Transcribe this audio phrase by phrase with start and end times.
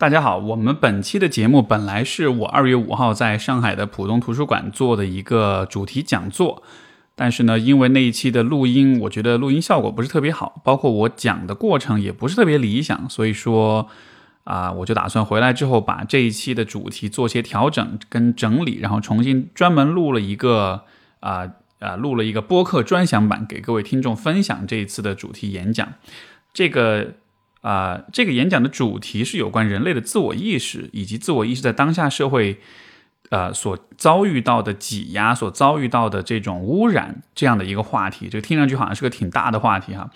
[0.00, 6.62] 大家好，我们本期的节目本来是我二月五号在上海的浦东图书馆做的一个主题讲座，
[7.14, 13.88] 但是呢，因为那一期的录音，我觉得录音效果不是特别好，包括我讲的过程也不是特别理想，所以说
[14.44, 20.84] 啊，我就打算回来之后把这一期的主题做些调整跟整理，然后重新专门录了一个
[21.20, 21.46] 啊
[21.78, 25.92] 啊录了一个播客专享版给各位听众分享这一次的主题演讲，
[26.54, 27.16] 这个。
[27.62, 32.58] 啊，这个演讲的主题是有关人类的自我意识，以及自我意识在当下社会，
[33.28, 38.30] 呃，所遭遇到的挤压，所遭遇到的这种污染这样的一个话题。
[38.30, 40.10] 这个听上去好像是个挺大的话题哈。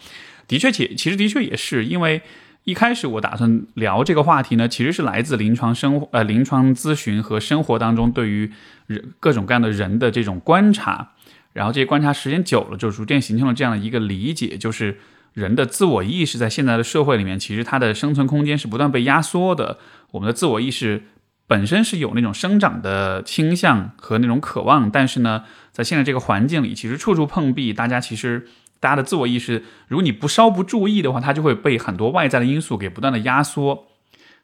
[0.49, 2.23] 的确，且其实的确也是，因为
[2.65, 8.51] 一开始我打算聊这个话题呢，其实是来自临床生呃临床咨询和生活当中对于
[8.87, 11.13] 人各种各样的人的这种观察，
[11.53, 14.99] 然后这些观察时间久了，就逐渐形成了这样的一个理解，就是。
[15.35, 19.79] 人的自我意识在现在的社会里面，其实它的生存空间是不断被压缩的。
[20.13, 21.03] 我们的自我意识
[21.49, 27.73] 本身是有那种生长的倾向和那种渴望，但是呢，在现在这个环境里，其实处处碰壁。
[27.73, 28.47] 大家其实
[28.79, 33.89] 大家的自我意识，如果你不稍不注意的话，它就会被很多外在的因素给不断的压缩。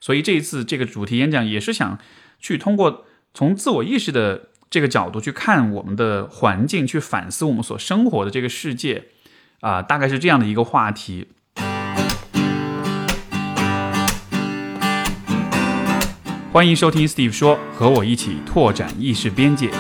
[0.01, 1.99] 所以这一次这个主题演讲也是想
[2.41, 9.05] 去通过从自我意识的这个角度去看我们的环境，去反思我们所生活的这个世界。
[9.61, 11.29] 啊，大概是这样的一个话题。
[16.51, 19.71] 欢迎收听 Steve 说，和我一起拓展意识边界。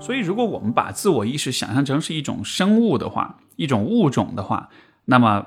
[0.00, 4.68] 所以，如果我们把自我意识想象成是一种生物的话，一种物种的话，
[5.04, 5.46] 那么。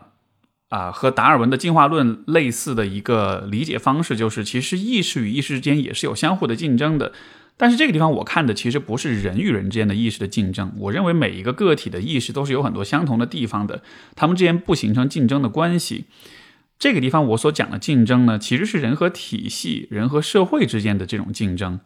[0.69, 7.13] 啊，和达尔文的进化论类似的一个理解方式，就是其实意识与意识之间也是有相互的竞争的。
[7.55, 13.81] 但是这个地方我看的其实不是人与人之间的意识的竞争，我认为每一个个体的意识都是有很多相同的地方的，
[14.15, 16.05] 他们之间不形成竞争的关系。
[16.77, 21.80] 这个地方我所讲的竞争呢，其实是人和体系、人和社会之间的这种竞争，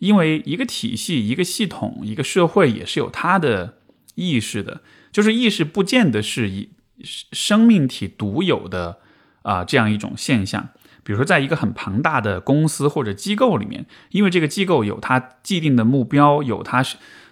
[0.00, 3.78] 因为一个体系、一个系统、一个社会也是有它的
[4.16, 6.68] 意识的，就是意识不见得是以。
[7.02, 8.98] 生命体独有的
[9.42, 10.68] 啊这样一种现象，
[11.02, 16.84] 比如说，在一个很庞大的公司或者机构里面，因为这个机构有它既定的目标，有它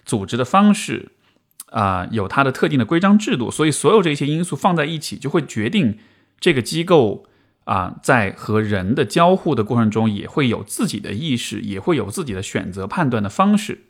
[0.05, 1.12] 组织的方式，
[1.71, 5.99] 啊，有它的特定的规章制度，所以所有这些因素放在一起，就会决定
[6.41, 7.25] 这个机构
[7.65, 13.84] 啊在和人的交互的过程中，也会有自己的意识，也会有自己的选择判断的方式。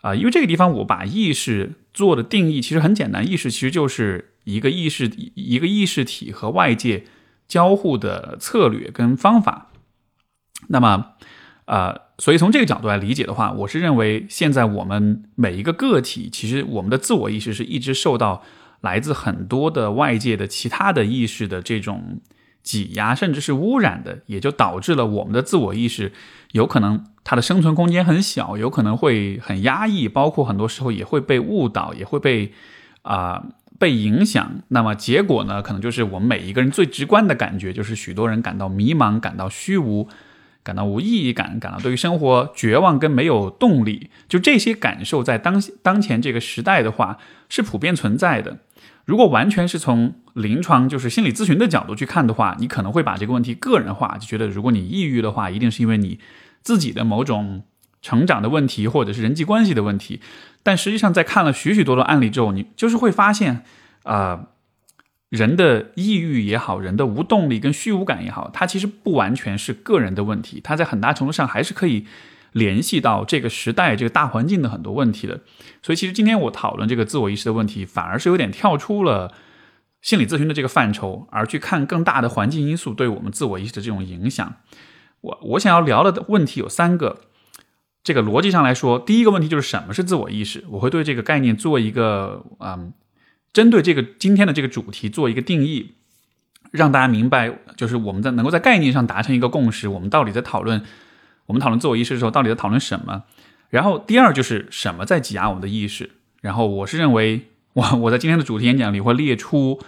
[0.00, 7.04] 啊，因为这个地方我把意识做的定义其实很简单，意识其实就是一个意识一个意识体和外界
[7.48, 9.70] 交互的策略跟方法。
[10.68, 11.12] 那么，
[11.66, 18.42] 呃，所以从这个角度来理解的话，我是认为现在我们每一个个体，其实我们的自我意识是一直受到
[18.80, 22.20] 来自很多的外界的其他的意识的这种
[22.62, 26.12] 挤压，甚至是污染的，也就导致了我们的自我意识
[26.52, 27.04] 有可能。
[27.26, 32.52] 它的生存空间很小，有可能会很压抑，包括很多时候也会被误导，也会被
[33.00, 33.42] 啊
[33.84, 34.62] 被影响。
[34.68, 40.08] 那么结果呢，可能就是我们每一个人最直观的感觉，就是许多人感到迷茫，感到虚无，
[40.62, 44.08] 感到无意义感，感到对于生活绝望跟没有动力。
[44.26, 47.18] 就这些感受，在当当前这个时代的话，
[47.50, 48.56] 是普遍存在的。
[49.04, 56.18] 如果完全是从临床就是心理咨询的角度去看的话，你可能会把这个问题个人化，就觉得如果你抑郁的话，一定是因为你。
[56.64, 57.62] 自己的某种
[58.04, 60.20] 成长的问题，或者是人际关系的问题，
[60.62, 63.64] 但实际上在看了许许多多案例之后，你就是会发现，
[64.02, 64.48] 啊，
[65.30, 72.06] 人的抑郁也好，人的无动力跟虚无感也好，它其实不完全是个人的问题，它在很大程度上还是可以
[72.52, 75.40] 联系到这个时代、这个大环境的很多问题的。
[75.82, 79.32] 所以，其实今天我讨论这个自我意识的问题，反而是有点跳出了
[80.02, 84.56] 心理咨询的这个范畴，而去看更大的环境因素对我们自我意识的这种影响。
[85.22, 87.22] 我我想要聊的问题有三个，
[88.04, 90.62] 这个逻辑上来说，第一个问题就是什么是自我意识？
[90.68, 92.92] 我会对这个概念做一个嗯，
[93.52, 95.94] 针对这个今天的这个主题做一个定义，
[96.70, 100.84] 让大家明白，就是我们在能够在概念上达成一个共识，我们到底在讨论
[101.46, 103.24] 我们讨论自我意识的时候，到底在讨论什么？
[103.70, 106.10] 然后第二就是什么在挤压我们的意识？
[106.42, 109.80] 然后我是认为，我我在今天的主题演讲里会列出。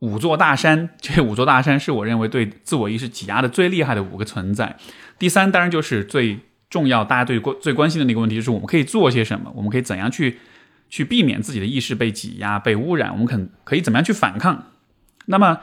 [0.00, 4.76] 五座大山，这五座大山是我认为对自我意识挤压的最厉害的五个存在。
[5.16, 6.40] 第三，当然就是最
[6.72, 9.52] 重要，大家对关最关心的那个问题，就是我们可以做些什么？
[9.54, 10.38] 我们可以怎样去
[10.88, 13.12] 去避免自己的意识被挤压、被污染？
[13.12, 14.68] 我们可可以怎么样去反抗？
[15.26, 15.60] 那么，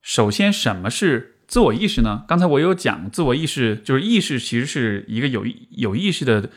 [0.00, 2.24] 首先，什么是自我意识呢？
[2.26, 6.48] 刚才我有讲，自我意识就是意识，其实是一个有有意识的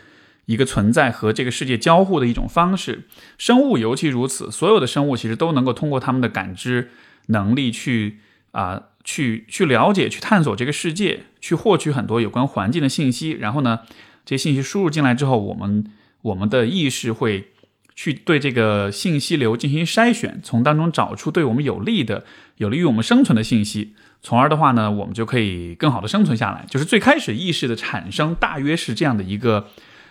[0.46, 3.04] 一个存在和这个世界交互的一种方式。
[3.38, 6.90] 生物尤其如此，所有的生物其实都能够通过他们的感知
[7.28, 8.20] 能力去
[8.52, 13.32] 啊，去去了解、去探索这个世界，去获取很多有关环境的信息。
[13.32, 13.80] 然后呢，
[14.26, 15.90] 这些信息输入进来之后，我们
[16.24, 17.48] 我们的意识会
[17.96, 22.26] 去对这个信息流进行筛选，从当中找出对我们有利的、
[22.58, 23.94] 有利于我们生存的信息。
[24.22, 26.66] 从而的话呢，我们就可以更好的生存下来。
[26.70, 29.70] 就是最开始意识的产生，大约是这样的一个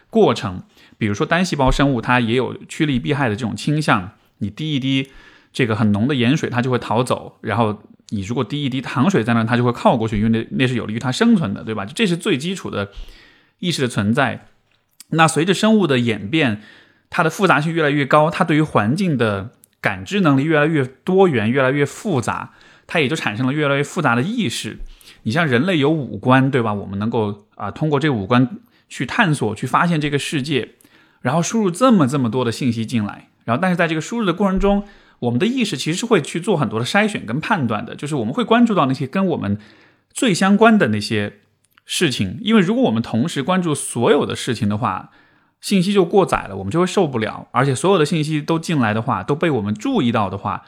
[0.08, 0.62] 过程。
[0.96, 4.12] 比如说单细胞生物，它也有趋利避害的这种倾向。
[4.38, 5.10] 你滴一滴
[5.52, 11.84] 这个很浓的盐水，它就会逃走；然后你如果滴一滴糖水在那，它就会靠过去，因为那那是有利于它生存的，对吧？
[11.84, 12.90] 这是最基础的
[13.58, 14.46] 意识的存在。
[15.10, 16.62] 那随着生物的演变，
[17.10, 19.50] 它的复杂性越来越高，它对于环境的
[19.80, 22.52] 感知能力越来越多元，越来越复杂。
[22.88, 24.78] 它也就产生了越来越复杂的意识。
[25.24, 26.72] 你像人类有五官，对吧？
[26.72, 28.58] 我们能够啊通过这五官
[28.88, 30.68] 去探索、去发现这个世界，
[31.20, 33.28] 然后输入这么这么多的信息进来。
[33.44, 34.84] 然后，但是在这个输入的过程中，
[35.20, 37.94] 我们的意识其实是会去做很多的筛选跟判断的。
[37.94, 39.58] 就是我们会关注到那些跟我们
[40.12, 41.40] 最相关的那些
[41.84, 45.10] 事情，因为如果我们同时关注所有的事情的话，
[45.60, 47.48] 信息就过载了，我们就会受不了。
[47.52, 50.64] 而且所有的信息都进来的话，都被我们注意到的话。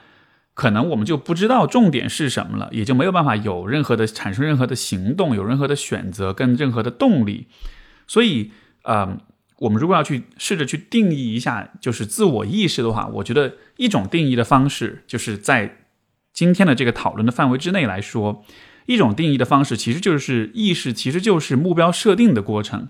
[0.55, 7.47] 可能我们就不知道重点是什么了，也就没有办法有任何的产生任何的行动，有任何的选择跟任何的动力。
[8.09, 8.50] 所以，
[8.83, 9.19] 呃，
[9.59, 15.78] 我们如果要去试着去定义一下，就是自我意识的话，我觉得一种定义的方式，就是在
[16.34, 18.44] 今天的这个讨论的范围之内来说，
[18.84, 22.88] 一种定义的方式其实就是意识，其实就是目标设定的过程。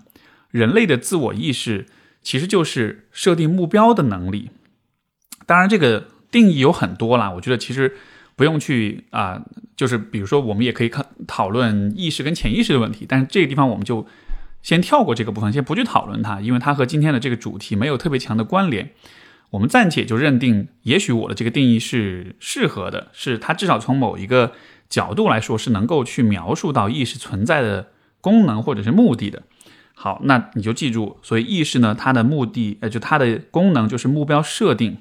[0.51, 1.85] 人类的自我意识
[2.21, 4.51] 其实就是设定目标的能力。
[5.45, 6.09] 当然，这个。
[6.31, 7.91] 定义有很多啦，我觉得其实
[8.35, 9.43] 不用去啊，
[9.75, 14.05] 就是比如说我们也可以看讨论意识跟潜意识的问题，但是这个地方我们就
[14.61, 18.91] 先跳过这个部分，先不去讨论它，因为它和今天的这个主题没有特别强的关联。
[19.51, 24.51] 我们暂且就认定，也许我的这个定义是适合的，是它至少从某一个
[24.89, 27.87] 角度来说是能够去描述到意识存在的
[28.21, 29.43] 功能或者是目的的。
[29.93, 34.97] 好，那你就记住，所以意识呢，它的目的，呃，就它的功能就是目标设定。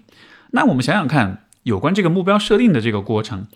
[0.50, 3.46] 那我们想想看，有关这个目标设定的这个过程，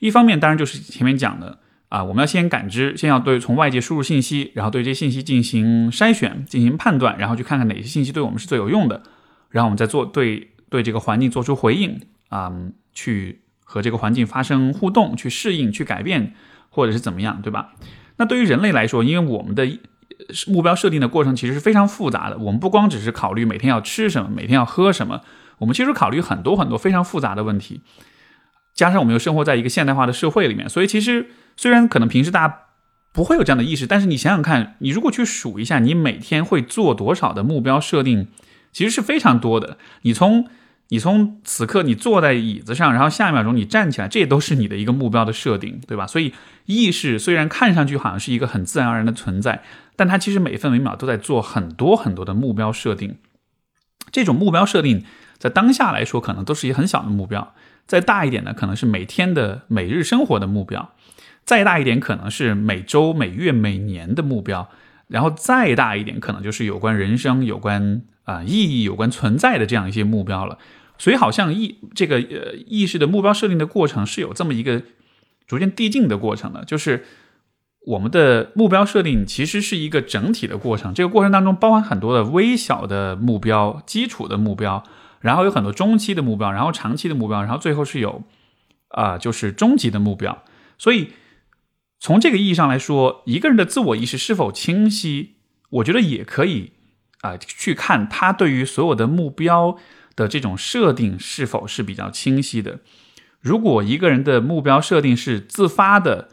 [0.00, 9.02] 一方面当然就是前面讲的啊，我们要先感知，先要对从外界输入信息，然后对这些信息进行筛选、进行判断，然后去看看哪些信息对我们是最有用的，
[9.52, 12.52] 然后我们再做对对这个环境做出回应啊，
[12.92, 16.34] 去和这个环境发生互动，去适应、去改变，
[16.70, 17.74] 或者是怎么样，对吧？
[18.16, 19.78] 那对于人类来说，因为我们的
[20.46, 25.20] 目标设定的过程其实是非常复杂的，我们不光只是考虑每天要吃什么，每天要喝什么。
[25.58, 27.82] 我们其实考虑很多很多非常复杂的问题，
[28.74, 32.58] 加上我们又生活在一个现代化的社会里面，所以其实虽然可能平时大家
[33.12, 38.28] 不会有这样的意识，但是你想想看，你如果去数一下，你每天会做多少的目标设定，
[38.72, 39.78] 其实是非常多的。
[40.02, 40.48] 你从
[40.88, 46.06] 你从此刻你坐在椅子上，然后下一秒钟你站起来，这都是你的一个目标的设定，对吧？
[46.06, 46.34] 所以
[46.66, 49.62] 意识虽然看上去好像是一个很自然而然的存在，
[49.94, 53.16] 但它其实每分每秒都在做很多很多的目标设定。
[54.10, 55.04] 这种目标设定。
[55.38, 57.52] 在当下来说，可能都是一个很小的目标；
[57.88, 60.90] 再大一点呢，可能是每天的、每日生活的目标；
[61.44, 64.68] 再大一点，可能是每周、每月、每年的目标；
[65.08, 70.58] 然后再大一点，可能就是有关人生、有关啊意义、有关存在的这样一些目标了。
[70.98, 74.82] 所以，好像意这个呃意识的目标设定的过程是有这么一个
[75.46, 77.04] 逐渐递进的过程的，就是
[77.86, 84.84] 我们的目标设定其实是一个整体的过程，这个过程当中包含很多的微小的目标、基础的目标。
[85.20, 88.24] 然后有很多中期的目标，然后长期的目标，然后最后是有，
[88.88, 90.42] 啊，就是终极的目标。
[90.78, 91.12] 所以
[92.00, 95.36] 从这个意义上来说，一个人的自我意识是否清晰，
[95.70, 96.72] 我觉得也可以
[97.22, 99.78] 啊去看他对于所有的目标
[100.14, 102.78] 的这种设定是否是比较清晰的。
[103.40, 106.28] 如果一个人的目标设定是自发的。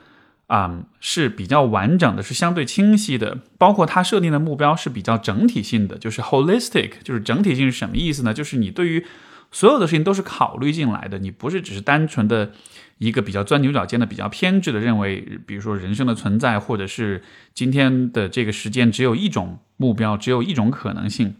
[0.49, 8.33] 啊，是比较完整的，是相对清晰的，包括他设定的目标是比较整体性的，就是 holistic，就是整体性是什么意思呢？
[8.33, 9.05] 就是你对于
[9.51, 12.51] 所有的事情都是考虑进来的，你不是只是单纯的
[12.99, 21.33] 一个比较钻牛角尖的、比较偏执的认为，比如说人生的存在，或者是今天的这个时间只有一种目标，只有一种可能性。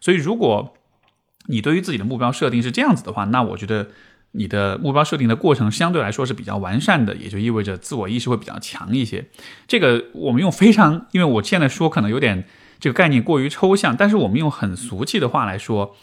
[0.00, 0.74] 所以，如果
[1.48, 3.88] 你对于自己的目标设定是这样子的话，那我觉得。
[4.32, 9.24] 你的目标设定的过程相对来说是比较完善的，也就意味着自我意识会比较强一些。
[9.66, 12.44] 这个我们用非常，因为我现在说可能有点
[12.78, 15.96] 这个概念过于抽象，但是我们用很俗气的话来说，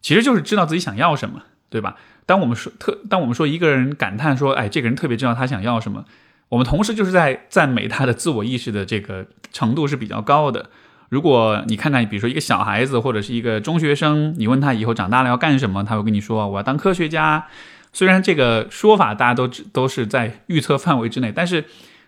[0.00, 1.96] 其实就是知道自己想要什么，对吧？
[2.26, 6.04] 当我们说特，当我们说一个人感叹说，哎，这个人特别知道他想要什么，
[6.50, 10.68] 我们同时就是在赞美他的自我意识的这个程度是比较高的。
[11.08, 17.46] 如果你看看，比如说一个小孩子或者是一个中学生，你问他以后长大了要干什么，他会跟你说我要当科学家。
[17.92, 21.64] 虽然这个说法大家都都是在预测范围之内，但是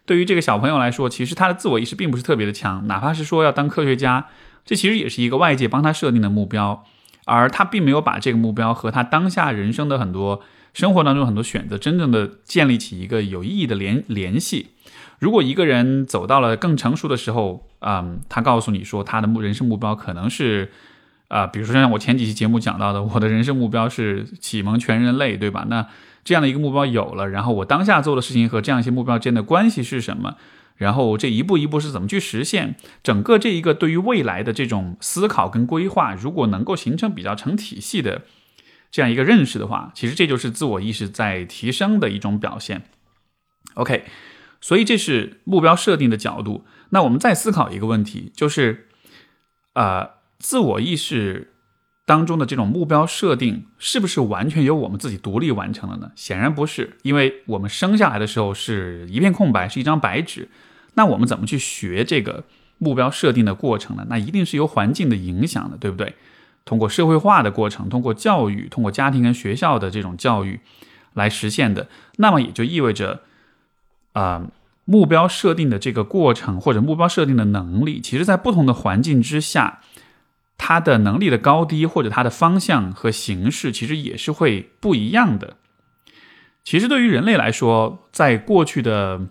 [0.07, 2.87] 对于这个小朋友来说，其实他的自我意识并不是特别的强。
[2.87, 4.26] 哪怕是说要当科学家，
[4.64, 6.85] 这其实也是一个外界帮他设定的目标，
[7.25, 14.71] 而他并没有把这个目标和他当下人生的很多生活当中很多选择真正的建立起一个有意义的联联系。
[15.19, 20.73] 如果一个人走到了更成熟的时候，嗯，他告诉你说他的目人生目标可能是，
[21.29, 25.64] 啊，比如说像我前几期节目讲到的，我的人生目标是启蒙全人类，对吧？
[25.69, 25.87] 那
[26.25, 30.35] 这样的一个目标有了，然后我当下做的事情和这样一些目标之间的关系是什么？
[30.83, 32.75] 然后这一步一步是怎么去实现？
[33.03, 38.23] 整个这一个对于未来的这种思考跟规划，如果能够形成比较成体系的
[38.91, 42.83] 这样一个认识的话，其实这就是自我意识在提升的一种表现。
[43.75, 44.05] OK。
[44.65, 46.65] 所以这是目标设定的角度。
[46.91, 48.87] 那我们再思考一个问题，就是，
[49.73, 50.09] 呃，
[50.39, 51.55] 自我意识
[52.07, 56.12] 当中的这种目标设定，是不是完全由我们自己独立完成了呢？
[56.15, 60.49] 显然不是，因为我们生下来的时候是一片空白，是一张白纸。
[60.95, 62.45] 那我们怎么去学这个
[62.79, 64.07] 目标设定的过程呢？
[64.09, 66.15] 那一定是由环境的影响的，对不对？
[66.65, 70.61] 通过社会化的过程，通过教育，通过家庭跟学校的这种教育
[71.15, 71.89] 来实现的。
[72.17, 73.23] 那么也就意味着。
[74.15, 74.47] 啊，
[74.85, 79.81] 目标设定的这个过程或者目标设定的能力，其实在不同的环境之下，
[80.59, 85.57] 它的能力的高低或者它的方向和形式，其实也是会不一样的。
[86.63, 89.23] 其实对于人类来说，在过去的，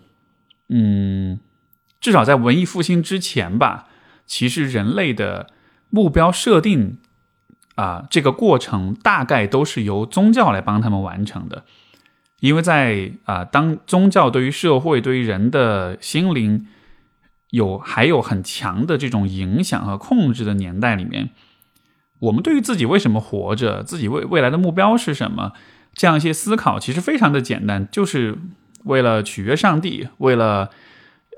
[0.68, 1.38] 嗯，
[2.02, 3.86] 至少在文艺复兴之前吧，
[4.26, 5.46] 其实人类的
[5.88, 6.98] 目标设定
[7.76, 11.64] 啊，这个过程大概都是由宗教来帮他们完成的。
[12.40, 16.66] 因为在啊，当宗教对于社会、对于人的心灵
[17.50, 21.30] 有还有很强的这种影响和控制的年代里面，
[22.18, 25.52] 我们对于自己为什么活着、自己未未来的目标是什么，
[25.94, 28.36] 这样一些思考其实非常的简单，就是
[28.86, 30.70] 为了取悦上帝，为了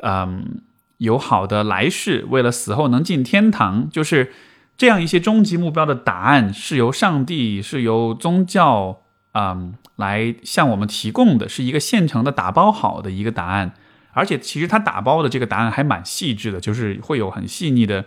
[0.05, 0.61] 嗯
[0.99, 4.33] 有好的来世，为了死后能进天堂，就是
[4.77, 9.01] 这样一些终极目标的答案是由上帝、是由宗教。
[9.37, 13.75] 嗯，来向我们提供的是一个现成的打包好的一个答案，
[14.13, 18.05] 而且其实它打包的这个答案还蛮细致的，就是会有很细腻的，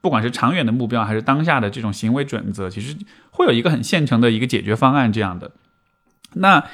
[0.00, 2.96] 不管是长远的目标还是当下的这种行为准则，其实
[3.32, 5.50] 会有一个很现成的一个解决方案这样的。
[6.34, 6.64] 那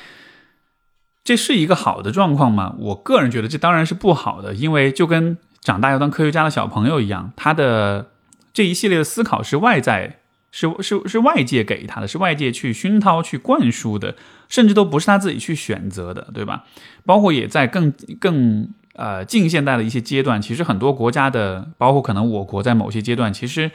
[1.26, 2.74] 这是一个好的状况吗？
[2.78, 8.10] 我个人觉得这当然是不好的，因为就跟长大要当科学家的小朋友一样，他的
[8.54, 10.20] 这一系列的思考是外在。
[10.52, 14.14] 是是是外界给他的，是外界去熏陶、去灌输的，
[14.48, 16.64] 甚至都不是他自己去选择的，对吧？
[17.04, 23.70] 包括也在更更呃近现代的一些阶段，其实很多国家的，包括可能我国在某些阶段，其实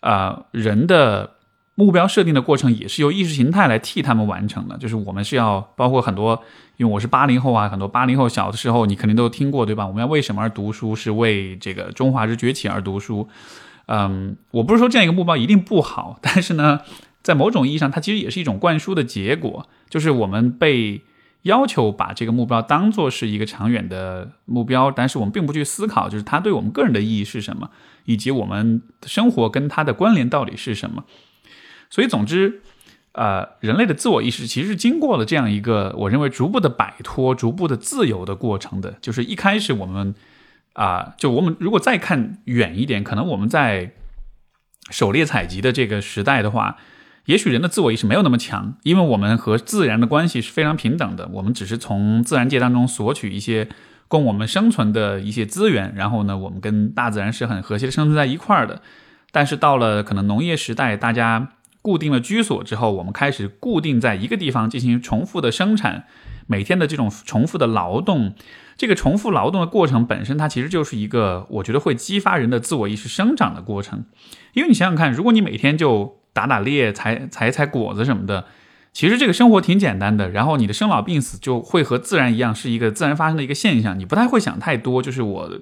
[0.00, 1.33] 啊人的
[1.74, 4.78] 目标设定的过程也是由意识形态来替他们完成的。
[4.78, 6.42] 就是我们是要包括很多，
[6.76, 9.86] 因为我是八零后啊，很多八零后小的时候你肯定都听过，对吧？
[9.86, 10.94] 我们要为什么而读书？
[10.94, 13.28] 是为这个中华之崛起而读书。
[13.86, 16.80] 嗯，我不是说这样一个目标一定不好，但是呢，
[17.22, 21.02] 在某种意义上，它其实也是一种灌输的结果，就是我们被
[21.42, 27.68] 要求把这个目标当做是一个长远的目标，但是我们并不去思考，就是它对我们个人的意义是什么，
[28.06, 31.04] 以及我们生活跟它的关联到底是什么。
[31.90, 32.60] 所以，总之，
[33.12, 40.14] 呃，人类的自我意识其实是经过了这样一个我认为逐步的摆脱、逐步的自由的过程的，就是一开始我们。
[40.74, 43.92] 啊，就我们如果再看远一点，可能我们在
[44.90, 46.78] 狩猎采集的这个时代的话，
[47.26, 53.68] 也许人的自我意识没有那么强，因为我们和自然的关系是非常平等的，我们只是从自然界当中索取一些
[54.08, 58.82] 供我们生存的一些资源，然后呢，我们跟大自然是很和谐的生存在一块儿的。
[59.30, 61.52] 但是到了可能农业时代，大家
[61.84, 66.04] 固定了居所之后，我们开始固定在一个地方进行重复的生产，
[66.46, 68.34] 每天的这种重复的劳动。
[68.78, 74.06] 这个重复劳动的过程本身，它其实就是一个我觉得会激发人的自我意识生长的过程。
[74.54, 78.46] 因为你想想看，如果你每天就打打猎、采采采果子什么的，
[78.94, 80.30] 其实这个生活挺简单的。
[80.30, 85.60] 然后你的生老病死就会和自然一样，是一个自然发生的一个现象，你不太会想太多，就是我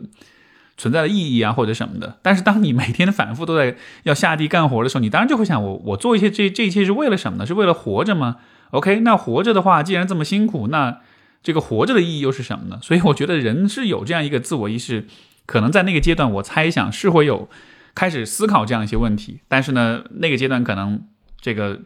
[0.76, 2.18] 存在的意义啊或者什么的。
[2.22, 7.46] 但是当你每天的反复都在要下地干活的时候，你当然就会想，我我做一些这这一切是为了什么呢？
[7.46, 8.36] 是为了活着吗
[8.70, 10.98] ？OK，那活着的话，既然这么辛苦，那。
[11.44, 12.78] 这个活着的意义又是什么呢？
[12.80, 15.08] 所以我觉得人是有这样一个自我意识，
[15.44, 17.48] 可能在那个阶段，我猜想是会有
[17.96, 19.40] 开始思考这样一些问题。
[19.48, 21.02] 但是呢，那个阶段可能
[21.40, 21.80] 这个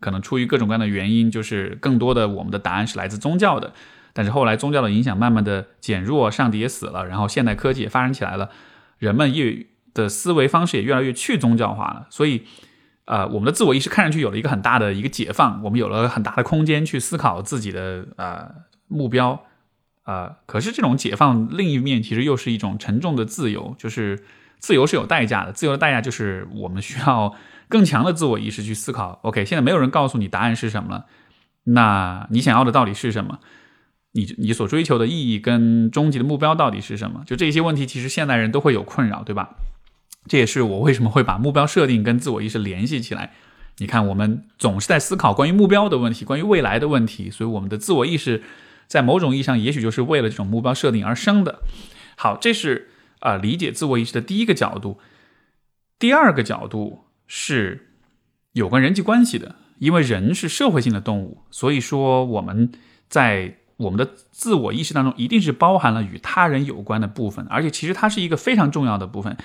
[0.00, 3.74] 可能出于各种各样的原因，就是更多的我们的答案是来自宗教的。
[4.12, 8.50] 但是后来宗教的影响慢慢的减弱，上帝也死了，然后现代科技也发展起来了，
[8.98, 12.44] 人们也的思维方式也越来越去宗教化了，所以，
[13.04, 18.50] 呃，我们的自我意识看上去有了一个很大的一个解放，我们有了很大的空间去思考自己的呃
[18.88, 19.44] 目标，
[20.04, 24.24] 啊，可是这种解放另一面其实又是一种沉重的自由，就是
[24.58, 27.34] 自由是有代价的，自由的代价就是我们需要
[27.68, 29.20] 更强的自我意识去思考。
[29.22, 31.06] OK，现在没有人告诉你答案是什么了，
[31.64, 33.40] 那你想要的到底是什么？
[34.12, 37.22] 你你所追求的意义跟终极的目标到底是什么？
[37.26, 39.56] 就这些问题，其实现代人都会有困扰，对吧？
[40.28, 43.32] 这也是我为什么会把目标设定跟自我意识联系起来。
[43.78, 48.42] 你看，我们总是在思考关于目标的问题，关于未来的问题，所以我们的自我意识
[48.86, 51.60] 在某种意义上，也许就是为了这种目标设定而生的。
[52.16, 52.90] 好，这是
[53.20, 54.98] 啊理解自我意识的第一个角度。
[55.98, 57.94] 第二个角度是
[58.52, 62.70] 有关人际关系的，因为人是社会性的动物，所以说我们
[63.08, 63.56] 在。
[63.82, 69.36] 我们的自我意识当中一定是包含了与他人有关的部分，而且其实它是一个非常重要的部分。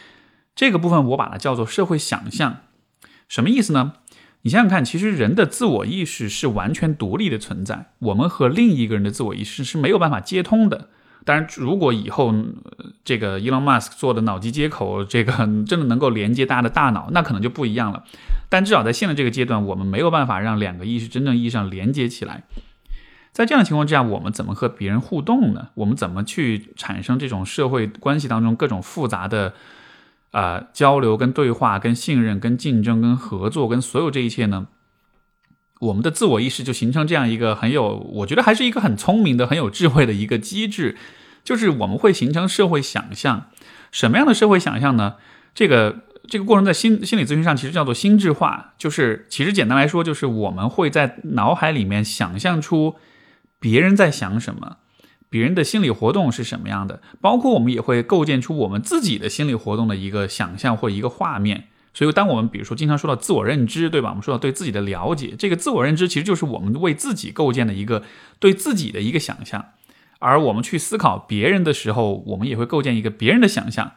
[0.56, 2.58] 这个部分我把它叫做社会想象，
[3.27, 3.94] 什么意思呢？
[4.44, 10.89] 你想想看，其实人的自我意识是完全独立的存在，我们和另一个人的自我意识是没有办法接通的。
[11.25, 12.34] 当然，如果以后
[13.03, 15.34] 这个 Elon Musk 做的脑机接口，这个
[15.65, 18.06] 真的能够连接大家的大脑，那可能就不一样了。
[18.48, 22.44] 但至少在现在这个阶段，我们没有办法让两个意识真正意义上连接起来。
[23.38, 25.67] 在这样的情况之下，我们怎么和别人互动呢？
[25.75, 29.53] 我们怎么去产生这种社会关系当中各种复杂的
[30.32, 34.65] 啊交流、跟对话、跟信任、跟竞争、跟合作、跟所有这一切呢？
[35.82, 40.98] 我们的自我意识就形成这样一个很有，我觉得还是一个很聪明的、很有智慧的一个机制，
[41.44, 43.51] 就是我们会形成社会想象。
[43.91, 45.13] 什么样的社会想象呢？
[45.53, 52.96] 这个这个过程在心心理咨询上其实叫做心智化，就是其实简单来说，就是我们会在脑海里面想象出。
[53.60, 54.78] 别人在想什么，
[55.30, 61.66] 别人的心理活动是什么样的，包括我们也会构建出我们自己的心理活动的一个想象或一个画面。
[61.94, 64.10] 所以，当我们比如说经常说到自我认知，对吧？
[64.10, 68.04] 我们说到对自己的了解，这个自我认知其实就是我们为自己构建的一个
[68.40, 69.66] 对自己的一个想象。
[70.20, 73.94] 而我们去思考别人的时候，我们也会构建一个别人的想象。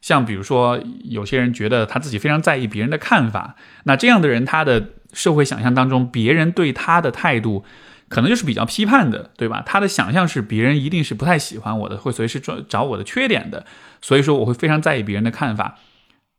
[0.00, 7.64] 像比如说，有些人觉得他自己非常在意别人的看法，那这样的人，他的社会想象当中，别人对他的态度。
[8.08, 9.62] 可能就是比较批判的，对吧？
[9.64, 13.66] 他的想象是别人一定是不太喜欢我的，会随时找找我的缺点的，
[14.00, 15.78] 所以说我会非常在意别人的看法。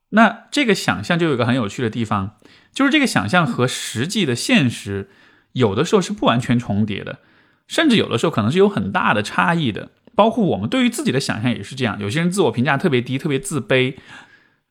[0.09, 2.37] 那这个想象就有个很有趣的地方，
[2.71, 5.09] 就是这个想象和实际的现实
[5.53, 7.19] 有的时候是不完全重叠的，
[7.67, 9.89] 甚至有的时候可能是有很大的差异的。
[10.13, 13.95] 包括我们对于自己的想象也是这样，有些人自我评价特别低，特别自卑。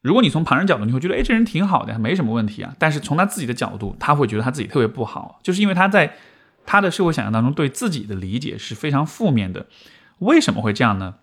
[0.01, 2.75] 如果你从旁人角度，你会觉得，哎，这人挺好的，没什么问题啊。
[2.79, 6.15] 但是从他自己的角度，他会觉得他自己特别不好，就是因为他在。
[6.67, 9.67] 他的社会想象当中对自己的理解是非常负面的，
[10.19, 11.17] 为什么会这样呢？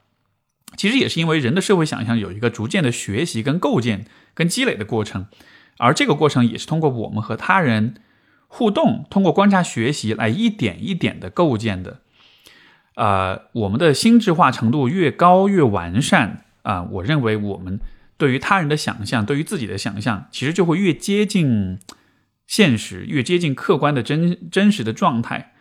[0.78, 5.28] 其实也是因为人的社会想象有一个逐渐的学习、跟构建、跟积累的过程，
[5.78, 7.96] 而这个过程也是通过我们和他人
[8.48, 12.00] 互动，通过观察学习来一点一点的构建的。
[12.96, 17.80] 呃，我们的心智化程度越高越完善啊，我认为我们
[18.18, 21.80] 对于他人的想象，对于自己的想象，其实就会越接近。
[22.52, 25.54] 现实越接近客观的真真实的状态，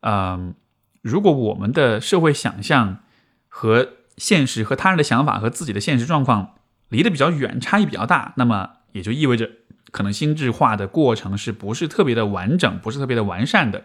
[0.00, 0.54] 嗯，
[1.02, 3.00] 如果我们的社会想象
[3.46, 6.54] 和现实和他人的想法和自己的现实状况
[6.88, 9.50] 离得比较远，差异比较大，那么也就意味着
[9.90, 13.84] 可能心智化的过程是不是特别的完整，不是特别的完善的。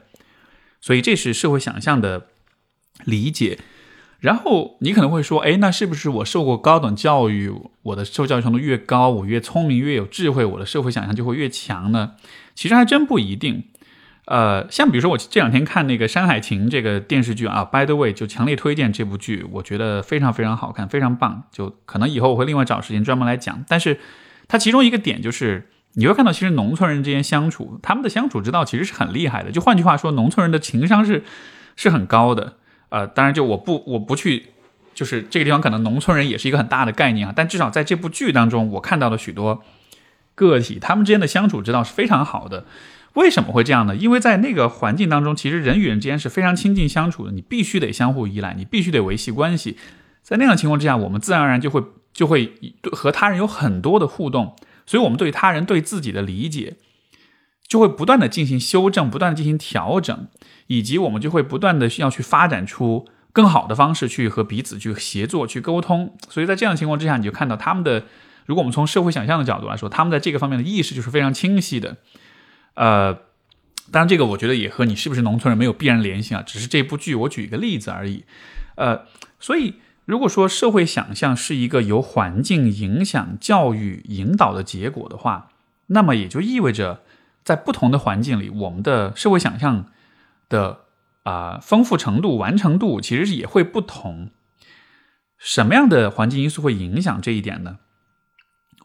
[0.80, 2.28] 所以这是社会想象的
[3.04, 3.60] 理解。
[4.26, 12.14] 然后你可能会说，哎，那是不是我受过高等教育，我的受教育程度越高，我越聪明，越有智慧，我的社会想象就会越强呢？
[12.56, 13.66] 其实还真不一定。
[14.26, 21.44] 呃，像比如说我这两天看那个《山海情》这个电视剧啊，By the way，就强烈推荐这部剧，我觉得非常非常好看，非常棒。
[21.52, 23.64] 就可能以后我会另外找时间专门来讲。
[23.68, 24.00] 但是
[24.48, 29.52] 它其中一个点就是，你会看到其实农村人之间相处，他们的相处之道其实是很厉害的。
[29.52, 31.24] 就换句话说，农村人的情商是
[31.76, 32.56] 是很高的。
[32.96, 34.46] 呃，当然，就我不我不去，
[34.94, 37.34] 就是这个地方可能农村人也是一个很大的概念啊。
[37.36, 39.62] 但至少在这部剧当中，我看到了许多
[40.34, 42.64] 个体，他们之间的相处之道是非常好的。
[43.16, 43.98] 为什么会这样呢？
[43.98, 49.78] 因为在那个环境当中，其实人与人之间是非常亲近相处的，你必须得相互依赖，你必须得维系关系。
[50.22, 52.54] 在那样的情况之下，我们自然而然就会就会
[52.94, 54.56] 和他人有很多的互动，
[54.86, 56.78] 所以我们对他人对自己的理解
[57.68, 60.28] 就会不断的进行修正，不断的进行调整。
[60.68, 68.04] 以及我们就会不断的要去发展出更好的方式去和彼此去协作去沟通，所以在这样的情况之下，你就看到他们的，
[68.46, 71.98] 如果我们从社会想象的角度来说，他们在这个方面的意识就是非常清晰的。
[72.76, 73.14] 呃，
[73.92, 78.24] 当然这个我觉得也和你是不是农村人没有必然联系啊，只是这部剧我举一个例子而已。
[78.76, 79.02] 呃，
[79.40, 79.76] 所以
[80.06, 85.50] 如果说社会想象是一个由环境影响、教育引导的结果的话，
[85.88, 87.02] 那么也就意味着，
[87.44, 89.86] 在不同的环境里，我们的社会想象
[90.50, 90.86] 的
[91.24, 94.32] 啊丰富程度、完成度其实也会不同。
[95.38, 97.80] 什么样的环境因素会影响这一点呢？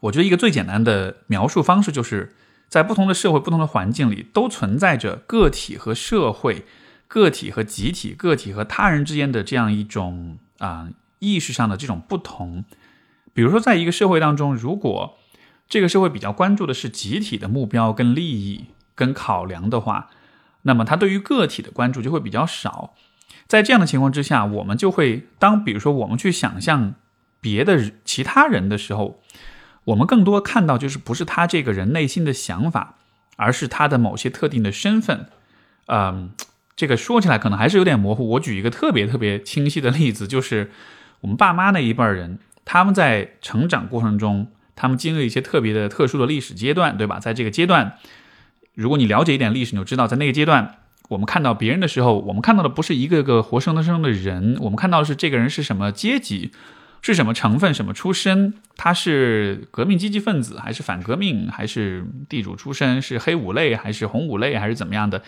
[0.01, 2.35] 我觉得一个最简单的描述方式，就是
[2.67, 6.65] 在不同的社会、不同的环境里，都存在着个体和社会、
[7.07, 10.89] 个体和集体、个体和他人之间的这样一种啊。
[11.23, 12.65] 意识上的这种不同，
[13.31, 15.19] 比如说，在一个社会当中，如果
[15.69, 20.09] 这个社会比较关注的是集体的目标、跟利益、跟考量的话，
[20.63, 22.93] 那么他对于个体的关注就会比较少。
[23.47, 26.95] 在这样的情况之下，我们就会当比如说我们去想象
[27.39, 29.21] 别的其他人的时候，
[29.85, 32.95] 我们更多看到就是不是他这个人内心的想法，
[33.35, 35.27] 而是他的某些特定的身份。
[35.87, 36.31] 嗯，
[36.75, 38.29] 这个说起来可能还是有点模糊。
[38.29, 40.71] 我举一个特别特别清晰的例子，就是。
[41.21, 47.19] 我们爸妈那一辈人，他们在成长过程中，他们经历一些特别的、特殊的历史阶段，对吧？
[47.19, 47.99] 在这个阶段，
[48.73, 50.75] 如果你了解一点历史，你就知道，在那个阶段，
[51.09, 56.51] 我们看到别人的时候，我们看到的不是一个个活生生的人，我们看到的是这个人是什么阶级，
[57.01, 65.21] 是什么成分、什么出身，他是革命积极分子，还是反革命，还是地主出身，是黑五类，还是红五类，还是怎么样的？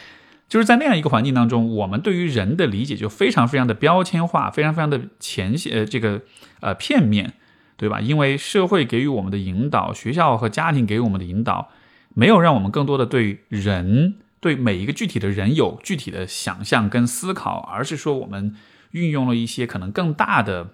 [0.47, 6.21] 就是在那样一个环境当中，我们对于人的理解就非常非常的标签化，非常非常的浅显，呃，这个
[6.59, 7.33] 呃片面，
[7.75, 7.99] 对吧？
[7.99, 11.69] 因为社会给予我们的引导，学校和家庭给予我们的引导，
[12.13, 18.55] 没有让我们更多的对人，对每一个具体的人有具体的想象跟思考，而是说我们
[18.91, 20.71] 运用了一些可能更大的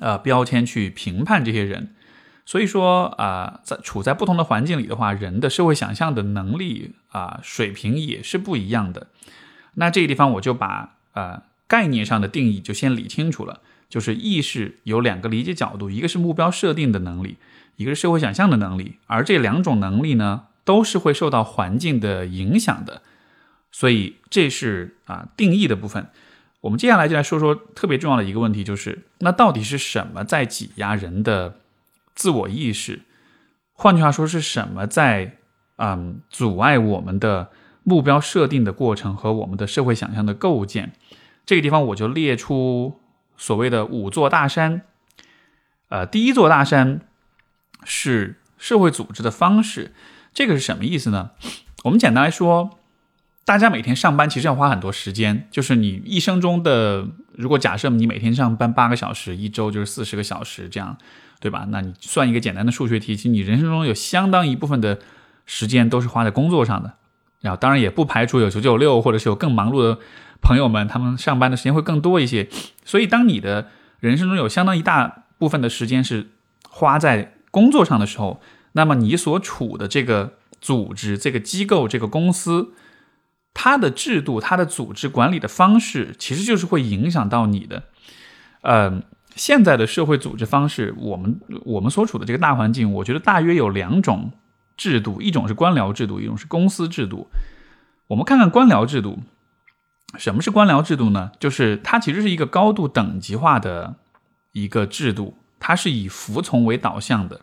[0.00, 1.94] 呃标签去评判这些人。
[2.46, 9.06] 所以说啊，在处在不同的环境里的话，人的社会想象的能力啊水平也是不一样的。
[9.76, 17.38] 那这个地方我就把呃概念上的定义就先理清楚了，就是意识有两个理解角度，一个是目标设定的能力，
[17.76, 23.02] 一个是社会想象的能力，而这两种能力呢都是会受到环境的影响的。
[23.70, 26.06] 所以这是啊定义的部分。
[26.60, 31.56] 我们接下来就来说说特别重要的一个问题，就是那到底是什么在挤压人的？
[32.16, 33.02] 自我意识，
[33.72, 35.38] 换句话说，是什么在
[35.78, 37.50] 嗯阻碍我们的
[37.82, 40.92] 目标设定的过程和我们的社会想象的构建？
[41.44, 43.00] 这个地方我就列出
[43.36, 44.82] 所谓的五座大山。
[45.88, 47.00] 呃，第一座大山
[47.84, 49.92] 是社会组织的方式，
[50.32, 51.30] 这个是什么意思呢？
[51.84, 52.78] 我们简单来说，
[53.44, 60.96] 大家每天上班其实要花很多时间，就是你一生中的，如果假设你每天上班八个小时，一周就是四十个小时这样。
[61.40, 61.66] 对吧？
[61.68, 64.98] 那你算一个简单的数学题，其实你人生中有相当一部分的
[65.44, 66.94] 时间都是花在工作上的。
[67.42, 69.98] 然后当然也不排除有九九六，或者是有更忙碌的
[70.40, 72.48] 朋友们，他们上班的时间会更多一些。
[72.86, 73.68] 所以当你的
[74.00, 76.30] 人生中有相当一大部分的时间是
[76.70, 78.40] 花在工作上的时候，
[78.72, 82.74] 那么你所处的这个组织、这个机构、这个公司，
[83.54, 87.84] 它的制度、它的组织管理的方式，其实就是会影响到你的，
[88.62, 89.02] 嗯。
[89.36, 94.30] 现在的社会组织方式，我们我们所处的这个大环境，我觉得大约有两种
[94.76, 97.26] 制度，一种是官僚制度，一种是公司制度。
[98.06, 99.18] 我们看看官僚制度，
[100.16, 101.32] 什么是官僚制度呢？
[101.40, 103.96] 就是它其实是一个高度等级化的
[104.52, 107.40] 一个制度，它是以服从为导向的，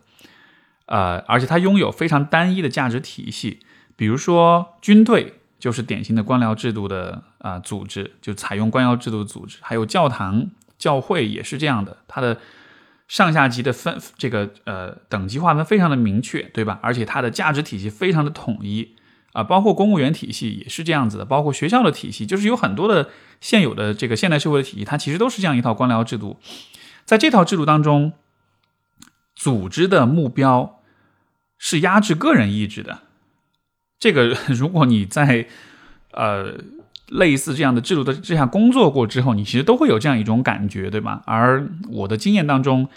[0.85, 3.61] 呃，而且它拥有非常单一的价值体系。
[3.95, 10.51] 比如说军队就是典型的官僚制度的啊组织，就采用官僚制度组织，还有教堂。
[10.77, 12.39] 教会也是这样的，它的
[13.07, 16.79] 上下级的分这个呃等级划分非常的明确，对吧？
[16.81, 18.95] 而且它的价值体系非常的统一
[19.33, 26.39] 啊，包括公务员体系也是这样子的，包括学校的体系，就是有很多的现有的这个现代社会的体系，它其实都是这样一套官僚制度。
[27.11, 28.13] 在这套制度当中，
[29.35, 30.79] 组织的目标
[31.57, 32.99] 是压制个人意志的。
[33.99, 35.47] 这个 如果你在
[36.13, 36.55] 呃。
[37.11, 41.21] 类似这样的制度的之下工作过之后，你其实都会有这样一种感觉，对吧？
[41.25, 42.87] 而我的经验当中，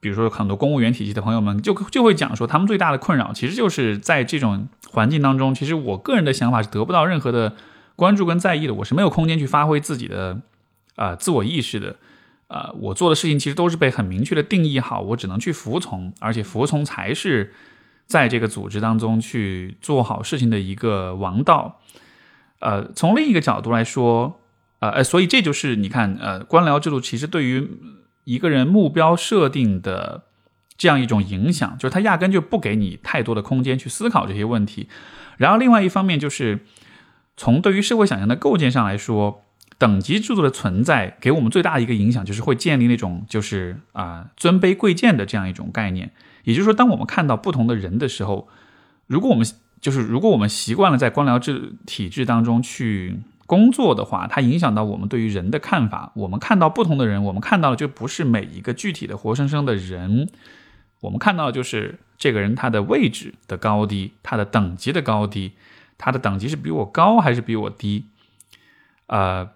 [0.00, 7.54] 比如说很多公务员体系的朋友们，就就会讲说，他们最大的困扰其实就是在这种环境当中，其实我个人的想法是得不到任何的
[7.94, 10.40] 关注跟在意的，我是没有空间去发挥自己的
[10.96, 11.94] 啊自我意识的，
[12.52, 17.54] 呃，我做的事情其实都是被很明确的定义好，我只能去服从，而且服从才是
[18.06, 21.80] 在这个组织当中去做好事情的一个王道。
[22.58, 24.38] 呃，从另一个角度来说，
[24.80, 27.70] 呃，呃，所以这就是你看，呃，官僚制度其实对于
[28.24, 30.24] 一个人目标设定的
[30.76, 34.90] 这样一种影响，就是他压根就不给你太多的空间去思考这些问题。
[35.38, 36.66] 然后另外一方面就是
[37.34, 39.41] 从对于社会想象的构建上来说，
[39.82, 46.12] 等级制度的存在给我们最大的一个影响，就是会建立那种就是啊尊卑贵贱的这样一种概念。
[46.44, 48.46] 也就是说，当我们看到不同的人的时候，
[49.08, 49.44] 如果我们
[49.80, 56.12] 就是如果我们习惯了在官僚制体制当中去工作的话，它影响到我们对于人的看法。
[56.14, 60.28] 我们看到不同的人，我们看到的就不是每一个具体的活生生的人，
[61.00, 65.54] 我们看到的就是这个人他的位置的高低，他的等级的高低，
[65.98, 68.06] 他的等级是比我高还是比我低？
[69.08, 69.50] 呃，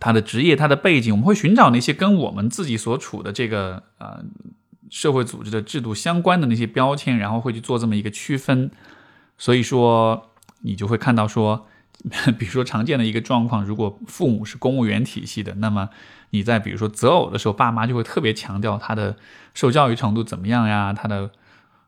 [0.00, 4.24] 他的职业、他的背景，我们会寻找那些跟我们自己所处的这个呃
[4.90, 8.70] 社会组织的制度相关的那些标签，然后会去做这么一个区分。
[9.38, 10.30] 所以说，
[10.60, 11.66] 你就会看到说，
[12.38, 15.90] 比如说常见的一个状况，如果父母是公务员体系的，那么
[16.30, 19.16] 你在比如说择偶的时候，爸妈就会特别强调他的
[19.54, 21.30] 受教育程度怎么样呀，他的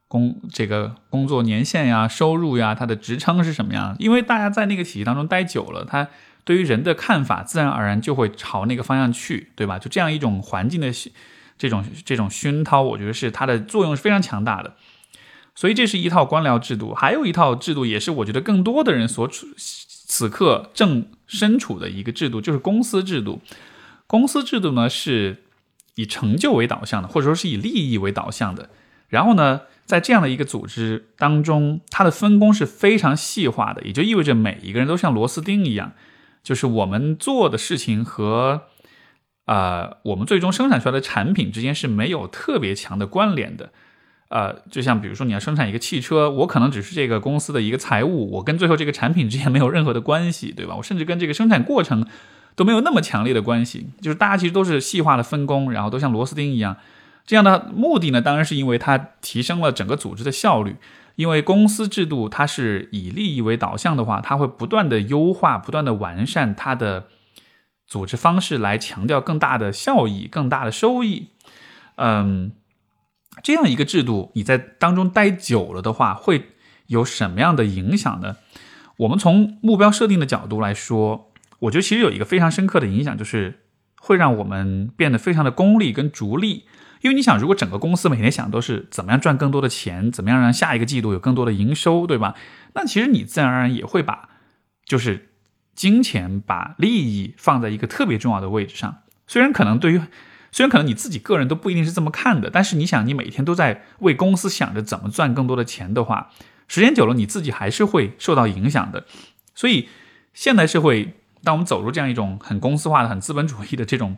[0.08, 3.94] 工这个工作年限呀、收入呀、他的职称是什么样？
[3.98, 6.08] 因为大家在那个体系当中待久了，他
[6.48, 9.78] 对于人的看法自然而然就会朝那个方向去，对吧？
[9.78, 10.90] 就这样一种环境的
[11.58, 14.74] 这种这种熏陶，我觉得是它的作用是非常强大的。
[15.54, 23.42] 所以这是一套官僚制度，还有一套制度，也是我觉得更多的人所处此刻正身处的一个制度，就是公司制度。
[24.06, 25.44] 公司制度呢是
[25.96, 28.70] 以成就为导向的，或者说是以利益为导向的。
[29.08, 35.92] 然后呢，在这样的一个组织当中，它的分工是非常细化的，也就意味着每一个人都像螺丝钉一样，
[36.42, 38.62] 就是我们做的事情和
[39.44, 43.70] 啊我们最终生产出来的产品之间是没有特别强的关联的。
[44.28, 50.74] 呃，就像比如说你要生产一个汽车，我可能只是这个公司的一个财务，我跟最后这个产品之间没有任何的关系，对吧？
[50.76, 52.06] 我甚至跟这个生产过程
[52.54, 53.88] 都没有那么强烈的关系。
[54.02, 56.76] 就是大家其实都是细化的分工，然后都像螺丝钉一样。
[57.24, 60.76] 这样的目的呢，当然是因为它提升了整个组织的效率。
[61.18, 67.08] 因为公司制度它是以利益为导向的话，它会不断的优化、不断的完善它的
[67.88, 71.30] 组织方式，来强调更大的效益、更大的收益。
[71.96, 72.52] 嗯。
[73.40, 76.50] 这样一个制度，你在当中待久了的话，会
[76.88, 78.36] 有什么样的影响呢？
[78.96, 83.60] 我们从目标设定的角度来说，我觉得其实有一个非常深刻的影响，就是
[84.00, 86.64] 会让我们变得非常的功利跟逐利。
[87.00, 92.34] 因为你想，如果整个公司每天想都是怎么样赚更多的钱，怎么样让下一个季度有更多的营收，对吧？
[92.74, 94.28] 那其实你自然而然也会把
[94.84, 95.30] 就是
[95.74, 99.02] 金钱、把利益放在一个特别重要的位置上。
[99.26, 100.00] 虽然可能对于
[100.50, 106.30] 虽然可能你自己个人都不一定是这么看的，但是你想，你每天都在为公司想着怎么赚更多的钱的话，
[106.66, 109.04] 时间久了，你自己还是会受到影响的。
[109.54, 109.88] 所以，
[110.32, 114.16] 现代社会，当我们走入这样一种很公司化的、很资本主义的这种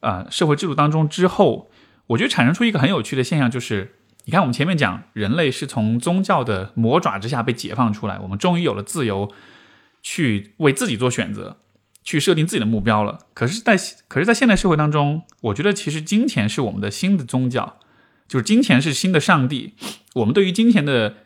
[0.00, 1.70] 呃社会制度当中之后，
[2.08, 9.32] 我觉得产生出一个很有趣的现象，就是你看，我们前面讲人类是从宗教的魔爪之下被解放出来，我们终于有了自由，
[10.02, 11.58] 去为自己做选择。
[12.08, 13.18] 去设定自己的目标了。
[13.34, 17.80] 可是，在可是，在现代社会当中，我觉得其实金钱是我们的新的宗教，
[18.28, 19.74] 就是金钱是新的上帝。
[20.14, 21.16] 我们对于金钱的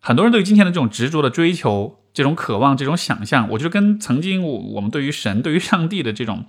[0.00, 6.46] 很多人对于金钱的这种执着的追求、这种渴望、这种想象，我觉得跟曾经我我们对于神、对于上帝的这种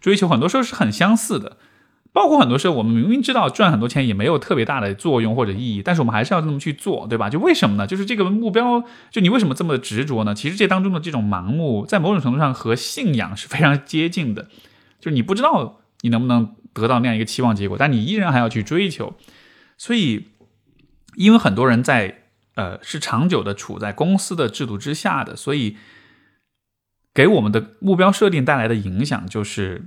[0.00, 1.58] 追求，很多时候是很相似的。
[2.16, 7.28] 包括很多时候，我们明明知道赚很多钱也没有特别大的作用或者意义，但是我们还是要这么去做，对吧？
[7.28, 7.86] 就为什么呢？
[7.86, 10.34] 就是这个目标，就你为什么这么执着呢？
[10.34, 14.44] 其实这当中的这种盲目，在某种程度上和信仰是非常接近的。
[14.98, 19.12] 就是你不知道你能不能得到那样一个期望结果，但你依然还要去追求。
[19.76, 20.28] 所以，
[21.16, 22.22] 因为很多人在
[22.54, 25.76] 呃是长久的处在公司的制度之下的，所以
[27.12, 29.84] 给我们的目标设定带来的影响就是。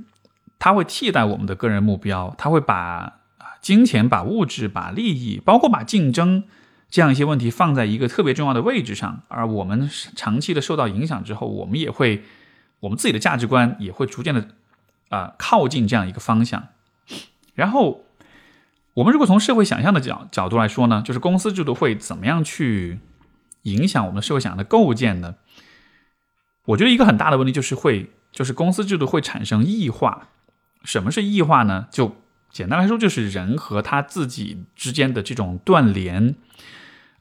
[0.59, 3.21] 它会替代我们的个人目标，它会把
[3.61, 6.43] 金钱、把物质、把利益，包括把竞争
[6.89, 9.23] 这样一些问题放在一个特别重要的位置上。
[9.29, 12.23] 而我们长期的受到影响之后，我们也会，
[12.81, 14.49] 我们自己的价值观也会逐渐的
[15.09, 16.67] 啊靠近这样一个方向。
[17.53, 18.03] 然后，
[18.95, 22.99] 我们如果从社会想象的角角度来说呢，就是公司制度会怎么样去
[23.63, 25.35] 影响我们的社会想象的构建呢？
[26.65, 30.27] 我觉得一个很大的问题就是会，就是公司制度会产生异化。
[30.83, 31.87] 什么是异化呢？
[31.91, 32.15] 就
[32.49, 36.35] 简单来说，就是人和他自己之间的这种断联。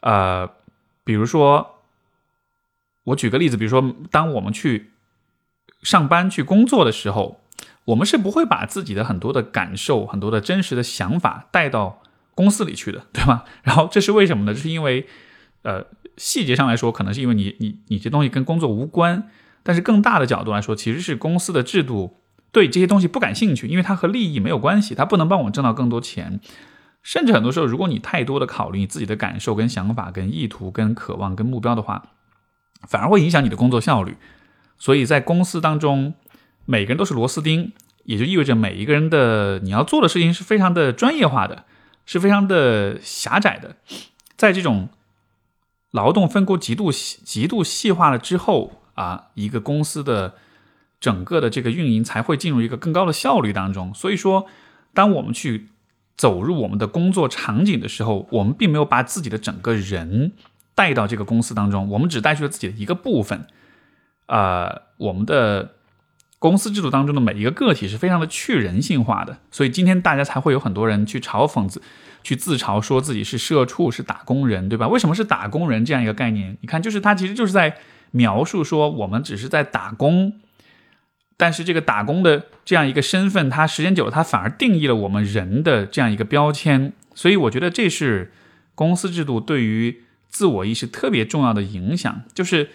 [0.00, 0.48] 呃，
[1.04, 1.82] 比如说，
[3.04, 4.92] 我举个例子，比如说，当我们去
[5.82, 7.42] 上班去工作的时候，
[7.86, 12.02] 我们是不会把自己的很多的感受、很多的真实的想法带到
[12.34, 13.44] 公司里去的，对吧？
[13.64, 14.54] 然后这是为什么呢？
[14.54, 15.06] 这是因为，
[15.62, 15.84] 呃，
[16.16, 19.28] 细节上来说，可能是因为你你你这东西跟工作无关，
[19.62, 22.20] 但是更大的角度来说，其实是公司的制度。
[22.50, 26.40] 对这些东西不感兴趣，因为它和利益没有关系，它不能帮我挣到更多钱。
[27.02, 32.08] 甚至很多时候，如果你太多的考虑你自己的感受、跟想法、跟意图、跟渴望、跟目标的话，
[32.86, 34.16] 反而会影响你的工作效率。
[34.78, 36.14] 所以在公司当中，
[36.64, 37.72] 每个人都是螺丝钉，
[38.04, 41.64] 也就意味着每一个人的你要做的事情是非常的专业化的，
[42.04, 43.76] 是非常的狭窄的。
[44.36, 44.88] 在这种
[45.90, 50.34] 劳动分工极度极度细化了之后啊，一个公司的
[51.00, 53.92] 整个的这个运营才会进入一个更高的效率当中。
[53.94, 54.46] 所以说，
[54.94, 55.68] 当我们去
[56.16, 60.32] 走入我们的工作场景的时候，我们并没有把自己的整个人
[60.74, 63.46] 带到这个公司当中，我们只带去了自己的一个部分。
[64.26, 65.74] 呃，我们的。
[66.40, 71.82] 公司制度当中的每一个个体是非常的去人性化的，所以今天大家才会有很多人去嘲讽自、
[72.22, 74.86] 去自嘲，说自己是社畜，是打工人，对吧？
[74.86, 76.56] 为什么是打工人这样一个概念？
[76.60, 77.78] 你看，就是他其实就是在
[78.12, 80.34] 描述说，我们只是在打工，
[81.38, 86.92] 但是这个打工的这样一个身份，它时间久了，它反而定义了我们人的这样一个标签。
[87.14, 88.32] 所以我觉得这是
[88.74, 92.68] 公司制度对于自我意识特别重要的影响，就是。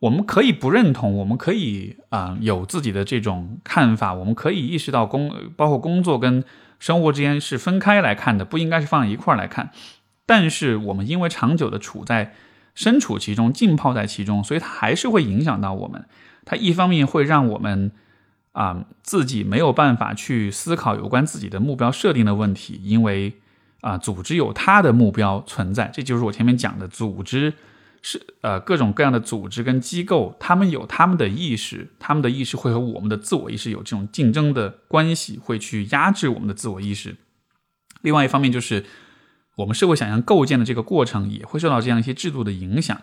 [0.00, 6.44] 我们可以不认同，我们可以啊有自己的这种看法，我们可以意识到工包括工作跟
[6.78, 9.70] 生活之间是分开来看的，不应该是放一块儿来看。
[10.26, 12.34] 但是我们因为长久的处在
[12.76, 16.06] 身处其中，浸泡在其中，所以它还是会影响到我们。
[16.44, 17.90] 它一方面会让我们
[18.52, 23.34] 啊自己没有办法去思考有关自己的目标设定的问题，因为
[23.80, 27.54] 啊组织有它的目标存在，这就是我前面讲的组织。
[28.02, 37.16] 是呃，各种各样的组织跟机构，他们有他们的意识，他们的意识会和我们的自我意识有这种竞争的关系，会去压制我们的自我意识。
[38.02, 38.84] 另外一方面，就是
[39.56, 42.98] 我们社会想象构建的这个过程，也会受到这样一些制度的影响。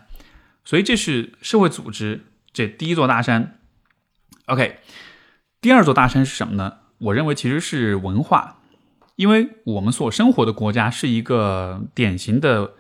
[0.64, 3.60] 所以，这是社会组织这第一座大山。
[4.46, 4.78] OK，
[5.62, 6.78] 第二座大山是什么呢？
[7.00, 8.62] 我认为其实是文化，
[9.18, 12.74] 因为我们所生活的国家是一个典型的。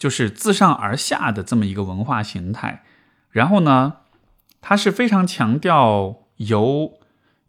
[0.00, 2.84] 就是自上而下的这么一个文化形态，
[3.28, 3.96] 然后呢，
[4.62, 6.94] 它是非常强调由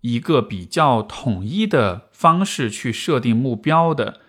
[0.02, 4.20] 一个比较统一的方式去设定目标的，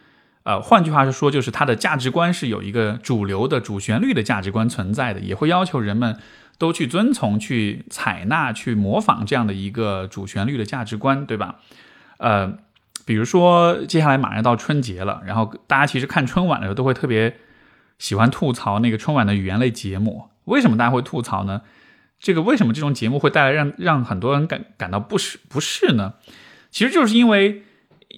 [0.44, 6.16] 呃，换句话是说，就是它的价值观是有一个主流的主旋律的价值观存在的，也会要求人们
[6.58, 11.56] 都去遵从、去采纳、去模仿这样的一个主旋律的价值观，对吧？
[12.18, 12.58] 呃，
[13.04, 17.36] 比如说接下来马上到春节了，然后大家其实看春晚的时候都会特别。
[17.98, 21.62] 喜欢吐槽那个春晚的语言类节目，为什么大家会吐槽呢？
[22.18, 26.14] 这个为什么这种节目会带来让让很多人感感到不适不适呢？
[26.72, 27.62] 其实就是因为，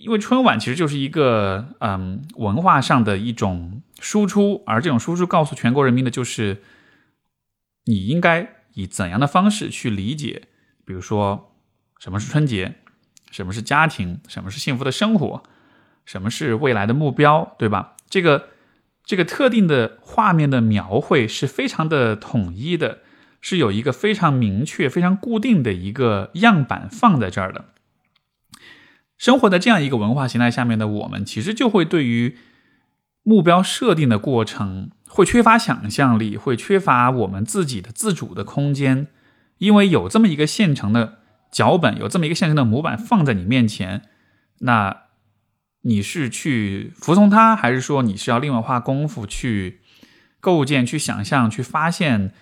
[0.05, 6.63] 因为春晚其实就是一个嗯文化上的一种输出，而这种输出告诉全国人民的就是，
[7.87, 10.43] 你应该以怎样的方式去理解，
[10.85, 11.53] 比如说
[11.99, 12.75] 什么是春节，
[13.31, 15.43] 什么是家庭，什么是幸福的生活，
[16.05, 17.97] 什么是未来的目标，对吧？
[18.09, 18.51] 这个。
[19.07, 23.01] 这个特定的画面的描绘是非常的统一的，
[23.43, 27.67] 是有一个非常明确、非常固定的一个样板放在这儿的。
[29.19, 32.37] 生活在这样一个文化形态下面的我们，其实就会对于
[33.23, 39.09] 目标设定的过程会缺乏想象力，会缺乏我们自己的自主的空间，
[39.59, 41.19] 因为有这么一个现成的
[41.51, 44.03] 脚本，有这么一个现成的模板放在你面前，
[44.61, 45.05] 那。
[45.87, 49.83] 你是去服从它，还是说你是要另外花功夫去
[50.41, 52.33] 构建、去想象、去发现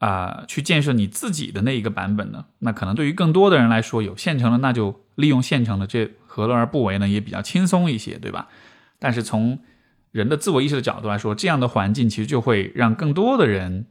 [0.00, 2.44] 啊，去建设你自己的那一个版本呢？
[2.58, 7.08] 那可能对于更多的人来说，有现成的，那就利用现成的，这何乐而不为呢？
[7.08, 8.48] 也比较轻松一些，对吧？
[8.98, 9.58] 但是从
[10.10, 13.86] 人的自我意识的角度来说，这样的环境其实就会让更多的人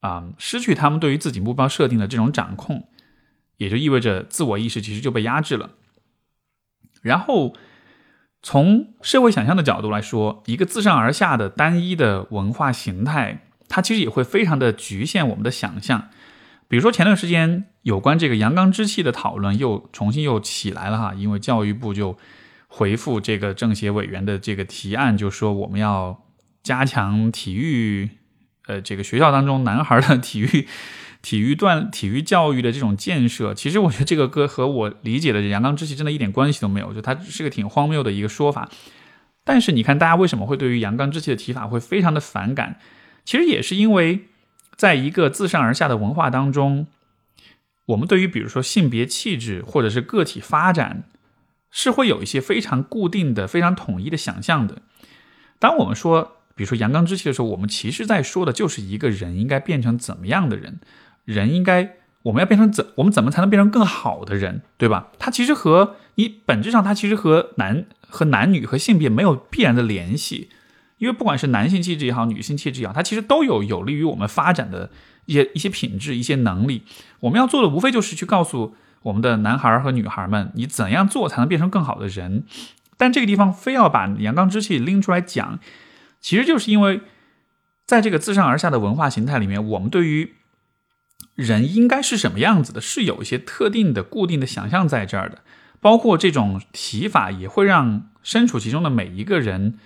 [0.00, 2.88] 啊失去他们对于自己目标设定的这种掌控，
[3.56, 5.70] 也就意味着自我意识其实就被压制了，
[7.02, 7.54] 然后。
[8.40, 16.08] 从社会想象的角度来说，一个自上而下的单一的文化形态，它其实也会非常的局限我们的想象。
[16.68, 22.16] 比如说前段时间有关这个阳刚之气的讨论又重新又起来了哈，因为教育部就
[22.66, 26.24] 回复这个政协委员的这个提案，就说我们要
[26.62, 28.10] 加强体育，
[28.66, 30.68] 呃，这个学校当中男孩的体育。
[31.20, 38.70] 体育锻体育教育的这种建设，其实我觉得这个歌和我理解的阳刚之气真的一点关系都没有，就它是个挺荒谬的一个说法。
[39.42, 42.78] 但是你看，大家为什么会对于阳刚之气的提法会非常的反感？
[43.24, 44.28] 其实也是因为，
[44.78, 46.86] 在一个自上而下的文化当中，
[47.86, 51.02] 我们对于比如说性别气质或者是个体发展，
[51.70, 54.80] 是会有一些非常固定的、非常统一的想象的。
[55.58, 60.78] 当我们说，比如说阳刚之气的时候，我们其实在说的就是一个人应该变成怎么样的人。
[61.24, 65.08] 人应该，我们要变成怎，我们怎么才能变成更好的人，对吧？
[65.18, 70.50] 它其实和你本质上，它其实和男和男女和性别没有必然的联系，
[70.98, 74.90] 因为不管是男性气质也好，女性气质也好，它其实都有有利于我们发展的
[75.26, 76.82] 一些一些品质、一些能力。
[77.20, 82.44] 我们要做的无非就是去告诉我们的男孩和女孩们，你怎样做才能变成更好的人？
[82.96, 85.60] 但这个地方非要把阳刚之气拎出来讲，
[86.20, 87.00] 其实就是因为
[87.86, 90.34] 在这个自上而下的文化形态里面，我们对于
[91.36, 95.38] 人应该是什么样子的，是有一些特定的、固定的想象在这儿的。
[95.80, 99.78] 包括这种提法，也会让身处其中的每一个人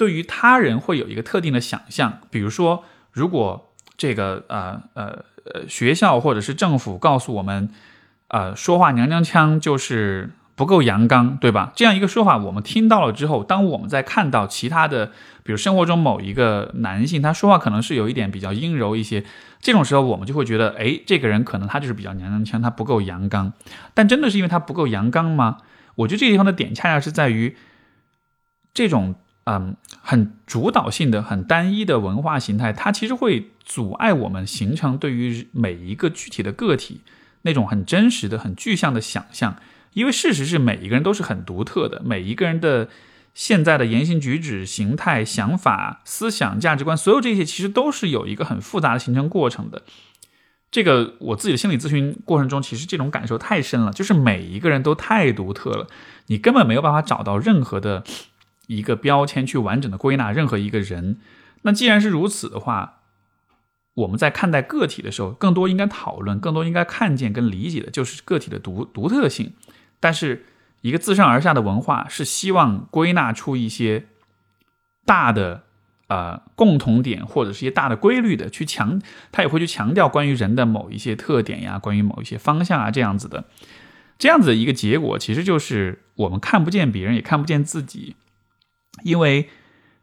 [0.00, 2.20] 对于他人会有一个特定的想象。
[2.30, 7.68] 比如说，如果这个呃呃呃学校或者是政府告诉我们，
[8.28, 10.30] 呃说话娘娘腔就是。
[10.60, 11.72] 不够阳刚，对吧？
[11.74, 15.06] 这样一个说法，我们听到了之后，当我们在看到其他的，
[15.42, 19.24] 比如生活中某一个男性，他说话可能是有一点比较阴柔一些，
[19.62, 23.54] 这种时候我们就会觉得，哎，这个人可能他就是比较娘娘腔，他不够阳刚。
[23.94, 25.62] 但真的是因为他不够阳刚吗？
[25.94, 27.56] 我觉得这个地方的点恰恰是在于，
[28.74, 29.14] 这种
[29.58, 37.00] 嗯很主导性的、很单一的文化形态，它其实会阻碍我们形成对于每一个具体的个体
[37.42, 39.56] 那种很真实的、很具象的想象。
[39.92, 42.88] 因为事实是，每一个人都是很独特的，每一个人的
[43.34, 49.82] 现在的言行举止、形态、想法、思想、价值观，所有这些其实都是有一个很复杂的形成过程的。
[50.70, 55.88] 这个我自己的心理咨询过程中，其实这种感受太深了，就是每一个人都太独特了，
[56.26, 58.04] 你根本没有办法找到任何的
[58.70, 61.18] 一个标签去完整的归纳任何一个人。
[61.62, 63.00] 那既然是如此的话，
[63.94, 69.54] 我们在看待个体的时候，更多应该讨论，更多应该看见跟理解的就是个体的独独特性。
[69.98, 70.46] 但是，
[70.82, 74.06] 一个自上而下的文化是希望归纳出一些
[75.04, 75.64] 大的
[76.06, 79.02] 呃共同点，或者是一些大的规律的，去强，
[79.32, 83.44] 他也会去强调关于人的某一些特点呀，关于某一些方向啊这样子的，
[84.16, 88.16] 这样子的一个结果，其实就是我们看不见别人，也看不见自己，
[89.02, 89.48] 因为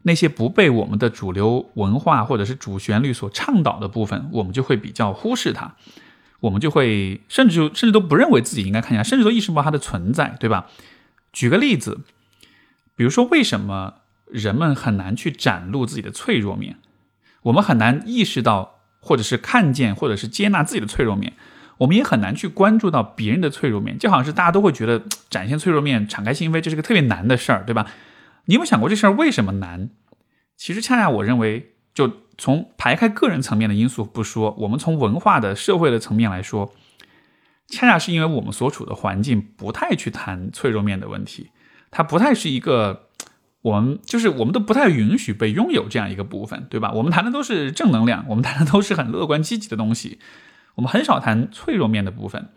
[0.02, 5.74] 那些不被我们的主流文化或者是主旋律所倡导的部分，我们就会比较忽视它。
[6.40, 10.66] 我们就会甚至就甚至都不认为自己应该看见，甚至都意识不到它的存在，对吧？
[11.32, 12.00] 举个例子，
[12.94, 13.94] 比如说为什么
[14.26, 16.76] 人们很难去展露自己的脆弱面？
[17.42, 21.32] 我们很难意识到，或者是看见，或者是接纳自己的脆弱面。
[21.78, 27.86] 我们也很难去关注到别人的脆弱面，就好像是大家都会觉得展现脆弱面、敞开心扉，这是个特别难的事儿，对吧？
[28.48, 29.88] 你有没有想过这事儿为什么难？
[30.58, 32.26] 其实恰恰我认为就。
[32.40, 36.72] 从排开个人层面的因素不说，我们从文化的社会的层面来说，
[37.66, 41.50] 恰恰是因为我们所处的环境不太去谈脆弱面的问题，
[41.90, 43.08] 它不太是一个
[43.62, 46.92] 我们就是我们都不太允许被拥有这样一个部分，对吧？
[46.92, 50.20] 我们谈的都是正能量，我们谈的都是很乐观积极的东西，
[50.76, 52.50] 我们很少谈脆弱面的部分，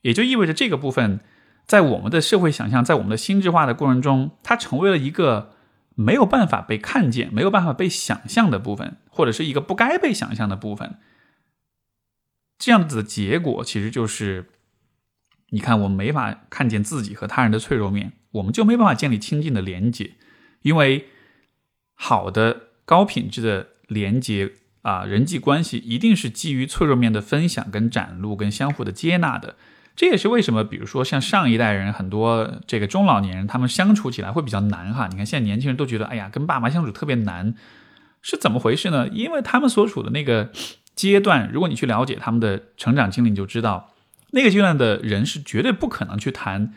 [0.00, 1.20] 也就意味着这个部分
[1.68, 5.52] 在我们的社会想象，在我们的心智化的过程中，它成为了一个。
[6.00, 10.96] 没有办法被看见、没有办法被想象的部分，或者是一个不该被想象的部分，
[12.56, 14.46] 这样子的结果其实就是：
[15.48, 20.12] 你看，我们没法看见自己和他人的脆弱面，我们就没办法建立亲近的连接，
[20.62, 21.08] 因为
[21.94, 24.52] 好的、高品质的连接
[24.82, 29.56] 啊，人际关系一定是基于脆弱面的分享、跟展露、跟相互的接纳的。
[29.98, 35.08] 这也是为什么，比如说像上一代人，很多这个中老年人，他们相处起来会比较难哈。
[35.08, 37.56] 你看现在年轻人都觉得，哎呀，跟爸妈相处特别难，
[38.22, 39.08] 是怎么回事呢？
[39.08, 40.52] 因为他们所处的那个
[40.94, 43.92] 阶段，如果你去了解他们的成长经历，你就知道，
[44.30, 46.72] 那个阶段的人是绝对不可能去谈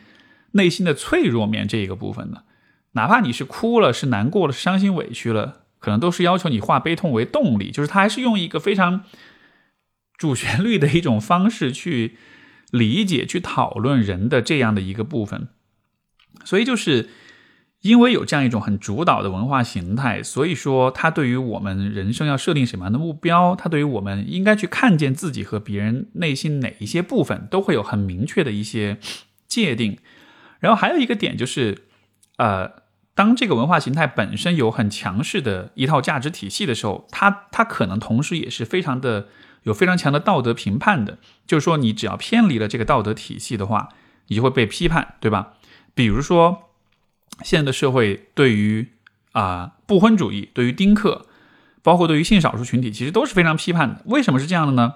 [0.54, 2.42] 内心的脆弱面这一个部分的。
[2.94, 9.04] 哪怕你是哭了，是难过了，伤心委屈了，可能都是要求你化悲痛为动力，就是他还是用一个非常
[10.18, 12.16] 主旋律的一种方式去。
[12.72, 15.48] 理解去讨论人的这样的一个部分，
[16.42, 17.10] 所以就是
[17.82, 28.96] 因为有这样一种很主导的文化形态，所以说他对于我们人生要设定什么样的目标，他对于我们应该去看见自己和别人内心哪一些部分，都会有很明确的一些
[29.46, 29.98] 界定。
[30.58, 31.82] 然后还有一个点就是，
[32.38, 32.70] 呃，
[33.14, 39.28] 当这个文化形态本身有很强势的一套价值体系的时候，它它可能同时也是非常的。
[39.64, 43.90] 有非常强的道德评判的，就是说，你只要偏离了这个道德体系的话，
[44.28, 45.54] 你就会被批判，对吧？
[45.94, 46.70] 比如说，
[47.42, 48.88] 现在的社会对于
[49.32, 51.26] 啊不婚主义、对于丁克，
[51.82, 54.02] 包括对于性少数群体，其实都是非常批判的。
[54.06, 54.94] 为什么是这样的呢？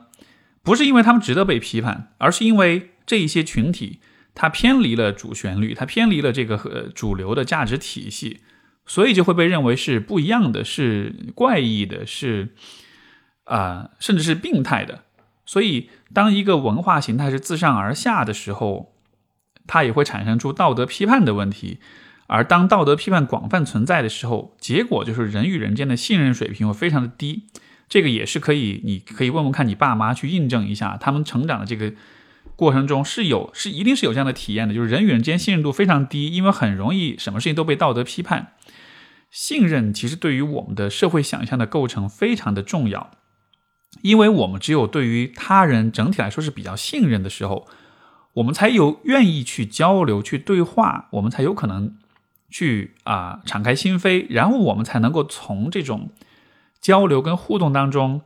[0.62, 4.00] 不是因为他们值得被批判，而是因为这一些群体
[4.34, 8.40] 它偏离了主旋律，它偏离了这个和主流的价值体系，
[8.84, 12.54] 所以就会被认为是不一样的，是怪异的，是。
[13.46, 15.00] 啊，甚至是病态的。
[15.44, 18.92] 所以，当一个文化形态是自上而下的时候，
[19.66, 21.80] 它也会产生出道德批判的问题。
[22.28, 27.46] 而当道德批判广泛存在的时候，结果就是人与人间的信任水平会非常的低。
[27.88, 31.92] 这个也是可以，你可以问问看你爸妈去印证一下，他们成长的这个
[32.56, 38.54] 过程中是有是一定是有这样的体验的，就是人与人间信任度非常低，因为很容易什么事情都被道德批判。
[39.30, 43.12] 信任其实对于我们的社会想象的构成非常的重要，
[44.02, 47.66] 因为我们只有对于他人整体来说是比较信任的时候，
[48.34, 51.96] 我们才有愿意去交流、去对话，我们才有可能
[52.50, 56.10] 去啊敞开心扉，然后我们才能够从这种
[56.80, 58.22] 交流跟互动当中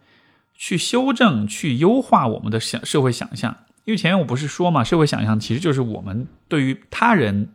[0.54, 3.56] 去修正、去优化我们的想社会想象。
[3.84, 7.52] 因为前面我不是说嘛，社会想象其实就是我们对于他人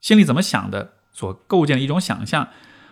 [0.00, 0.92] 心里怎么想的。
[1.12, 2.48] 所构建的一种想象，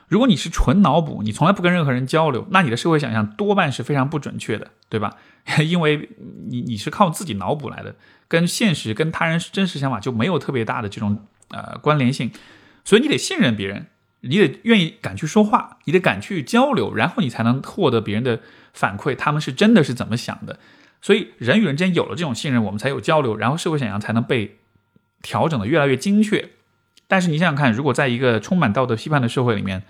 [0.09, 5.17] 如果你是纯脑补，你从来不跟任何人交流，那你的社会想象多半是非常不准确的，对吧？
[5.65, 6.09] 因为
[6.49, 7.95] 你你是靠自己脑补来的，
[8.27, 12.31] 跟现实、跟他人真实想法就没有特别大的这种呃关联性，
[12.85, 13.87] 所以你得信任别人，
[14.21, 18.41] 你得愿意敢去说话，你得敢去交流，然后你才能获得别人的
[18.73, 20.59] 反馈，他们是真的是怎么想的。
[21.01, 24.59] 所以人与人之间有了这种信任，我们才有交流，然后社会想象才能被
[25.23, 26.51] 调整的越来越精确。
[27.07, 29.85] 但是你想想看，如果在一个充满道德批判的社会里面，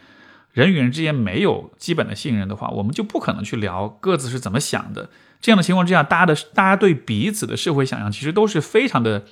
[0.53, 5.11] 人与人之间没有基本的信任的话，我们就不可能去聊各自是怎么想的。
[5.41, 9.25] 这样的情况之下，大家的大家对彼此的社会想象其实都是非常的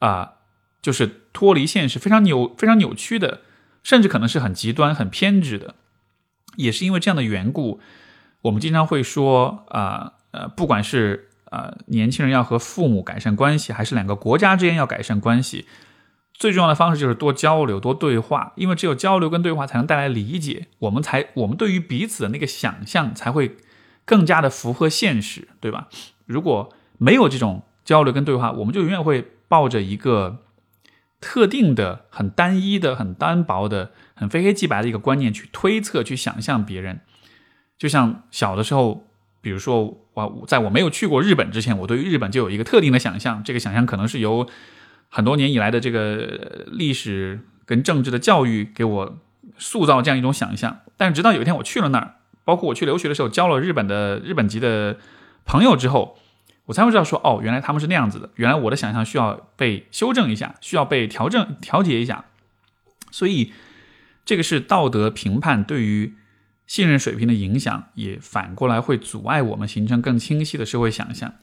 [0.00, 0.32] 啊，
[0.80, 3.42] 就是脱离现实，非常扭非常扭曲的，
[3.84, 5.76] 甚至可能是很极端、很偏执的。
[6.56, 7.80] 也是因为这样的缘故，
[8.42, 15.66] 我们经常会说啊呃，不管是啊年轻人要和父母改善关系，还是两个国家之间要改善关系。
[16.42, 23.58] 最重要的方式就是多交流、多对话，因为只有交流跟对话才能带来理解，我们才我们对于彼此的那个想象才会
[24.04, 25.86] 更加的符合现实，对吧？
[26.26, 30.38] 如果没有这种交流跟对话，我们就永远会抱着一个
[31.20, 37.02] 特定的、很单一的、很单薄的、很非黑即白的一个观念去推测、去想象别人。
[37.78, 39.06] 就像小的时候，
[39.40, 44.48] 比如说我在我没有去过日本之前，我对于日本就有一个特定的想象，这个想象可能是由。
[45.14, 49.18] 很多年以来的这个历史跟政治的教育给我
[49.58, 52.14] 塑造这样一种想象，但是直到有一天我去了那儿，
[52.46, 54.96] 包括我去留学的时候交了日本的日本籍的
[55.44, 56.16] 朋友之后，
[56.64, 62.24] 我才会知道说，哦，原来他们是那样子的，原来我的想象需要被修正一下，需要被调整调节一下，
[63.10, 63.52] 所以
[64.24, 66.14] 这个是道德评判对于
[66.66, 71.34] 信任水平的影响，也反过来会阻碍我们形成更清晰的社会想象。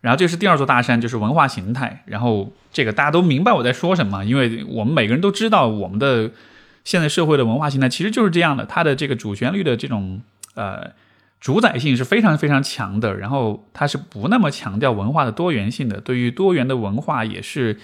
[0.00, 2.02] 然后这是第二座大山，就是文化形态。
[2.06, 6.30] 然后这个大家都明白我在说什么，因为我们每个人都知道，我们的
[6.84, 8.64] 现在社会的文化形态其实就是这样的。
[8.64, 10.22] 它的这个主旋律的这种
[10.54, 10.90] 呃
[11.40, 16.00] 主宰性是非常非常强的，然后它是不那么强调文化的多元性的。
[16.00, 17.78] 对于多元的文化，也是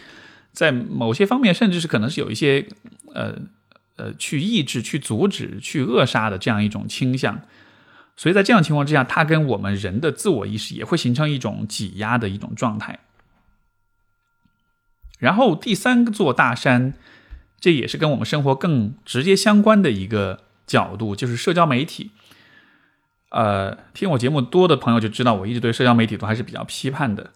[0.52, 2.66] 在某些方面，甚至是可能是有一些
[3.12, 3.34] 呃
[3.96, 7.40] 呃去抑制、去阻止、去扼杀的这样一种倾向。
[8.16, 13.00] 所以在这样情况之下，它跟我们人的自我意识也会形成一种挤压的一种状态。
[15.18, 16.94] 然后第三座大山，
[17.60, 22.10] 这也是跟我们生活更直接相关的一个角度，就是社交媒体。
[23.30, 27.32] 呃，听我节目多的朋友就知道，我一直对社交媒体都还是比较批判的。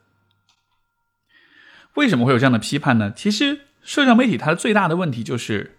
[1.94, 3.12] 为什么会有这样的批判呢？
[3.14, 5.76] 其实社交媒体它的最大的问题就是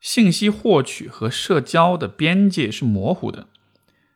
[0.00, 3.48] 信息获取和社交的边界是模糊的。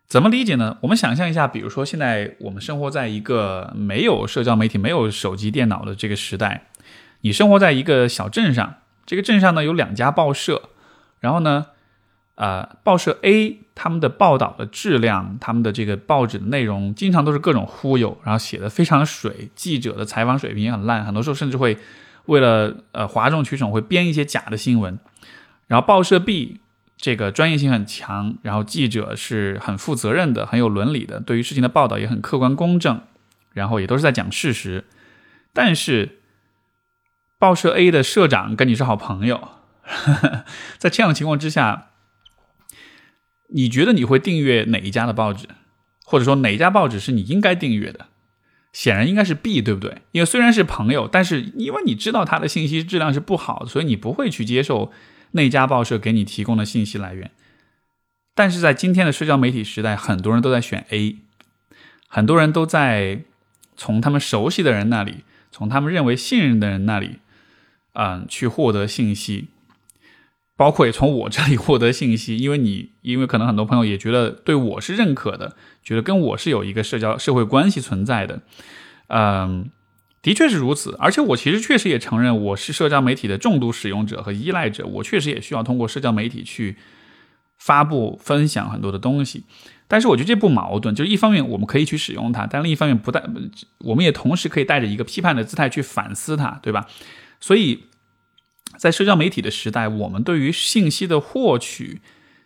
[0.09, 0.79] 怎么理解呢？
[0.81, 6.69] 我们想象一下，比如说现在我们生活在一个没有社交媒体、没有手机、电脑的这个时代，
[7.21, 10.71] 你生活在一个小镇上，这个镇上呢有两家报社，
[11.21, 11.67] 然后呢，
[12.37, 21.77] 呃，报社 A 他们的报道的质量，他们的这个报纸的内容，经常都是各种忽悠，然后写的非常水，记者的采访水平也很烂，很多时候甚至会
[22.25, 24.99] 为了呃哗众取宠，会编一些假的新闻，
[25.67, 26.63] 然后报社 B。
[27.01, 33.01] 这个专业性很强，然后记者是很负责任的，很有伦理的，对于事情的报道也很客观公正，
[33.53, 34.85] 然后也都是在讲事实。
[35.53, 36.19] 但是，
[37.39, 39.49] 报社 A 的社长跟你是好朋友，
[40.77, 41.91] 在这样的情况之下，
[43.51, 45.47] 你觉得你会订阅哪一家的报纸，
[46.05, 48.07] 或者说哪一家报纸是你应该订阅的？
[48.73, 50.03] 显然应该是 B，对不对？
[50.11, 54.91] 因为虽然是朋友，但是因为你知道他的信息质量是不好，所以你不会去接受。
[55.33, 57.31] 那家报社给你提供的信息来源，
[58.35, 61.16] 但是在今天的社交媒体时代，很多人都在选 A，
[62.09, 63.22] 很多人都在
[63.76, 67.18] 从他们熟悉的人那里，从他们认为信任的人那里，
[67.93, 69.49] 嗯，去获得信息，
[70.57, 78.41] 包括也从我这里获得信息，因为你，因为可能很多朋友也觉得对我是认可的，觉得跟我是有一个社交社会关系存在的，
[79.09, 79.70] 嗯。
[80.21, 86.77] 的确是如此，而且我其实确实也承认我是社交媒体的重度使用者和依赖者，我确实也需要通过社交媒体去
[87.57, 89.45] 发布、分享很多的东西。
[89.87, 93.23] 但是我觉得这不矛盾，就是一方面我们可以去使用它，但另一方面不带，
[93.79, 96.87] 我们也同时可以带着一个批判的姿态去反思它，对吧？
[97.41, 97.85] 所以
[98.77, 102.03] 在社交媒体的时代，我们对于信息的获取，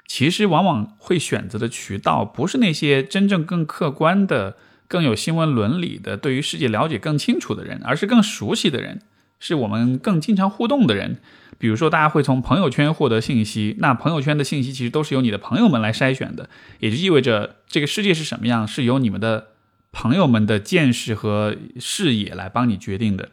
[0.07, 4.57] 其实往往会选择的渠道不是那些真正更客观的、
[4.93, 9.01] 更有新闻伦理的、对于世界了解更清楚的人，而是更熟悉的人，
[9.41, 11.17] 是我们更经常互动的人。
[11.57, 19.47] 比如说，大家会从朋友圈获得信息，那朋友圈的信息其实都是由你的朋友们来筛选的，也就意味着这个世界是什么样，是由你们的
[19.93, 23.31] 朋友们的见识和视野来帮你决定的。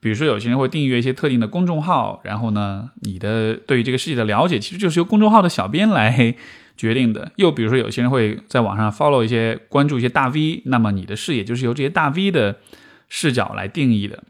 [0.00, 6.34] 比如说，有些人会订阅一些特定的公众号，然后呢，你的对于这个世界的了解其实就是由公众号的小编来
[6.76, 7.32] 决定的。
[7.36, 12.60] 又比如说，有些人会在网上 follow 一些关注一些大 V，那么你的视野就是由这些大 V 的
[13.08, 14.24] 视角来定义的。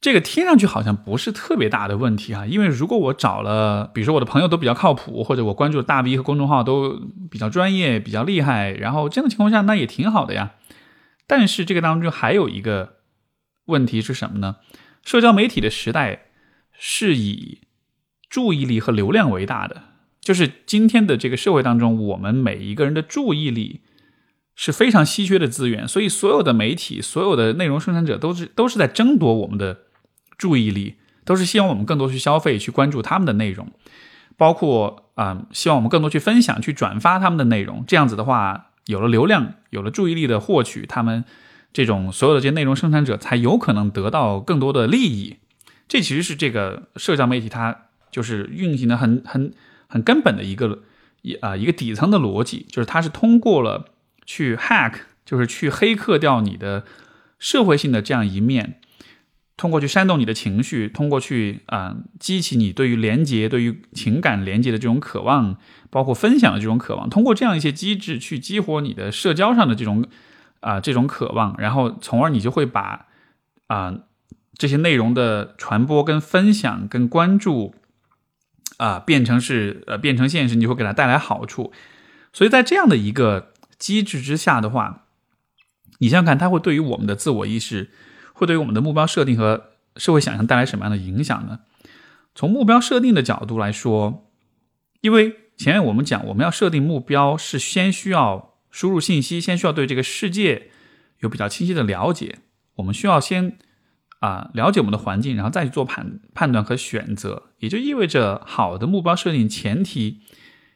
[0.00, 10.52] 这个听上去好像不是特别大的问题啊，因为如果我找了，比如说我的朋友都比较靠谱，或者我关注的大 V 和公众号都比较专业、比较厉害，然后这样的情况下，那也挺好的呀。
[11.26, 12.98] 但是这个当中还有一个
[13.64, 14.56] 问题是什么呢？
[15.02, 16.26] 社交媒体的时代
[16.78, 17.62] 是以
[18.30, 19.82] 注意力和流量为大的，
[20.26, 23.82] 就是今天的这个社会当中，我们每一个人的注意力
[24.56, 29.84] 是非常稀缺的资源，所以所有的媒体、所有的内容生产者都是都是在争夺我们的。
[30.38, 33.72] 注意力都是希望我们更多去消费、去关注他们的内容，
[34.36, 37.82] 包括啊，希望我们更多去分享、去转发他们的内容。
[37.86, 41.24] 这样子的话，有了流量，有了注意力的获取，他们
[41.72, 45.36] 这种所有的这些内容生产者才有可能得到更多的利益。
[45.88, 49.54] 这其实是这个社交媒体它就是运行的很很
[49.88, 50.82] 很根本的一个
[51.22, 53.86] 一啊一个底层的逻辑，就是它是通过了
[54.24, 56.84] 去 hack，就是去黑客掉你的
[57.38, 58.80] 社会性的这样一面。
[59.58, 65.56] 通过去煽动你的情绪，通过去啊激起你对于连接、对于情感连接的这种渴望，
[65.88, 70.04] 包括分享的这种渴望，通过这样一些机制去激活你的社交上的这种
[70.60, 73.06] 啊这种渴望，然后从而你就会把
[73.68, 73.94] 啊
[74.58, 77.74] 这些内容的传播、跟分享、跟关注
[78.76, 81.72] 啊变成是呃变成现实，你会给它带来好处。
[82.32, 85.06] 所以在这样的一个机制之下的话，
[85.98, 87.90] 你想想看，它会对于我们的自我意识。
[88.38, 91.60] 会对于我们的目标设定和社会想象带来什么样的影响呢？
[92.34, 94.30] 从目标设定的角度来说，
[95.00, 100.68] 因为前面我们讲，我们要设定目标是先需要输入信息，先需要对这个世界
[101.20, 102.40] 有比较清晰的了解。
[102.74, 103.56] 我们需要先
[104.18, 107.44] 啊了解我们的环境，然后再去做判判断和选择。
[107.58, 110.20] 也就意味着，好的目标设定前提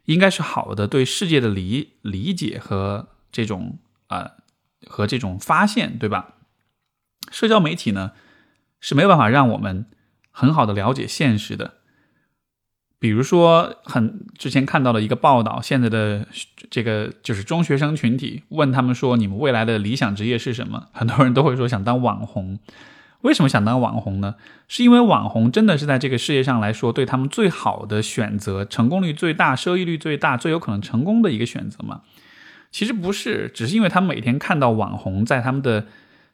[0.07, 3.79] 应该是好的对世界的理理解和这种
[4.09, 4.33] 啊
[4.87, 6.35] 和这种发现，对吧？
[7.31, 8.13] 社交媒体呢
[8.81, 9.87] 是没有办法让我们
[10.31, 11.75] 很好的了解现实的。
[12.99, 16.27] 比如说，很之前看到了一个报道，现在的
[16.71, 22.59] 这个就是中学生群体问他们说：“你们未来的理想职业是什么？”很多人都会说想当网红。
[23.23, 24.37] 为什么想当网红呢？
[24.69, 32.03] 是因为网红真的是在这个世界上来说对他们最好的选择，成功率最大、收益率最大、最有可能成功的一个选择吗？
[32.71, 35.87] 其实不是，只是因为他们每天看到网红在他们的。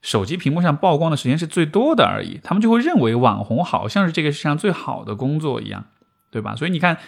[0.03, 5.87] 手机屏幕上曝光的时间是最多的而已，他们就会认为网红好像是这个世界上最好的工作一样，
[6.31, 6.55] 对吧？
[6.55, 6.99] 所以你看，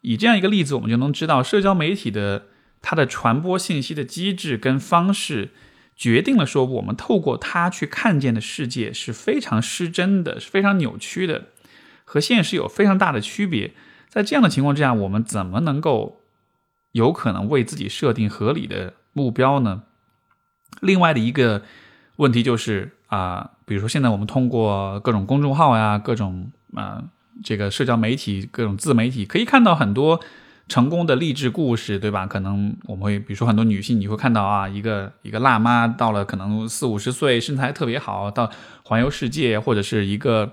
[0.00, 2.44] 以这样一个例子，我们就能知道，社交媒体的
[2.80, 5.50] 它的传播信息的机制跟方式，
[5.98, 11.48] 决定了说我们透过它去看见的世界是非常失真的，是非常扭曲的，
[12.04, 13.74] 和现实有非常大的区别。
[14.08, 16.22] 在这样的情况之下，我们怎么能够
[16.92, 19.82] 有可能为自己设定合理的目标呢？
[20.80, 21.62] 另外的一个。
[22.18, 27.04] 问题就是啊，比如说现在我们通过各种公众号呀，各种啊
[27.44, 30.20] 这个社交媒体、各种自媒体，可以看到很多
[30.68, 32.26] 成功的励志故事，对吧？
[32.26, 38.50] 可能我们会，比如说很多女性，你会看到啊，一个一个辣妈到了可能四五十岁，身材特别好，到
[38.84, 40.52] 环游世界，或者是一个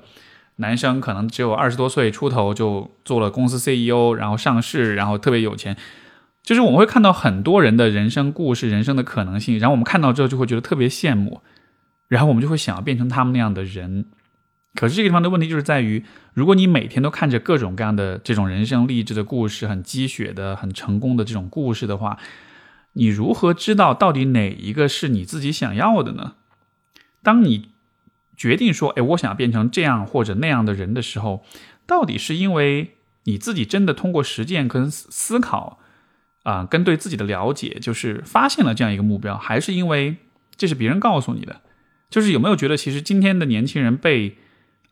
[0.55, 5.75] 男生可能只有二十多岁出头就做了公司 CEO，然后上市，然后特别有钱。
[6.41, 11.41] 就是我们会看到很多人的人生故事、人生的可能性，然后我们看到之后就会觉得特别羡慕。
[12.07, 14.05] 然后我们就会想要变成他们那样的人，
[14.75, 16.03] 可是这个地方的问题就是在于，
[16.33, 22.19] 如果你每天都看着各种各样的这种人生励志的故事，很鸡血的、很成功的这种故事的话，
[22.93, 26.33] 你如何知道到底哪一个是你自己想要的呢？
[27.23, 27.69] 当你
[28.37, 31.45] 决定说，哎，我想要变成这样或者那样的人的时候，
[31.87, 35.79] 到底是因为你自己真的通过实践跟思考
[36.43, 40.17] 啊，跟对自己的了解，就是发现了这样一个目标，还是因为
[40.55, 41.61] 这是别人告诉你的？
[42.09, 44.37] 就是有没有觉得，其实今天的年轻人被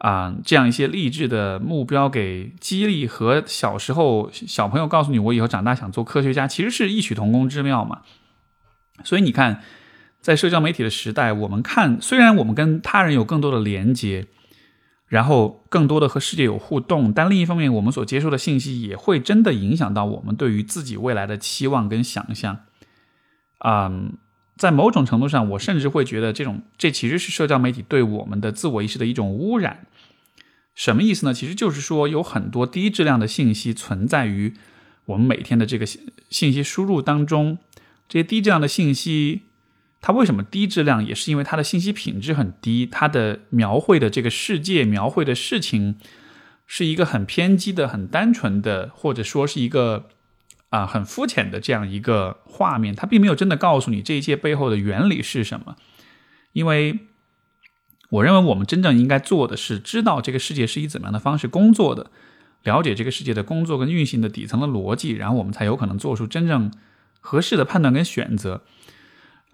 [0.03, 8.01] 啊这样一些励志的目标给激励，和小时候小朋友告诉你我以后长大想做科学家，其实是异曲同工之妙嘛。
[9.03, 9.63] 所以你看，
[10.21, 14.27] 在社交媒体的时代，我们看虽然我们跟他人有更多的连接。
[15.09, 22.61] 然后更多的和世界有互动，但另一方面，我们所接受的信息也会真的影响到我们对于自己未来的期望跟想象。
[23.63, 24.17] 嗯，
[24.55, 29.87] 在某种程度上，我甚至会觉得这种这其实是社交媒体对我们的自我意识的一种污染。
[30.75, 31.33] 什么意思呢？
[31.33, 34.53] 其实就是说，有很多低质量的信息存在于
[35.05, 37.57] 我们每天的这个信息输入当中，
[38.07, 39.43] 这些低质量的信息。
[40.05, 41.05] 它为什么低质量？
[41.05, 45.95] 也是因为它的信息品质很低，它的描绘的这个世界、描绘的事情，
[46.67, 50.09] 是一个很偏激的、很单纯的，或者说是一个
[50.73, 52.95] 啊很肤浅的这样一个画面。
[52.95, 55.75] 它并没有真的告诉你这一切背后的原理是什么。
[56.51, 56.99] 因为
[58.09, 62.11] 我认为我们真正应该做的是知道这个世界是以怎么样的方式工作的，
[62.63, 66.71] 了解这个世界的工作跟运行的底层的逻辑，然后我们才有可能做出真正
[67.19, 68.61] 合适的判断跟选择。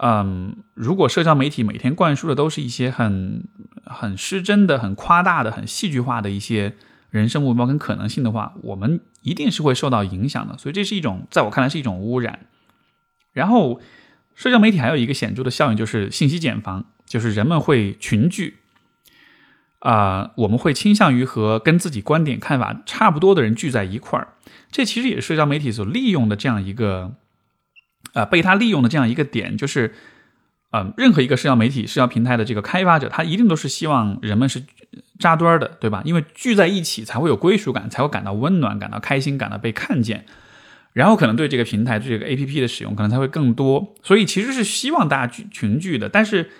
[0.02, 3.44] 嗯，如果社交媒体每天灌输的都是一些很
[3.84, 6.76] 很失真的、很夸大的、很戏剧化的一些
[7.10, 10.58] 人生目标跟可能性的话，我们一定是会受到影响的。
[10.58, 12.48] 所以这是一种，在我看来是一种污染。
[13.34, 13.80] 然后，
[14.36, 18.58] 社交媒体还有一个显著的效应就是信息茧房，就是人们会群聚，
[19.80, 24.30] 啊，我们会倾向于和跟自己观点看法差不多的人聚在一块儿。
[24.72, 27.16] 这其实也是社交媒体所利用的这样一个。
[28.14, 29.94] 呃，被他利用的这样一个点就是，
[30.72, 34.62] 嗯，任何一个社交媒体、社交平台的这个开发者，他一定都是希望人们是
[35.18, 36.04] 扎堆儿的，对吧？
[36.06, 40.26] 因为聚在一起才会有归属感，才会感到温暖、感到开心、感到被看见，
[40.94, 43.96] 然后可能对这个平台、对这个 APP 的使用可能才会更多。
[44.04, 46.52] 所以其实是希望大家群聚的，但是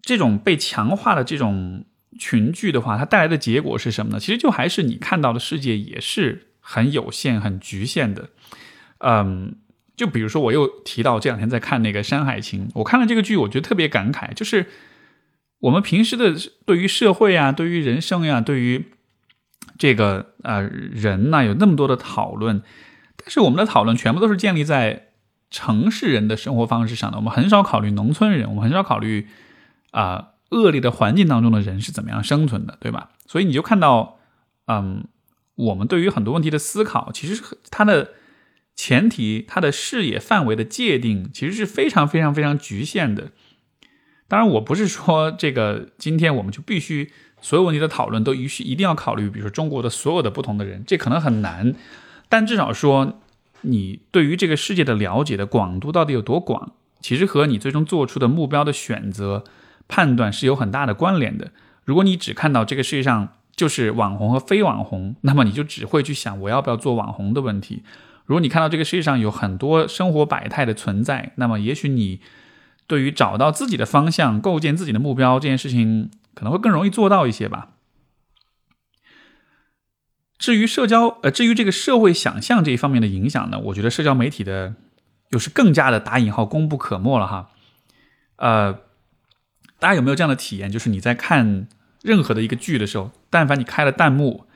[0.00, 1.84] 这种被强化的这种
[2.18, 4.18] 群聚的话，它带来的结果是什么呢？
[4.18, 8.30] 其实就还是你看到的世界也是很有限、很局限的，
[9.00, 9.56] 嗯。
[9.96, 14.34] 就比如说，我又提到这两天在看那个《山海情》，我看了这个剧，我觉得特别感慨。
[14.34, 14.66] 就是
[15.60, 16.34] 我们平时的
[16.66, 18.84] 对于社会啊，对于人生呀，对于
[19.78, 22.60] 这个呃人呐，有那么多的讨论，
[23.16, 25.08] 但是我们的讨论全部都是建立在
[25.50, 27.16] 城市人的生活方式上的。
[27.16, 29.26] 我们很少考虑农村人，我们很少考虑
[29.92, 33.12] 啊恶劣的环境当中的人是怎么样生存的，对吧？
[33.24, 34.18] 所以你就看到，
[34.66, 35.04] 嗯，
[35.54, 38.10] 我们对于很多问题的思考，其实是它的。
[38.76, 43.32] 前提，它的视野范围的界定其实是非常非常非常局限的。
[44.28, 47.10] 当然，我不是说这个今天我们就必须
[47.40, 51.74] 所有问题的讨论都必须一定要考虑，比如说中国的所有的不同的人，这可能很难。
[52.28, 53.20] 但至少说，
[53.62, 59.44] 你对于这个世界的了解的广度到底有多广，其实和你最终做出的目标的选择
[59.88, 61.52] 判断是有很大的关联的。
[61.84, 67.84] 如果你只看到这个世界上就是网红和非网红，那么你就只会去想我要不要做网红的问题。
[68.26, 72.20] 如果你看到这个世界上有很多生活百态的存在，那么也许你
[72.88, 77.70] 对于找到自己的方向、构建自己的目标这件事情可能会更容易做到一些吧。
[80.38, 84.74] 至于社交，呃，至于这个社会想象这一方面的影响呢，我觉得社交媒体的
[85.30, 87.50] 又是更加的打引号功不可没了哈。
[88.36, 88.80] 呃，
[89.78, 90.70] 大家有没有这样的体验？
[90.70, 91.68] 就是你在看
[92.02, 94.46] 任何的一个剧的时候，但凡你开了弹幕。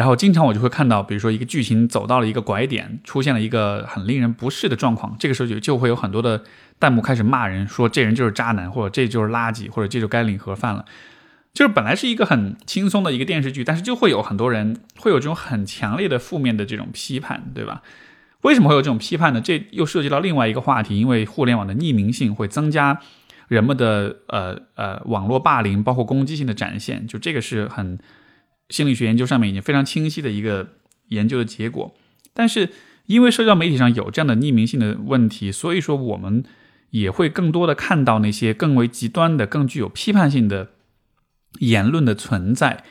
[0.00, 6.42] 然后经常我就会看到，比如说一个剧情走到了一个拐点，出现了一个很令人不适的状况，这个时候就就会有很多的
[6.78, 10.86] 弹幕开始骂人，说这人就是渣男，或者这就是垃圾，或者这就该领盒饭了。
[11.52, 17.82] 就是本来是一个很轻松的一个电视剧，但是就会有很多人会有这种很强烈的负面的这种批判，对吧？
[18.40, 19.42] 为什么会有这种批判呢？
[19.42, 22.98] 这又涉及到另外一个话题，因为互联网的匿名性会增加
[23.48, 27.98] 人们的呃呃网络霸凌，包括攻击性的展现，就这个是很。
[28.70, 30.68] 心理学研究上面已经非常清晰的一个
[31.08, 31.94] 研究的结果，
[32.32, 32.70] 但是
[33.06, 36.44] 因为社交媒体上有这样的匿名性的问题，所以说我们
[36.90, 40.68] 也会更多的看到那些更为极端的、更具有批判性的
[41.58, 42.84] 言论的存在。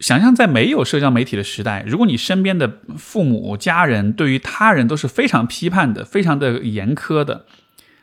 [0.00, 7.44] 想象在没有社交媒体的时代，如果你身边的父母、家人对于他人都是非常批判的、非常的严苛的，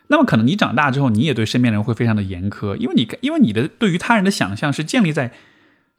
[0.08, 5.34] 那么可能你长大之后，你也对身边人会非常的严苛，因为你因为你的对于他人的想象是建立在。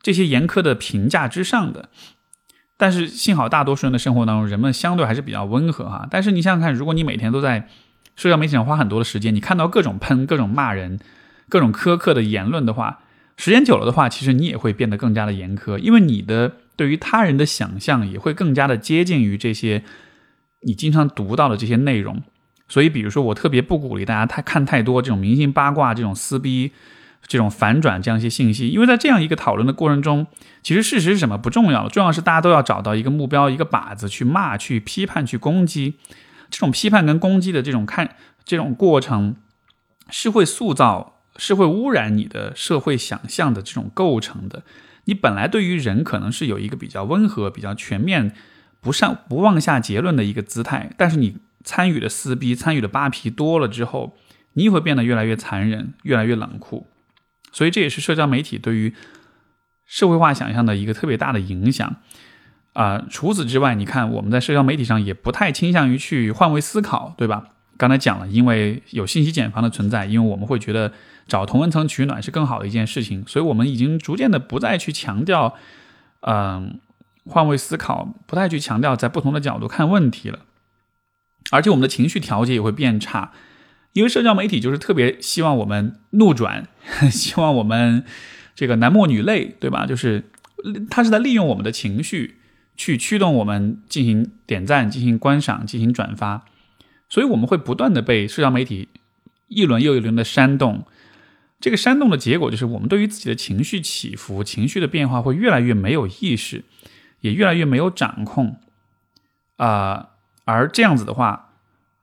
[0.02, 1.88] 这些严苛的评价之上的，
[2.76, 6.08] 但是幸好大多数人的生活当中，人们相对还是比较温和哈。
[6.10, 7.68] 但是你想想看，如果你每天都在
[8.16, 10.98] 社交媒体上花很多的时间，你看到各种喷、各种骂人、
[11.48, 12.98] 各种苛刻的言论的话，
[13.36, 19.84] 时间久了的话，其实你也会变得更加的严苛，因为你的对于他人的想象也会更加的接近于这些
[20.66, 22.22] 你经常读到的这些内容。
[22.68, 26.72] 所以，比如说，我特别不鼓励大家太看太多这种明星八卦、这种撕逼。
[27.26, 28.68] 这种反转这样一些信息。
[28.68, 30.26] 因为在这样一个讨论的过程中，
[30.62, 35.94] 其实事实是什么不重要，重要是大家都要找到一个目标、一个靶子去骂、去批判、去攻击。
[36.50, 39.36] 这种批判跟攻击的这种看这种过程，
[40.10, 44.62] 是会塑造、是会污染你的社会想象的这种构成的。
[45.04, 48.34] 你本来对于人可能是有一个比较温和、比较全面、
[48.80, 54.16] 不上不妄下结论的一个姿态，但是你参与的撕逼、参与的扒皮多了之后，
[54.52, 56.86] 你也会变得越来越残忍、越来越冷酷。
[57.52, 58.92] 所以这也是社交媒体对于
[59.86, 61.96] 社会化想象的一个特别大的影响
[62.72, 63.04] 啊。
[63.08, 67.50] 除此之外，你看我们在社交媒体上也不太倾向于去换位思考，对吧？
[67.76, 70.92] 刚才讲了，因为有信息茧房的存在，因为我们会觉得。
[71.28, 75.54] 找同温层取暖是更好的一件事情，所以我们已经逐渐的不再去强调，
[76.22, 76.80] 嗯，
[77.24, 80.40] 换位思考，不太去强调在不同的角度看问题了，
[81.52, 83.32] 而且我们的情绪调节也会变差，
[83.92, 86.66] 因为社交媒体就是特别希望我们怒转，
[87.10, 88.04] 希望我们
[88.54, 89.86] 这个男默女泪，对吧？
[89.86, 90.24] 就是
[90.90, 92.36] 他是在利用我们的情绪
[92.76, 96.44] 去驱动我们进行点赞、进行观赏、进行转发，
[97.08, 98.88] 所以我们会不断的被社交媒体
[99.48, 100.84] 一轮又一轮的煽动。
[101.60, 106.64] 这个煽动的结果就是，我们对于自己的情绪起伏、情绪的变化会越来越没有意识，
[107.20, 108.56] 也越来越没有掌控。
[109.58, 110.08] 啊，
[110.44, 111.50] 而这样子的话，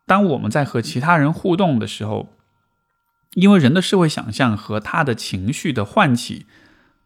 [0.06, 2.34] 当我们在和其他人互动的时候，
[3.34, 6.46] 因为人的社会想象和他的情绪的唤起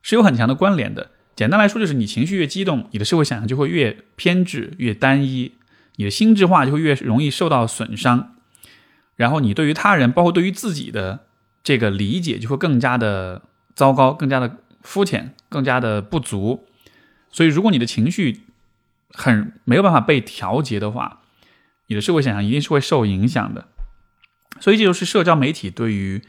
[0.02, 1.12] 是有很强的关联的。
[1.36, 5.54] 简单来说，就是你情绪越激动，你的社会想象就会越偏执、越单一，
[5.96, 8.36] 你的心智化就会越容易受到损伤。
[9.16, 11.26] 然后，你对于他人，包括对于自己的。
[11.66, 13.42] 这个理解就会更加的
[13.74, 16.68] 糟糕，更加的肤浅，更加的不足。
[17.32, 18.42] 所以，如果你的情绪
[19.14, 21.22] 很没有办法被调节的话，
[21.88, 23.70] 你的社会想象一定是会受影响的。
[24.64, 26.22] 所以，这就是社交媒体对于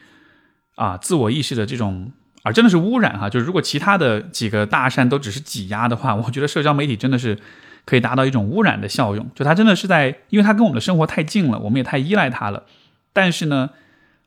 [0.74, 2.11] 啊自我意识的这种
[2.43, 3.30] 啊真的是污染哈。
[3.30, 7.39] 就是如果其他的几个大山都只是挤压的话，我觉得社交媒体真的是
[7.85, 9.30] 可以达到一种污染的效用。
[9.37, 12.64] 就它真的是在，因为它跟我们的生活太近了，我们也太依赖它了。
[13.12, 13.70] 但是呢？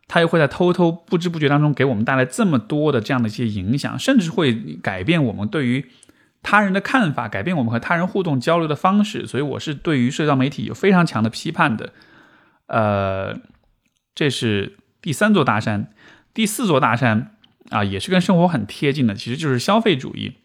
[0.09, 5.85] 它又会在偷偷不知不觉当中给我们带来这么多的这样的一些影响，甚至会改变我们对于
[6.41, 9.27] 他人的看法，改变我们和他人互动交流的方式。
[9.27, 11.91] 所以我是对于社交媒体有非常强的批判的。
[12.67, 13.37] 呃，
[14.17, 15.93] 这是第三座大山，
[16.33, 17.37] 第四座大山
[17.69, 20.37] 啊，也是跟生活很贴近的，其实就是消费主义。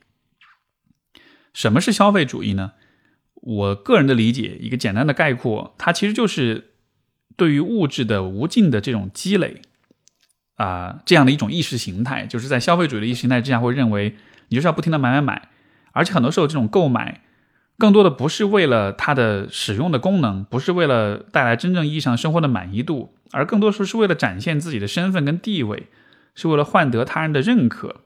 [1.54, 2.72] 什么是消费主义呢？
[3.34, 6.68] 我个人的理解，一个简单的概括，它其实就是。
[7.34, 9.62] 对于物质的无尽的这种积累，
[10.56, 14.16] 啊，这样的一种意识形态，就是在消费主义的意识形态之下，会认为
[14.48, 15.48] 你就是要不停的买买买，
[15.92, 17.22] 而且很多时候这种购买，
[17.78, 25.88] 更多的不是为了它的使用的功能，不是为了带来真正意义上生活的满意度，而更多时候是为了展现自己的身份跟地位，
[26.34, 28.02] 是为了换得他人的认可，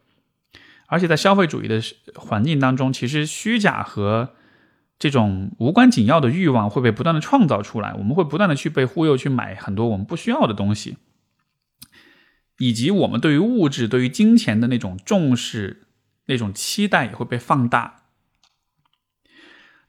[0.86, 1.80] 而且在消费主义的
[2.14, 4.30] 环境当中，其实虚假和。
[4.98, 10.96] 这种无关紧要的欲望会被不断的创造出来，我们会不断的去被忽悠去买很多我们不需要的东西，
[12.56, 15.88] 以及我们对于物质、对于金钱的那种重视、
[16.28, 18.04] 那种期待也会被放大。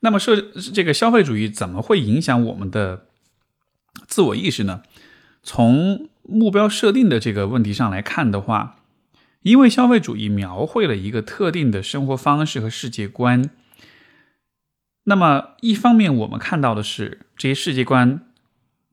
[0.02, 0.40] 那么，社
[0.74, 3.08] 这个消费主义怎么会影响我们的
[4.08, 4.84] 自我意识呢？
[5.42, 8.78] 从目标设定的这个问题上来看的话，
[9.42, 13.50] 因为消费主义描绘了一个特定的生活方式和世界观。
[15.06, 18.28] 那么，一方面我们看到的是这些世界观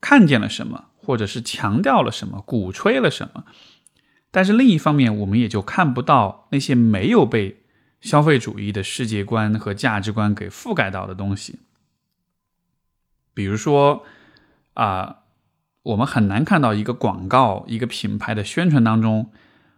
[0.01, 3.43] 看见了什么，或者是强调了什么，鼓吹了什么；
[4.31, 7.64] 但是另一方面，我们也就看不到那些没有被
[8.05, 11.59] 消费主义的世界观和价值观给覆盖到的东西。
[13.33, 14.05] 比如说，
[14.75, 15.21] 啊，
[15.83, 19.33] 我们很难看到一个广告、一个品牌的宣传当中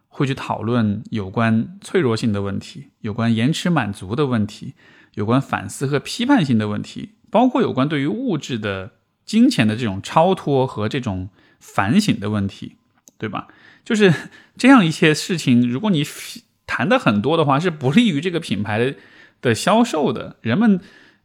[0.09, 4.75] 会去讨论有关脆弱性的问题，有关延迟满足的问题。
[5.15, 8.93] 有关反思和批判性的问题，包括有关对于物质的、
[9.25, 12.77] 金钱的这种超脱和这种反省的问题，
[13.17, 13.49] 对吧？
[13.83, 14.13] 就是
[14.59, 16.05] 这样一些事情，如果你
[16.67, 18.95] 谈的很多的话，是不利于这个品牌
[19.41, 20.37] 的销售的。
[20.41, 20.81] 人们，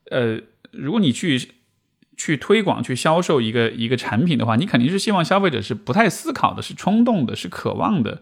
[0.10, 0.40] 呃，
[0.72, 1.54] 如果你去
[2.16, 8.22] 去推广、去销售一个一个产品的话，你肯定是希望消费者是不太思考的，是冲动的，是渴望的。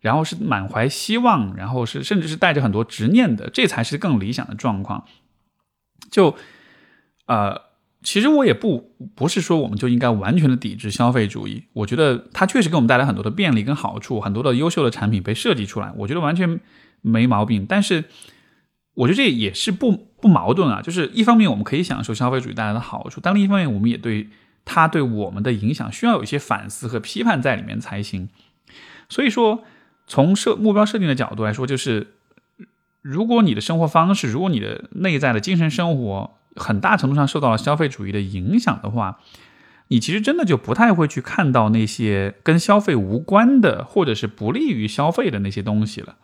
[0.00, 5.04] 然后是满怀希望，然后是甚至是带着很多执念的，这才是更理想的状况。
[6.10, 6.36] 就，
[7.26, 7.62] 呃，
[8.06, 16.60] 其实我也不不是说我们就应该完全的抵制消费主义，我觉得它确实给我们带来很多的便利跟好处，很多的优秀的产品被设计出来，我觉得完全
[17.02, 17.66] 没毛病。
[17.68, 18.04] 但是，
[18.94, 20.80] 我觉得这也是不不矛盾啊。
[20.80, 24.28] 就是一方面我们可以享受消费主义带来的好处，但另一方面我们也对
[24.64, 28.28] 它对我们的影响需要有一些反思和批判在里面才行。
[29.08, 29.64] 所以说。
[30.08, 32.14] 从设目标设定的角度来说，就是
[33.02, 39.20] 如果你的生活方式，如果你的内在的精神生活很大程度上受到了消费主义的影响的话，
[39.88, 46.16] 你其实真的就不太会去看到那些跟消费无关的，或者是不利于消费的那些东西了。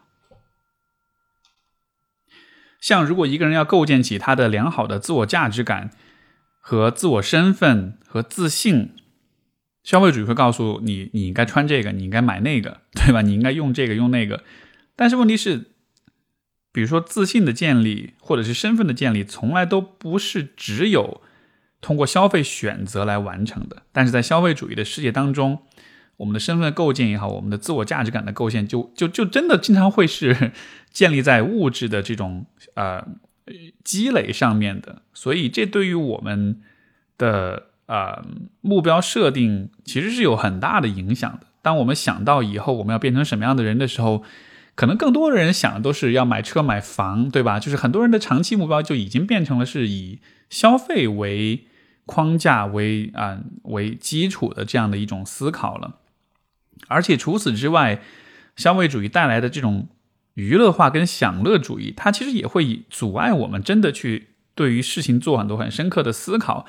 [2.80, 5.90] 像如果一个人要构建起他的良好的自我价值感
[6.58, 8.90] 和自我身份和自信，
[9.84, 13.22] 消费主义会告诉你，你应该穿这个，你应该买那个，对吧？
[13.22, 14.42] 你应该用这个用那个。
[14.96, 15.71] 但是问题是，
[16.72, 21.20] 比如说自信的建立或者是身份的建立，从来都不是只有
[21.80, 23.82] 通过消费选择来完成的。
[23.92, 25.58] 但是在消费主义的世界当中，
[26.16, 30.52] 我们的身份构建也好，我们的自我价值感的构建，就就就真的经常会是
[30.90, 33.06] 建立在物质的这种呃
[33.84, 35.02] 积累上面的。
[35.12, 36.60] 所以这对于我们
[37.18, 38.24] 的呃
[38.60, 41.46] 目标设定其实是有很大的影响的。
[41.60, 44.22] 当我们想到以后我们要变成什么样的人的时候，
[44.74, 47.60] 可能更多的人想的都是要买车买房，对吧？
[47.60, 51.66] 就是很多人的长期目标就已经变成了是以消费为
[52.06, 55.96] 框架为啊为基础的这样的一种思考了。
[56.88, 58.02] 而且除此之外，
[58.56, 59.88] 消费主义带来的这种
[60.34, 66.66] 娱乐化跟享乐主义，它其实也会以阻碍我们真的去对于事情做很多很深刻的思考。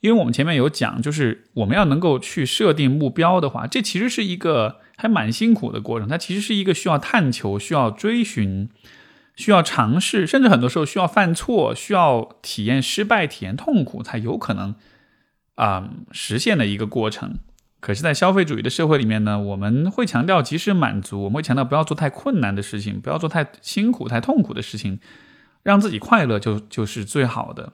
[0.00, 6.08] 因为我们前面有讲，就是我们要能够去设定目标的话，这其实是一个还蛮辛苦的过程。
[6.08, 8.68] 它其实是一个需要探求、需要追寻、
[9.34, 14.74] 需要尝试，甚至很多时候需要犯错、需要体验失败、体验痛苦，才有可能
[15.54, 17.36] 啊实现的一个过程。
[17.80, 25.00] 可是，在消费主义的社会里面呢，我们会强调及时满足，我们会强调不要做太困难的事情，不要做太辛苦、太痛苦的事情，
[25.62, 27.72] 让自己快乐就就是最好的。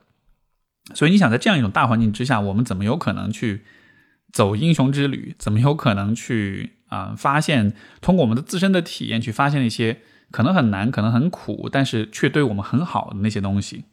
[0.95, 3.65] 所以，你想在这样一种大环境之下，我们怎么有可能去
[4.33, 5.35] 走英雄之旅？
[5.37, 13.85] 怎么有可能去啊发现通过我们的自身的体验去发现那些可能很难、可能很苦，但是却对我们很好的那些东西？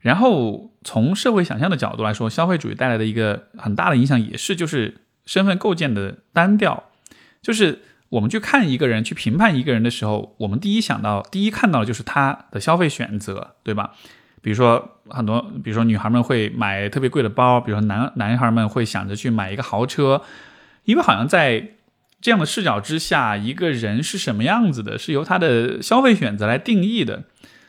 [0.00, 6.90] 然后从社会想象的角度来说，消费主义带来的一个很大的影响也是，就是身份构建的单调。
[7.40, 13.92] 就是我们去看一个人、去评判一个人的时候，我们第一想到、第一看到的就是他的消费选择，对吧？
[14.40, 20.20] 比如说很多，比如说女孩们会买特别贵的包，比如说男男孩们会想着去买一个豪车，
[20.84, 21.70] 因为好像在
[22.20, 27.24] 这样的视角之下，一个人是什么样子的，是由他的消费选择来定义的。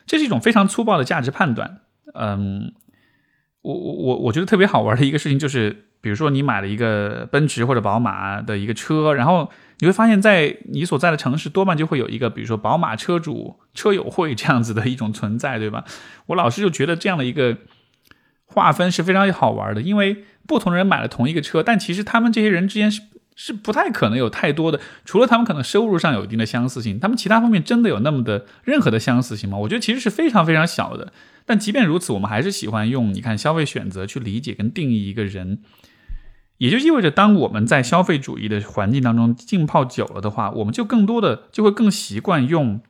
[0.06, 1.80] 这是一种非常粗暴的价值判断。
[2.14, 2.72] 嗯，
[3.62, 15.84] 我我我我觉得特别好玩的一个事情就是，比如说你买了一个奔驰或者宝马的一个车，然后你会发现在你所在的城市多半就会有一个，比如说宝马车主车友会这样子的一种存在，对吧？
[16.26, 17.56] 我老是就觉得这样的一个
[18.44, 23.00] 划分是非常好玩的，因为不同人买了同一个车，但其实他们这些人之间是
[23.36, 29.58] 是不太可能有太多的，除了他们可能收入上有一定的相似性，他们其他方面真的有那么的任何的相似性吗？
[29.58, 31.12] 我觉得其实是非常非常小的。
[31.44, 35.58] 但即便如此，我们还是喜欢用你看消费选择去理解跟定义一个人，
[36.58, 42.80] 也就意味着，当我们在消费主义的环境当中浸泡久了的话，我们就更多的就会更习惯用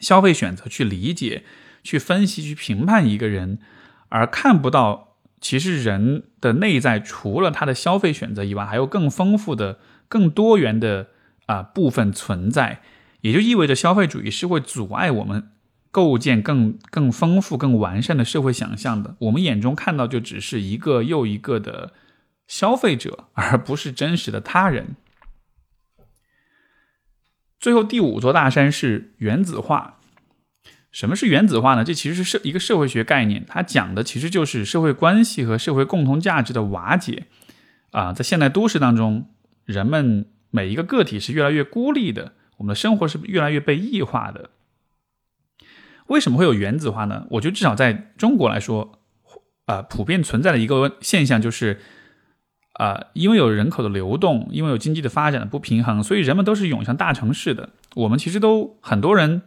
[0.00, 1.42] 消费选择去理解、
[1.82, 3.58] 去分析、去评判一个人，
[4.08, 5.13] 而看不到
[5.44, 9.78] 其实人的内在除了他的消费选择以外，还有更丰富的、
[10.08, 11.08] 更多元的
[11.44, 12.80] 啊部分存在，
[13.20, 15.50] 也就意味着消费主义是会阻碍我们。
[15.90, 21.92] 构建更更丰富、更完善的社会想象的，我们眼中看到就只是一个又一个的
[22.48, 24.96] 消费者，而不是真实的他人。
[27.60, 30.00] 最后第五座大山是原子化。
[30.94, 31.82] 什么是原子化呢？
[31.82, 37.24] 这其实是社一个社会学概念，它讲的其实就是社会关系和社会共同价值的瓦解。
[37.90, 39.28] 啊，在现代都市当中，
[39.64, 44.50] 人们每一个个体是越来越孤立的，我们的生活是越来越被异化的。
[46.06, 47.26] 为什么会有原子化呢？
[47.30, 49.00] 我觉得至少在中国来说，
[49.64, 51.80] 啊，普遍存在的一个现象就是，
[52.74, 57.70] 啊，因为有人口的流动，因为有经济的发展的不平衡，所以人们都是涌向大城市的。
[57.96, 59.42] 我们其实都很多人，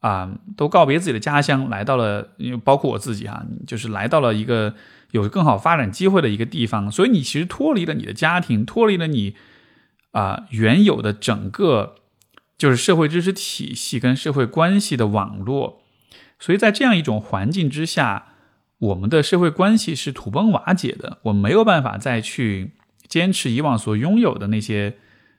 [0.00, 2.28] 啊，都告别自己的家乡，来到了，
[2.64, 4.74] 包括我自己哈，就是来到了一个
[5.10, 6.90] 有更好发展机会的一个地方。
[6.90, 9.34] 所以你其实脱离了你的家庭，脱离了你
[10.12, 11.94] 啊原有的整个。
[12.58, 15.80] 就是社会知识体系跟社会关系的网络，
[16.40, 18.32] 所以在这样一种环境之下，
[18.78, 21.18] 我们的社会关系是土崩瓦解的。
[21.22, 22.72] 我们没有办法再去
[23.06, 24.96] 坚持以往所拥有的那些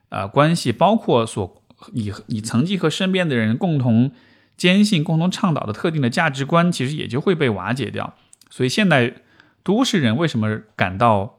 [0.08, 4.12] 呃关系，包括所你你曾经和身边的人共同
[4.60, 8.14] 坚信、共同倡导的特定的价值观，其实也就会被瓦解掉。
[8.50, 9.22] 所以现代
[9.62, 11.38] 都市人为什么感到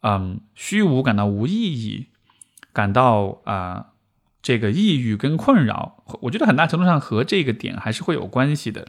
[0.00, 2.08] 嗯虚无、感到无意义、
[2.72, 3.92] 感到啊？
[4.42, 8.88] 这个抑郁跟困扰，我觉得很大程度上和这个点还是会有关系的。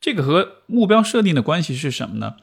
[0.00, 2.36] 这个和目标设定的关系是什么呢？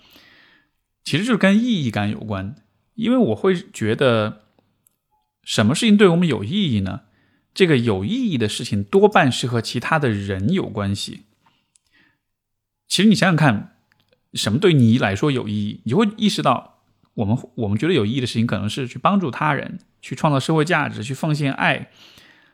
[1.05, 2.55] 其实就是跟意义感有关，
[2.95, 4.43] 因为我会觉得，
[5.43, 7.01] 什么事情对我们有意义呢？
[7.53, 11.21] 这个有意义的事情多半是和其他的人有关系。
[12.87, 13.75] 其实你想想看，
[14.33, 15.81] 什么对你来说有意义？
[15.85, 16.79] 你会意识到，
[17.15, 21.89] 我们我们觉得有意义的事情，可能是去帮助他人，去创造社会价值，去奉献爱，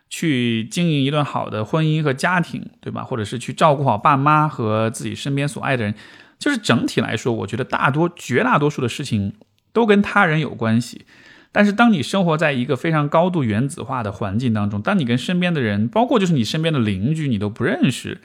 [0.10, 3.04] 去经营一段好的婚姻和家庭，对吧？
[3.04, 5.95] 或者是去照顾好爸妈和自己身边所爱的人。
[6.38, 9.34] 就是整体来说，我觉得大多绝大多数的事情
[9.74, 11.06] 都跟他人有关系。
[11.52, 18.22] 但是，当你生活在一个非常高度原子化的环境当中，当你跟身边的人，包括就是你身边的邻居，你都不认识，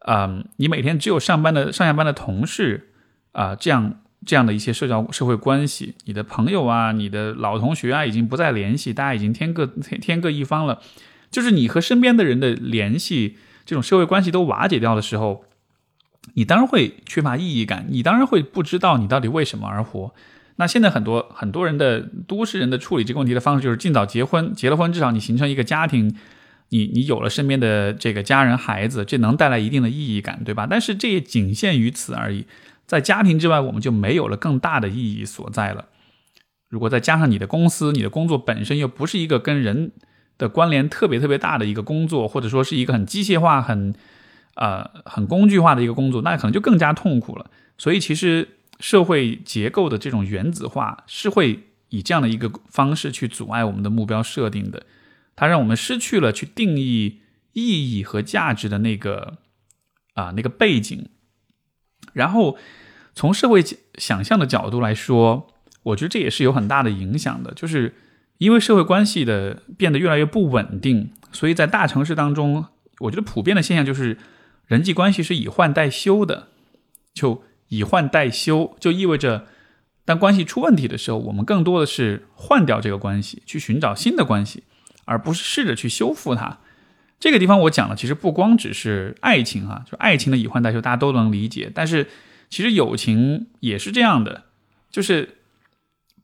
[0.00, 2.90] 啊，你每天只有上班的上下班的同事
[3.32, 10.80] 啊，这样这样的一些社交社会关系，你的朋友啊，你的老同学啊，已经不再联系，大家已经天各天天各一方了。
[11.30, 15.44] 就是你和身边的人的联系，这种社会关系都瓦解掉的时候。
[16.34, 20.12] 你当然会缺乏意义感，你当然会不知道你到底为什么而活。
[20.60, 26.14] 那现在很多很多人的都市人的处理这个问题的方式就是尽早结婚，结了婚至少你形成一个家庭，
[26.68, 30.66] 你你有了身边的这个家人孩子，这能带来一定的意义感，对吧？
[30.68, 32.46] 但是这也仅限于此而已，
[32.86, 35.86] 在家庭之外，我们就没有了更大的意义所在了。
[36.68, 39.92] 如果再加上你的公司，你的工作本身又不是一个跟人
[40.36, 43.94] 的关联特别特别大的一个工作，或者说是一个很机械化很。
[44.56, 47.50] 呃，很工具化的一个工作，那可能就更加痛苦了。
[47.78, 48.46] 所以，其实
[48.80, 54.84] 社会结构的这种原子化是会以这样的一个方式去阻碍我们的目标设定的。
[55.36, 57.20] 它让我们失去了去定义
[57.52, 59.38] 意义和价值的那个
[60.14, 61.08] 啊那个背景。
[62.12, 62.58] 然后，
[63.14, 63.64] 从社会
[63.94, 65.54] 想象的角度来说，
[65.84, 67.54] 我觉得这也是有很大的影响的。
[67.54, 67.94] 就是
[68.38, 72.66] 因为社会关系的变得越来越不稳定，所以在大城市当中，
[73.00, 74.18] 我觉得普遍的现象就是。
[74.66, 76.46] 人际关系是以换代修的，
[77.12, 79.46] 就以换代修，就意味着
[80.04, 84.62] 当关系出问题的时候，我们更多的是换掉这个关系，去寻找新的关系，
[85.06, 86.58] 而不是试着去修复它。
[87.18, 91.72] 这个地方我讲了，其实不光只是爱情哈，就爱情的以换代修，大家都能理解。
[91.74, 92.06] 但是
[92.50, 94.44] 其实友情也是这样的，
[94.90, 95.38] 就是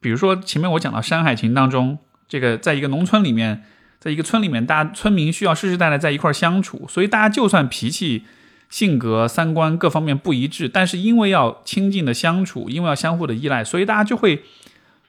[0.01, 3.65] 比如说前面我讲到《山海情》当中，这个在一个农村里面。
[3.99, 8.25] 在一个村里面，大家村民需要世世代代在一块相处，所以大家就算脾气、
[8.69, 14.43] 性格、三观各方面不一致，但是因为要亲近的相处，因为要相互的依赖，所以大家就会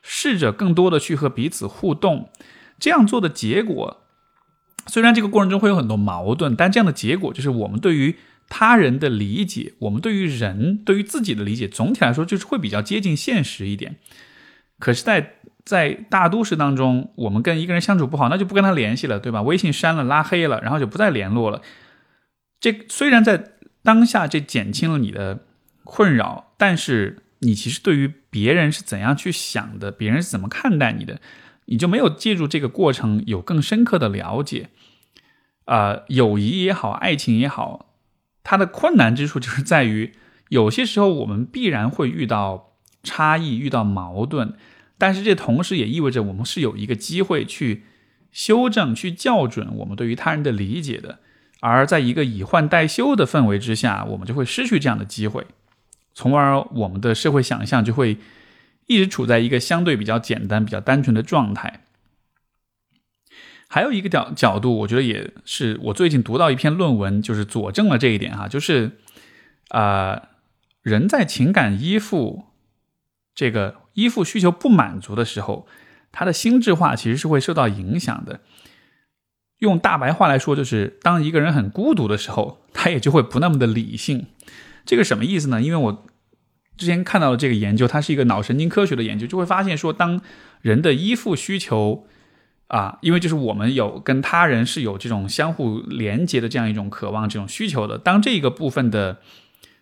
[0.02, 2.30] 试着更多的去和彼此互动。
[2.80, 4.02] 这样做的结果，
[4.86, 8.16] 虽然这个过程中会有很多矛盾，但这样的结果就是我们对于
[8.48, 13.98] 他人的理解，我们对于人、对于自己的理解，总体来说就是会比较接近现实一点。
[14.80, 15.34] 可是，在
[15.66, 19.42] 在大都市当中，我们跟一个人相处不好，那就不跟他联系了，对吧？
[19.42, 21.62] 微信删了、拉黑了，然后就不再联络了。
[22.60, 23.52] 这虽然在
[23.84, 25.46] 当下这减轻了你的
[25.84, 31.22] 困扰，但是你其实对于别人是怎样去想的，别人是怎么看待你的，
[31.66, 34.70] 你就没有借助这个过程有更深刻的了解。
[35.66, 37.94] 啊，友谊也好，爱情也好，
[38.42, 40.14] 它的困难之处就是在于，
[40.50, 44.54] 有些时候我们必然会遇到差异，遇到矛盾。
[44.98, 47.84] 但是这同时也意味着我们是有一个机会去
[48.32, 51.20] 修正、去校准我们对于他人的理解的，
[51.60, 55.46] 而在一个以换代修的氛围之下，我们就会失去这样的机会，
[56.14, 58.18] 从而我们的社会想象就会
[58.86, 61.82] 一直处在一个相对比较简单、比较单纯的状态。
[63.68, 68.98] 还有一个角角度，我觉得也是我最近读到一篇论文，就是佐证了这一点哈，就是
[69.70, 70.30] 啊，
[70.82, 72.46] 人在情感依附
[73.36, 73.76] 这个。
[73.98, 75.68] 依附需求不满足的时候，
[76.12, 78.42] 他的心智化其实是会受到影响的。
[79.60, 84.28] 用大白话来说，就是当一个人很孤独的时候， 他也就会不那么的理性。
[84.86, 85.62] 这个什么意思呢？
[85.62, 86.06] 因为我
[86.78, 90.22] 之前看到的这个研究，它是一个脑神经科学的研究，就会发现说，当
[90.62, 92.08] 人的依附需求
[92.68, 99.18] 啊，因为就是我们有跟他人是有这种相互连接的这样一种渴望、这种需求的，当这个部分的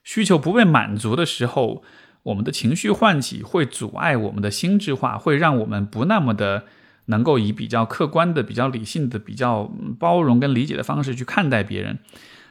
[0.03, 1.84] 需求不被满足的时候。
[2.26, 6.64] 我们的情绪唤起会阻碍我们的心智化，会让我们不那么的
[7.06, 11.99] 能够以比较客观的、比较理性的、比较包容跟理解的方式去看待别人。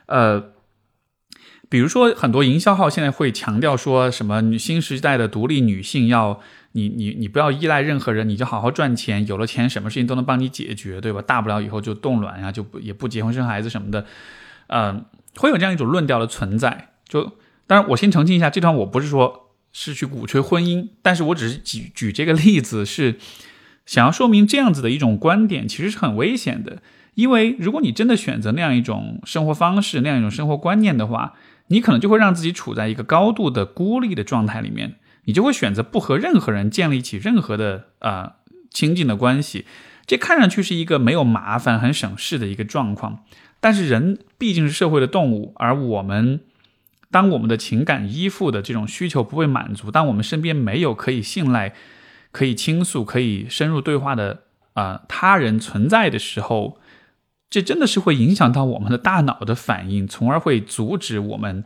[0.06, 0.52] 呃，
[1.68, 6.40] 比如说很多营销号现在会强调说什么“新时代的独立女性要
[6.72, 11.20] 你你你不要依赖任何人，你就好好赚钱，有了钱什么事情都能帮你解决，对吧？
[11.22, 14.06] 大不了以后就冻卵呀，就不也不结婚生孩子什么的。
[14.68, 15.04] 嗯，
[15.36, 16.90] 会有这样一种论调的存在。
[17.08, 17.32] 就
[17.66, 19.42] 当然，我先澄清一下，这段我不是说。
[19.76, 23.16] 是去鼓吹婚姻，但是我只是举举这个例子，是
[23.86, 26.82] 想要说明这样子的一种观点，其实是很危险的。
[27.14, 31.34] 因为如果你真的选择那样一种生活方式、那样一种生活观念的话，
[31.68, 34.94] 你可能就会让自己处在一个高度的孤立的状态里面，
[35.24, 38.32] 你就会选择不和任何人建立起任何的呃
[38.70, 39.64] 亲近的关系。
[40.06, 43.24] 这看上去是一个没有麻烦、很省事的一个状况，
[43.60, 46.40] 但是人毕竟是社会的动物，而我们。
[47.10, 51.72] 当我们的情感依附的这种需求不被满足，当我们身边没有可以信赖、
[52.34, 54.40] 可以倾诉、可以深入对话的
[54.72, 56.80] 啊他人存在的时候，
[57.48, 61.62] 这真的是会影响到我们的大脑的反应，从而会阻止我们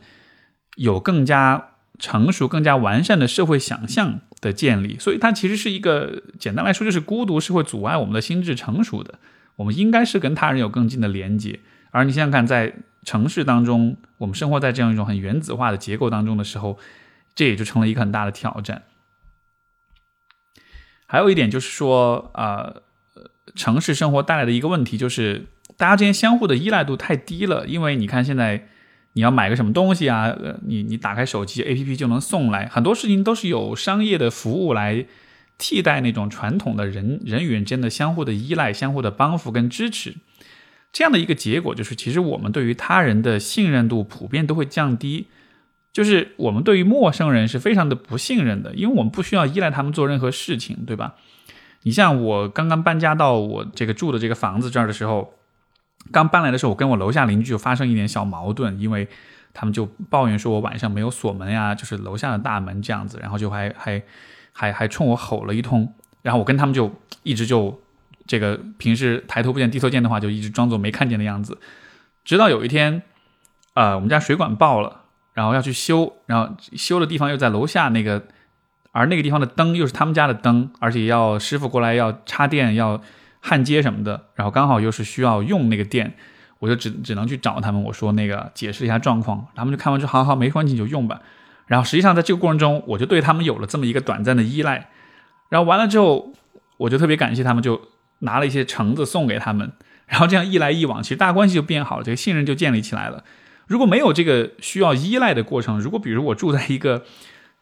[0.76, 4.98] 有更加成熟、更加完善的社会想象的建立。
[4.98, 9.14] 所以，它其实是一个简单来说，就是孤独是会阻碍我们的心智成熟的。
[9.56, 11.60] 我们应该是跟他人有更近的连接。
[11.90, 12.74] 而你想想看，在
[13.04, 16.78] 城市当中，我们生活在这样一种很原子化的结构当中的时候，
[17.34, 18.82] 这也就成了一个很大的挑战。
[21.10, 22.74] 还有一点就是说，啊，
[23.54, 25.46] 城市生活带来的一个问题就是，
[25.78, 27.66] 大家之间相互的依赖度太低了。
[27.66, 28.68] 因为你看，现在
[29.14, 35.06] 你要买个什么东西啊，呃，你你打开手机 APP 就能送来，很多事情都是有商业的服务来
[35.56, 40.14] 替代那种传统的人人与人间的相互的依赖、相互的帮扶跟支持。
[40.92, 45.28] 这样的一个结果就是，其实我们对于他人的信任度普遍都会降低，
[45.92, 51.14] 就是我们对于陌生人是非常的不信任的，因为我们不需要依赖他们做任何事情，对吧？
[51.82, 55.34] 你像我刚刚搬家到我这个住的这个房子这儿的时候，
[56.12, 59.08] 刚搬来的时候，我跟我楼下邻居就发生一点小矛盾，因为
[59.52, 64.02] 他们就抱怨说我晚上没有锁门呀，就是楼下的大门这样子，然后就还还
[64.52, 67.80] 还还冲我吼了一通，然后我跟他们就一直就。
[68.26, 71.56] 这个平时抬头不见低头见的话，就一直装作没看见的样子，
[72.26, 73.00] 直到有一天，
[73.72, 75.04] 呃，我们家水管爆了，
[75.38, 78.20] 然后要去修，然后修的地方又在楼下那个，
[78.90, 83.00] 而那个地方的灯又是他们家的灯，而且要师傅过来要插电要
[83.38, 86.14] 焊接什么的，然后刚好又是需要用那个电，
[86.58, 91.20] 我就只只能去找他们，我说那个解释一下状况，他们就看完之后，好好没关系就用吧。
[91.66, 94.90] 然后实际上在这个过程中，我就对他们有了这么一个短暂的依赖，
[95.48, 96.32] 然后完了之后，
[96.78, 97.80] 我就特别感谢他们就。
[98.20, 99.70] 拿了一些橙子送给他们，
[100.06, 103.22] 然后这样一来一往，其实大关系就变好了，这个信任就建立起来了。
[103.68, 107.04] 如果没有这个需要依赖的过程，如果比如我住在一个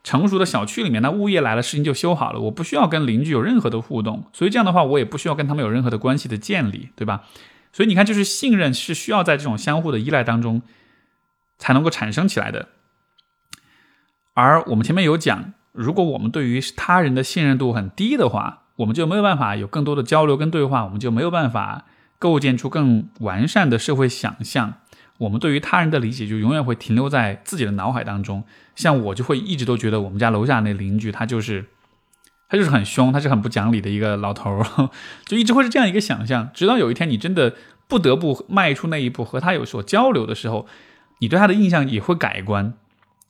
[0.02, 7.24] 成熟的小区里面，那物业来了，事情就修好了，我不需要跟邻居有任何的互动，所以这样的话，我也不需要跟他们有任何的关系的建立，对吧？
[7.72, 10.62] 所以你看，就是信任是需要在这种相互的依赖当中
[11.58, 12.68] 才能够产生起来的。
[14.34, 21.84] 而我们前面有讲，如果我们对于他人的信任度很低的话，我们就没有办法有更多的交流跟对话，我们就没有办法
[22.18, 24.74] 构建出更完善的社会想象。
[25.18, 28.44] 我们对于他人的理解就永远会停留在自己的脑海当中。
[28.74, 31.64] 像我就会一直都觉得我们家楼下那邻居他就是
[32.48, 34.90] 他就是很凶，他是很不讲理的一个老头儿，
[35.26, 36.50] 就一直会是这样一个想象。
[36.54, 37.54] 直到有一天你真的
[37.88, 40.66] 不得不迈出那一步和他有所交流的时候，
[41.20, 42.74] 你对他的印象也会改观。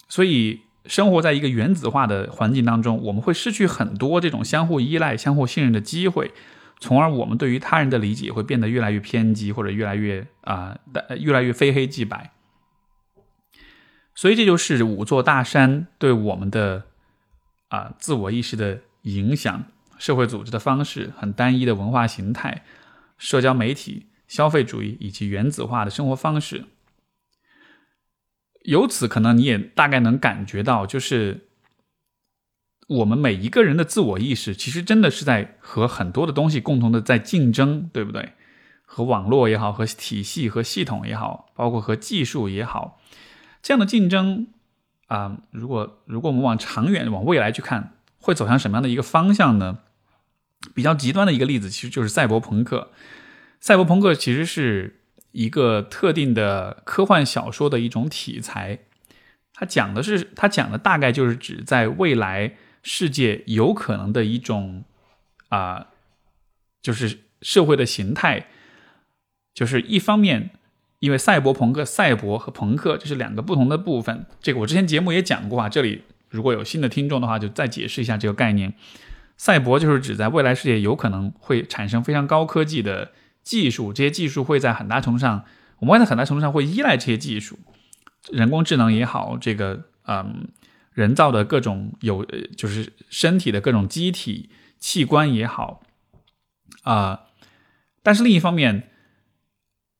[0.08, 0.60] 所以。
[0.88, 6.30] 生活在一个原子化的环境当中，我们会失去很多这种相互依赖、相互信任的机会，
[6.78, 10.78] 从而我们对于他人的理解会变得越来越偏激，或者越来越啊，
[11.18, 12.32] 越来越非黑即白。
[14.14, 16.84] 所以这就是五座大山对我们的
[17.68, 19.64] 啊自我意识的影响：
[19.98, 22.64] 社会组织的方式、很单一的文化形态、
[23.18, 26.64] 社交媒体、消费主义以及原子化的生活方式。
[28.62, 31.48] 由此，可能你也大概能感觉到，就是
[32.86, 38.32] 我们每一个人的自我意识，其实真的是在和很多的东西共同的在竞争，对不对？
[38.84, 43.00] 和网络也好，和体系和系统也好，包括和技术也好，
[43.62, 44.46] 这样的竞争
[45.08, 49.78] 啊，如果如果我们往长远、往未来去看，会走向什么样的一个方向呢？
[50.74, 52.90] 比较极端的一个例子，其实就是赛博朋克。
[53.60, 55.00] 赛博朋克其实是。
[55.32, 58.78] 一个特定的科幻小说的一种题材，
[59.52, 62.54] 它讲的是，它讲的大概就是指在未来
[62.86, 64.84] 世界有可能的一种
[65.48, 65.88] 啊，
[66.80, 68.46] 就是社会的形态，
[69.52, 70.50] 就是一方面，
[71.00, 78.72] 因为赛博朋克、赛博和朋克这是两个不同的部分，这个我之前节目也讲过啊，这里如果有新的听众的话，就再解释一下这个概念。
[79.36, 83.12] 赛博就是指在未来世界有可能会产生非常高科技的。
[83.46, 85.44] 技术这些技术会在很大程度上，
[85.78, 87.56] 我们会在很大程度上会依赖这些技术，
[88.32, 90.48] 人工智能也好，这个嗯，
[90.96, 92.24] 人造的各种有
[92.56, 94.48] 就是身体的各种机体
[94.78, 95.82] 器官也好，
[96.84, 97.26] 啊，
[98.02, 98.88] 但是另一方面，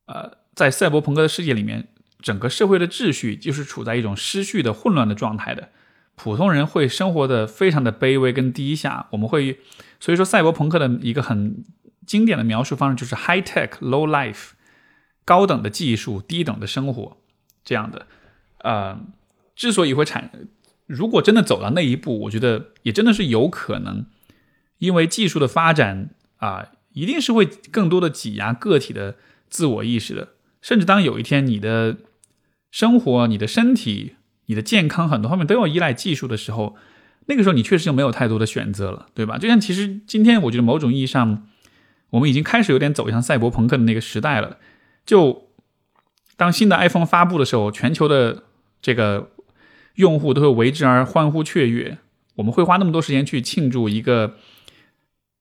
[0.07, 5.69] 呃，在赛博朋克的世界里面，整个社会的秩序就是处在一种失序的混乱的状态的，
[6.15, 9.05] 普通人会生活的非常的卑微跟低下。
[9.11, 9.59] 我们会，
[9.99, 11.63] 所以说赛博朋克的一个很
[12.07, 14.53] 经典的描述方式就是 high tech low life，
[15.23, 17.17] 高等的技术，低等的生活
[17.63, 18.07] 这样的。
[18.63, 18.99] 呃，
[19.55, 20.31] 之所以会产，
[20.87, 24.05] 如果真的走到那一步，我觉得也真的是有可能，
[24.79, 29.15] 因为技术的发展啊，一定是会更多的挤压个体的
[29.49, 30.29] 自我意识的。
[30.61, 31.97] 甚至当有一天你的
[32.71, 34.15] 生活、你的身体、
[34.47, 36.75] 你的健康很多方面都要依赖技术的时候，
[37.27, 39.37] 那个时候你确实就没有太多的选择了，对吧？
[39.37, 41.47] 就像其实今天，我觉得某种意义上，
[42.11, 44.57] 我们已经开始有点走向赛博朋克的那个时代了。
[45.05, 45.49] 就
[46.35, 48.43] 当新的 iPhone 发布的时候，全球的
[48.81, 49.31] 这个
[49.97, 51.99] 用户都会为之而欢呼雀跃。
[52.37, 54.35] 我们会花那么多时间去庆祝一个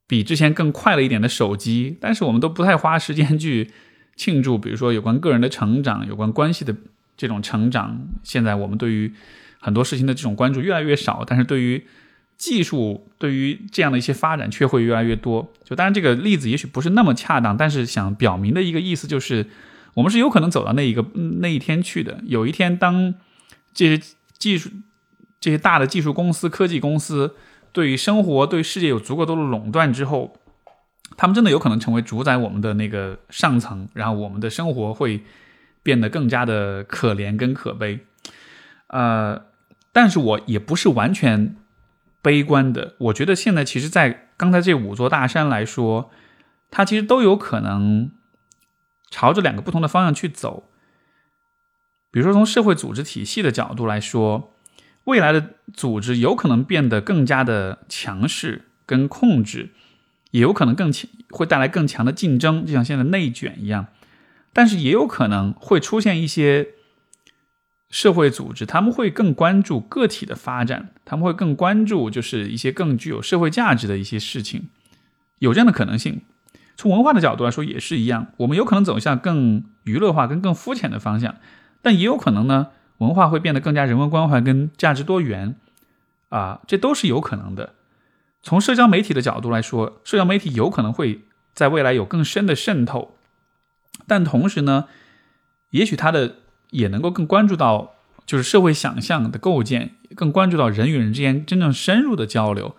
[0.07, 3.71] 比之前更快了一点的手机，但是我们都不太花时间去。
[4.19, 6.75] 庆祝，比如说有关个人的成长、有关关系的
[7.19, 8.09] 这种成长。
[8.23, 9.13] 现在我们对于
[9.61, 11.87] 很多事情的这种关注越来越少，但是对于
[12.39, 15.53] 技术、对于这样的一些发展却会越来越多。
[15.65, 19.45] 就当然这个例子也许不是那么恰当，但是想表明的一个意思就是，
[19.93, 21.05] 我们是有可能走到那一个
[21.43, 22.23] 那一天去的。
[22.25, 23.13] 有一天，当
[23.75, 24.03] 这些
[24.39, 24.71] 技术、
[25.41, 27.35] 这些大的技术公司、科技公司
[27.73, 30.37] 对于生活、对世界有足够多的垄断之后。
[31.17, 35.23] 他们真的有可能成为主宰我们的那个上层，然后我们的生活会
[35.83, 38.01] 变得更加的可怜跟可悲。
[38.89, 39.41] 呃，
[39.93, 41.57] 但是我也不是完全
[42.21, 42.97] 悲观的。
[42.99, 46.11] 我觉得现在其实，在刚才这五座大山来说，
[46.73, 48.11] 它其实都有可能
[49.09, 50.66] 朝着两个不同的方向去走。
[52.17, 54.55] 比如说，从社会组织体系的角度来说，
[55.05, 59.75] 未来的组织有可能变得更加的强势跟控制。
[60.31, 63.89] 也有可能更强，会带来更强的竞争，就像现在内卷一样。
[64.55, 66.69] 但是也有可能会出现一些
[67.91, 74.71] 社会组织，他们会更关注个体的发展，他们会更关注就是一些更具有社会价值的一些事情，
[75.41, 76.23] 有这样的可能性。
[76.79, 81.37] 从文化的角度来说也是一样，我们有可能走向更娱乐化、跟更肤浅的方向，
[81.83, 85.57] 但也有可能呢，文化会变得更加人文关怀跟价值多元，
[86.29, 87.75] 啊，这都是有可能的。
[88.43, 91.23] 从社交媒体的角度来说，社交媒体有可能会
[91.55, 93.17] 在未来有更深的渗透，
[94.07, 94.87] 但同时呢，
[95.71, 96.37] 也许它的
[96.71, 97.95] 也能够更关注到
[98.25, 102.77] 就是社会想象的构建，更关注到人与人之间真正深入的交流。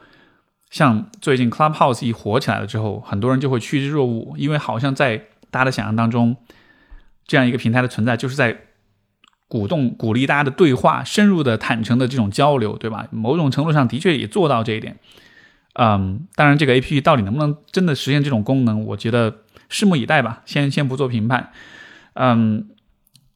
[0.69, 5.17] 像最近 Clubhouse 一火起来了之后，很多人就会趋之若鹜，因为好像在
[5.49, 6.35] 大家的想象当中，
[7.25, 8.66] 这样一个平台的存在就是在
[9.47, 13.07] 鼓动、鼓励大家的对话、深入的、坦诚的这种交流，对吧？
[13.11, 14.97] 某种程度上的确也做到这一点。
[15.73, 20.41] 嗯，当然，这个 A P P 到底能不能真的实现这种功能，我觉得拭目以待吧。
[20.45, 21.51] 先先不做评判。
[22.13, 22.69] 嗯，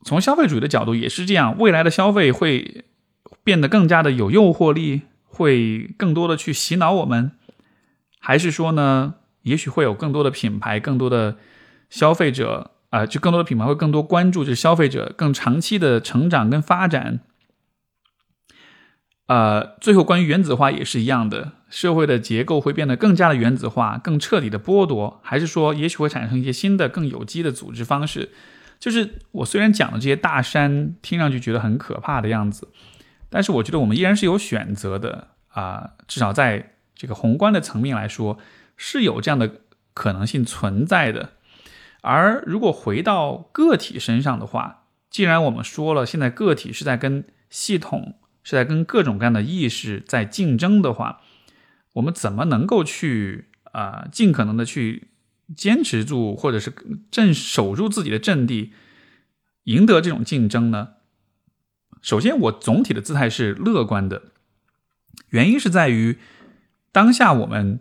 [0.04, 2.84] 从消费主义的角度也是这样，未来的消费会
[3.44, 7.32] 变得更加的有诱惑力，会更多的去洗脑我们，
[8.20, 9.14] 还是说呢，
[9.44, 11.38] 也许会有更多的品牌，更多的
[11.92, 17.22] 消费者啊，就更多的品牌会更多关注，就是消费者更长期的成长跟发展。
[19.28, 28.30] 呃，最后关于原子化也是一样的，社会的结构会变得更加的原子化，更彻底的剥夺，还是说也许会产生一些新的更有机的组织方式？
[28.78, 32.68] 就是我虽然讲的这些大山听上去觉得很可怕的样子，
[33.30, 38.38] 但是我觉得我们依然是有选择的啊，至少在这个宏观的层面来说
[38.76, 39.50] 是有这样的
[39.94, 41.30] 可能性存在的。
[42.02, 48.18] 而如果回到个体身上的话，既然我们说了，现在个体是在跟系统。
[48.44, 51.22] 是在跟各种各样的意识在竞争的话，
[51.94, 55.10] 我们怎么能够去啊尽可能的去
[55.56, 56.74] 坚持住，或者是
[57.12, 58.74] 镇守住自己的阵地，
[59.66, 60.94] 赢得这种竞争呢？
[62.02, 64.24] 首先，我总体的姿态是乐观的，
[65.30, 66.18] 原因是在于
[66.92, 67.80] 当下我们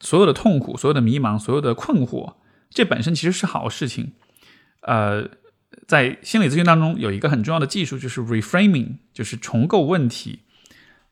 [0.00, 2.34] 所有的痛苦、所有的迷茫、所有的困惑，
[2.76, 4.12] 这本身其实是好事情，
[4.82, 5.30] 呃。
[5.88, 10.40] 在心理咨询当中，有一个很重要的技术，就是 reframing，就是重构问题。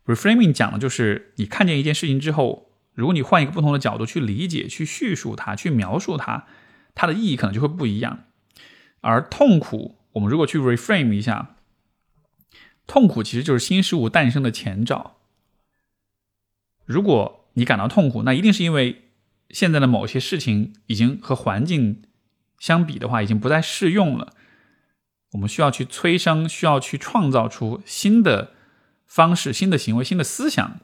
[0.06, 6.46] reframing 讲的就是你看见一件事情之后，如果你换一个不同的角度去理解、去叙述它、去描述它，
[6.94, 8.24] 它的意义可能就会不一样。
[9.00, 11.56] 而痛苦，我们如果去 reframe 一下，
[12.86, 15.18] 痛苦其实就是新事物诞生的前兆。
[16.84, 19.03] 如果你感到痛苦，那一定是因为
[19.54, 22.02] 现在的某些事情已经和环境
[22.58, 24.34] 相比的话，已经不再适用了。
[25.30, 28.50] 我们需要去催生，需要去创造出新的
[29.06, 30.80] 方式、新的行为、新的思想，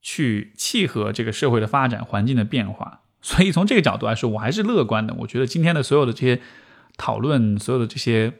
[0.00, 3.00] 去契合这个社会的发展、环境的变化。
[3.20, 5.12] 所以从这个角度来说，我还是乐观的。
[5.18, 6.40] 我觉得今天的所有的这些
[6.96, 8.32] 讨论，所有的这些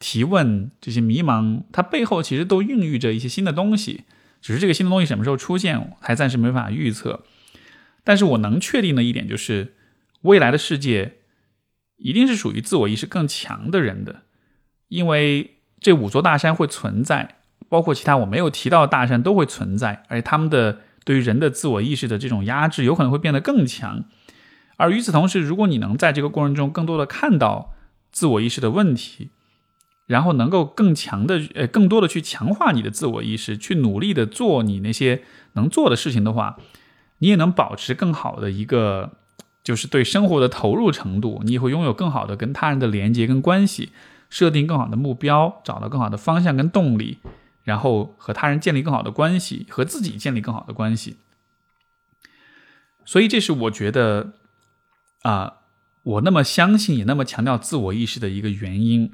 [0.00, 4.04] 提问、这些迷茫，它背后其实都孕育着一些新的东西，
[4.42, 7.24] 只是这个新的东西什么时候出现，还暂时没法预测。
[8.06, 9.74] 但是我能确定的一点就是，
[10.22, 11.16] 未来的世界
[11.96, 14.22] 一定是属于自我意识更强的人的，
[14.86, 24.04] 因为这五座大山会存在，包括其他我没有提到的大山都会存在，而且他们的对于人的自我意识的这种压制，有可能会变得更强。
[24.76, 27.74] 而与此同时，如果你能在这个过程中更多的看到
[28.12, 29.30] 自我意识的问题，
[30.06, 35.24] 然后能够更强的呃更多的去强化你的自我意识，去努力的做你那些
[35.54, 36.56] 能做的事情的话，
[37.18, 39.12] 你也能保持更好的一个
[39.62, 43.90] 就是对生活的投入程度，你也会拥有更好的跟他人的连接跟关系，
[44.30, 47.18] 设定更好的目标，找到更好的方向跟动力，
[47.64, 51.16] 然后和他人建立更好的关系，和自己建立更好的关系。
[53.04, 54.32] 所以这是我觉得。
[55.22, 55.54] 啊，
[56.04, 59.10] 我那么相信，也那么强调自我意识的一个原因。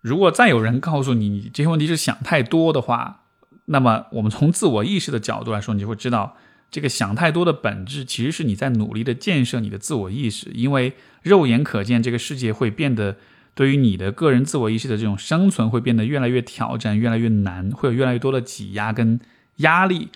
[0.00, 3.22] 如果再有人告诉你，你这些问题是想太多的话，
[3.64, 6.36] 那么我们从自我意识的角度来说，你就会知道，
[6.72, 10.50] 这个想太多的本质其实是你在努力的建设你的自我意识。
[10.54, 13.18] 因为肉眼可见，这个世界会变得
[13.54, 19.20] 对于你的个人自我意识的这种生存会变得越来越挑战，越来越难，会有越来越多的挤压跟
[19.56, 20.08] 压力。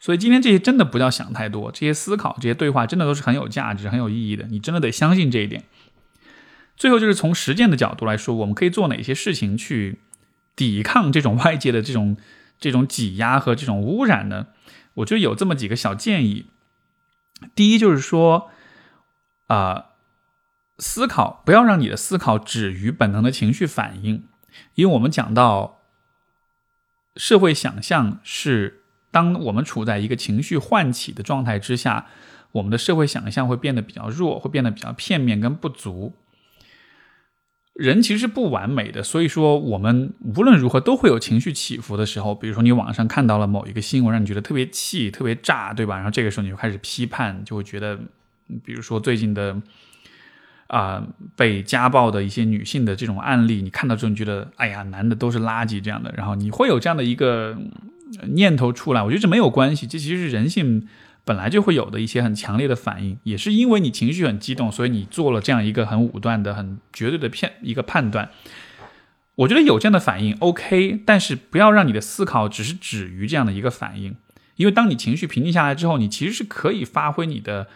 [0.00, 4.46] 所以今天这些真的不要想太多，这些思考、这些对话真的都是很有价值、很有意义的。
[4.50, 5.62] 你真的得相信这一点。
[6.74, 9.98] 最后就是从实践的角度来说，我们可以做哪些事情去
[10.56, 12.16] 抵抗这种外界的这种
[12.58, 14.46] 这种挤压和这种污染呢？
[14.94, 16.46] 我就有这么几个小建议。
[17.54, 18.50] 第一就是说，
[19.46, 19.86] 啊，
[20.78, 24.24] 思考不要让你的思考止于本能的情绪反应，
[24.74, 25.80] 因为我们讲到
[27.16, 28.80] 社会想象是。
[29.12, 32.06] 当我们处在一个情绪唤起的状态之下，
[32.52, 36.16] 我们的社会想象会变得比较弱，会变得比较片面跟不足。
[37.74, 42.34] 人其实是不完美的，所以说我们无论如何都会有情绪起伏的时候。
[42.34, 45.96] 比如说你网上看到了某一个新闻，让你觉得特别气、特别炸，对吧？
[45.96, 47.98] 然后这个时候你就开始批判，就会觉得，
[48.64, 49.56] 比如说最近的
[50.66, 51.02] 啊
[51.34, 57.56] 被家暴的一些女性的这种案例，你看到之后你觉得，哎呀，男的都是垃圾这样的，然后你会有这样的一个。
[58.34, 60.86] 念头出来，我觉得这没有关系，这其实是人性
[61.24, 68.30] 本来就会有的一些很强烈的反应，也是因为你情绪很激动，所以你做了这样一个很武断的、很绝对的片一个判断。
[69.36, 74.16] 我觉得有这样的反应 OK，但是不要让你的思考只是止于这样的一个反应，
[74.56, 77.68] 因为当你情绪平静下来之后，你其实是可以发挥你的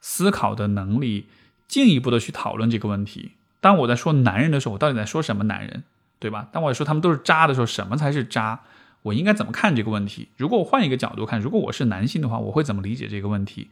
[0.00, 1.26] 思考的能力，
[1.68, 3.32] 进一步的去讨论这个问题。
[3.60, 5.84] 当我在说男人的时候，我到底在说什么男人，
[6.18, 6.48] 对吧？
[6.50, 8.60] 当我说他们都是渣的时候，什么才是渣？
[9.06, 10.28] 我应该怎么看这个问题？
[10.36, 13.68] 如果我换一个角度看，如果我是男性的话，我会怎么理解这个问题？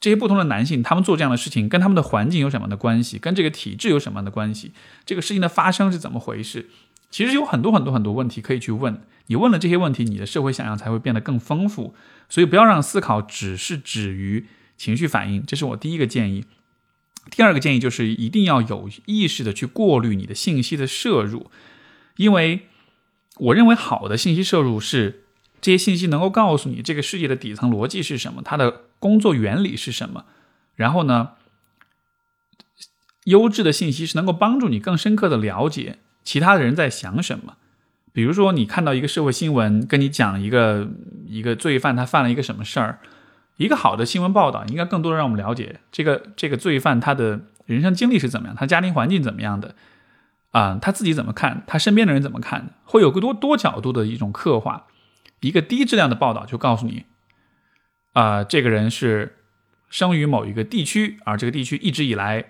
[0.00, 3.18] 这些不同的男性，他们做这样的事情，跟他们的环境有什么样的关系？
[3.18, 4.72] 跟这个体制有什么样的关系？
[5.04, 6.68] 这个事情的发生是怎么回事？
[7.10, 9.02] 其实有很多很多很多问题可以去问。
[9.26, 11.94] 你问了这些问题，你的社会想象才会变得更丰富。
[12.28, 14.46] 所以不要让思考只是止于
[14.76, 16.44] 情绪反应，这是我第一个建议。
[17.30, 21.50] 第二个建议就是一定要有意识的去过滤你的信息的摄入，
[22.16, 22.66] 因为。
[23.40, 25.24] 我认为好的信息摄入是
[25.60, 30.24] 这些信息能够告诉你这个世界的底层逻辑是什么，它的工作原理是什么。
[30.74, 31.30] 然后呢，
[33.24, 37.56] 优质的信息是能够帮助你更深刻的了解其他的人在想什么。
[38.12, 40.90] 比如说，你看到一个社会新闻，跟你讲一个
[41.26, 42.98] 一个罪犯他犯了一个什么事儿，
[43.56, 49.74] 一个好的新闻报道应该更多的让我们了解这个这个罪犯他的人生经历是怎么样，他家庭环境怎么样的。
[50.50, 51.62] 啊，他自己怎么看？
[51.66, 52.70] 他身边的人怎么看？
[52.84, 54.86] 会有个多多角度的一种刻画。
[55.40, 57.04] 一个低质量的报道就告诉你，
[58.12, 59.38] 啊，这个人是
[59.88, 62.44] 生于某一个地区，而这个地区一直以来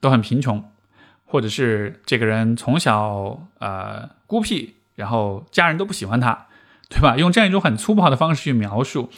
[0.00, 0.70] 都很贫穷，
[1.24, 6.48] 或者是这个人从小呃孤僻，然后家人都不喜欢他，
[6.90, 7.16] 对吧？
[7.16, 9.08] 用这样一种很粗暴的方式去描述。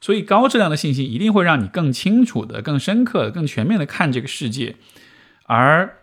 [0.00, 4.76] 所以，高质量的信息一定会让你更清楚的、更深刻的、更全面的看这个世界，
[5.46, 5.96] 而。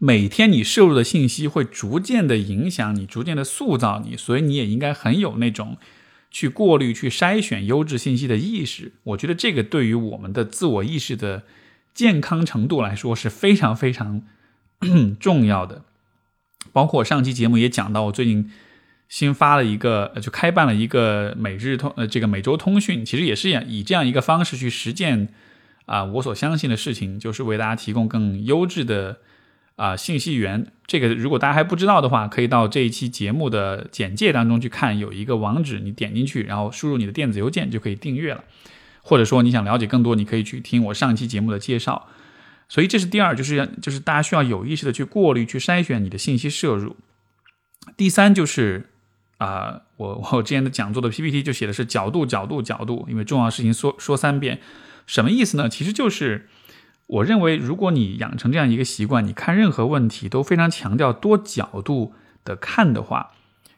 [0.00, 5.76] 每天你摄入的信息会逐渐的影响你，逐渐的塑造你，所以你也应该很有那种
[6.30, 8.92] 去过滤、去筛选优质信息的意识。
[9.02, 11.42] 我觉得这个对于我们的自我意识的
[11.92, 14.22] 健康程度来说是非常非常
[15.18, 15.82] 重要的。
[16.72, 18.52] 包括上期节目也讲到，我最近
[19.08, 25.30] 新发了一个，就开办了一个每日通呃这个每周通讯，其实也是以这样一个方式去实践
[25.86, 29.18] 啊我所相信的事情，就是为大家提供更优质的。
[29.78, 38.42] 啊，信息源这个，如果大家还不知道的话，可以到这一期节目的简介当中去看，有一个网址，你点进去，然后输入你的电子邮件就可以订阅了。
[39.02, 42.08] 或者说你想了解更多，你可以去听我上期节目的介绍。
[42.68, 46.96] 所以这是第二，就是就是大家需要有意识的去过滤、去筛选你的信息摄入。
[47.96, 48.90] 第三就是
[49.38, 54.60] 啊，我我之前的讲座的 PPT 就写的是角度、角度、角度，因为重要事情说说三遍，
[55.06, 55.68] 什么意思呢？
[55.68, 56.48] 其实就是
[57.08, 62.12] 我认为，如果你养成这样一个习惯，你看任何问题都非常强调多角度
[62.44, 63.32] 的看的话，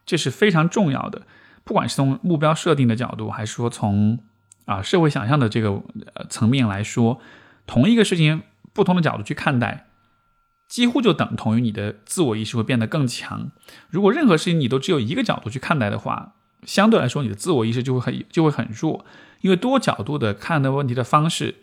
[0.05, 1.23] 这是非常重要的。
[1.63, 4.19] 不管是从目标设定的角度，还是说从
[4.65, 5.81] 啊社会想象的这个
[6.29, 7.21] 层面来说，
[7.67, 8.43] 同一个事情
[8.73, 9.87] 不同的角度去看待，
[10.67, 13.53] 几乎就等同于你的自我意识会变得更强。
[13.89, 16.33] 如果任何事情你都只有一个角度去看待的话，
[16.65, 19.05] 相对来说你的自我意识就会很就会很弱，
[19.43, 21.57] 因为多角度的看的问题的方式，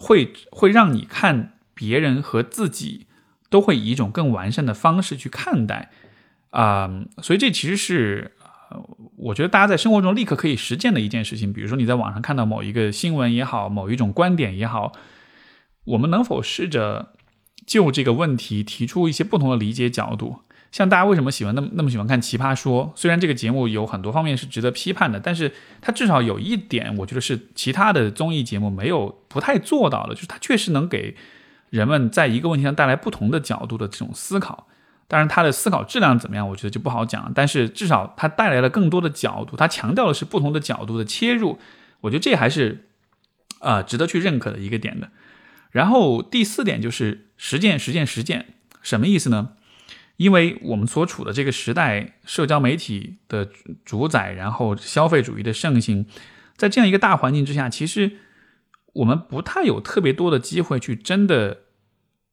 [0.00, 3.08] 会会让你看别人和自己
[3.50, 5.90] 都会以一种更完善的方式去看待。
[6.50, 8.32] 啊，所以这其实是，
[9.16, 11.52] 我觉得大家在生活中立刻可以实践的一件事情。
[11.52, 14.92] 比如说你在网上看到某一个新闻也好，某一种观点也好，
[15.84, 17.14] 我们能否试着
[17.66, 20.38] 就这个问题提出一些不同的理解角度？
[20.70, 22.92] 像大家为什么喜欢那么那么喜欢看《奇葩说》？
[23.00, 31.16] 虽然这个节目有很多方面是值得批判的，但是它至少有一点，我觉得是其他的综艺节目没有不太做到的，就是它确实能给
[31.70, 34.66] 人们在一个问题上带来不同的角度的这种思考。
[35.06, 37.32] 当然，他的思考质量怎么样，我觉得就不好讲。
[37.34, 41.58] 但是至少他带来了更多的角度，他强调的是不同的角度的切入，
[42.02, 42.84] 我觉得这还是
[43.60, 45.08] 啊值得去认可的一个点的。
[45.70, 48.46] 然后第四点就是实践，实践，实践，
[48.82, 49.52] 什么意思呢？
[50.18, 53.48] 因为我们所处的这个时代，社交媒体的
[53.84, 56.04] 主宰，然后消费主义的盛行，
[56.56, 58.18] 在这样一个大环境之下，其实
[58.94, 61.60] 我们不太有特别多的机会去真的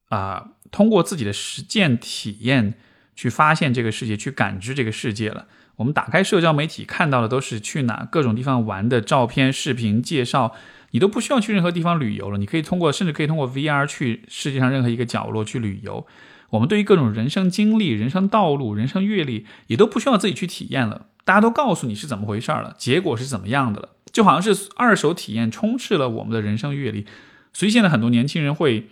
[0.10, 0.52] 啊。
[0.72, 2.74] 通过自己的实践体验
[3.16, 5.48] 去发现这个世界，去感知这个世界了。
[5.76, 10.56] 我们打开社交媒体看到的都是去哪各种地方玩的照片、视频介绍，
[10.92, 12.40] 你都不需要去任何地方旅游了。
[12.40, 16.06] 你可以通过，甚至可以通过 VR 去世界上任何一个角落去旅游。
[16.52, 21.08] 我们对于各种人生经历、人生道路、人生阅历，也都不需要自己去体验了。
[21.24, 27.06] 大家都告诉你是怎么回事了，结果是怎么样的了，就好像是二手体验充斥了我们的人生阅历。
[27.54, 28.88] 所以现在很多年轻人会。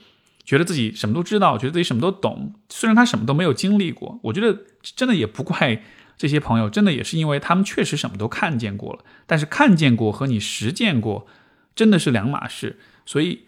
[0.45, 4.19] 觉得自己什么都知道，觉得自己什么都懂，虽然他什么都没有经历过。
[4.23, 5.81] 我觉得真的也不怪
[6.17, 9.05] 这些朋友，真的也是因为他们确实什么都看见过了。
[9.25, 11.25] 但是看见过和你实践过
[11.73, 13.43] 真的是两码事，所以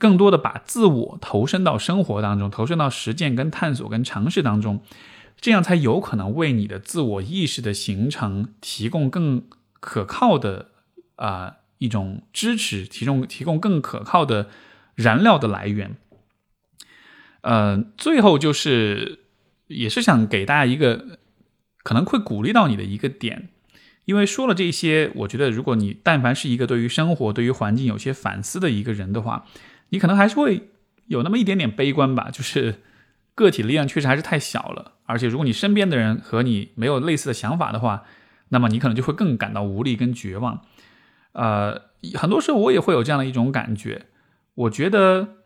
[0.00, 4.82] 更多的把自我投身到生活当中，投身到实践、跟探索、跟尝试当中，
[5.38, 9.44] 这样才有可能为你的自我意识的形成提供更
[9.78, 10.70] 可靠的
[11.16, 14.48] 啊一种支持，提供提供更可靠的
[14.94, 15.96] 燃料的来源。
[17.42, 19.20] 呃，最后就是，
[19.66, 21.18] 也是想给大家一个
[21.82, 23.50] 可能会鼓励到你的一个点，
[24.06, 29.46] 因为说了这些，我觉得如果你但凡是一个对于生活、对于环境有些反思的一个人的话，
[29.90, 30.70] 你可能还是会
[31.06, 32.30] 有那么一点点悲观吧。
[32.32, 32.80] 就是
[33.34, 38.04] 个体力量确实还是太小了，而且如果你身边的人和你没有类似的想法的话，
[38.48, 40.62] 那么你可能就会更感到无力跟绝望。
[41.32, 41.82] 呃，
[42.14, 44.06] 很多时候我也会有这样的一种感觉，
[44.54, 45.36] 我觉得。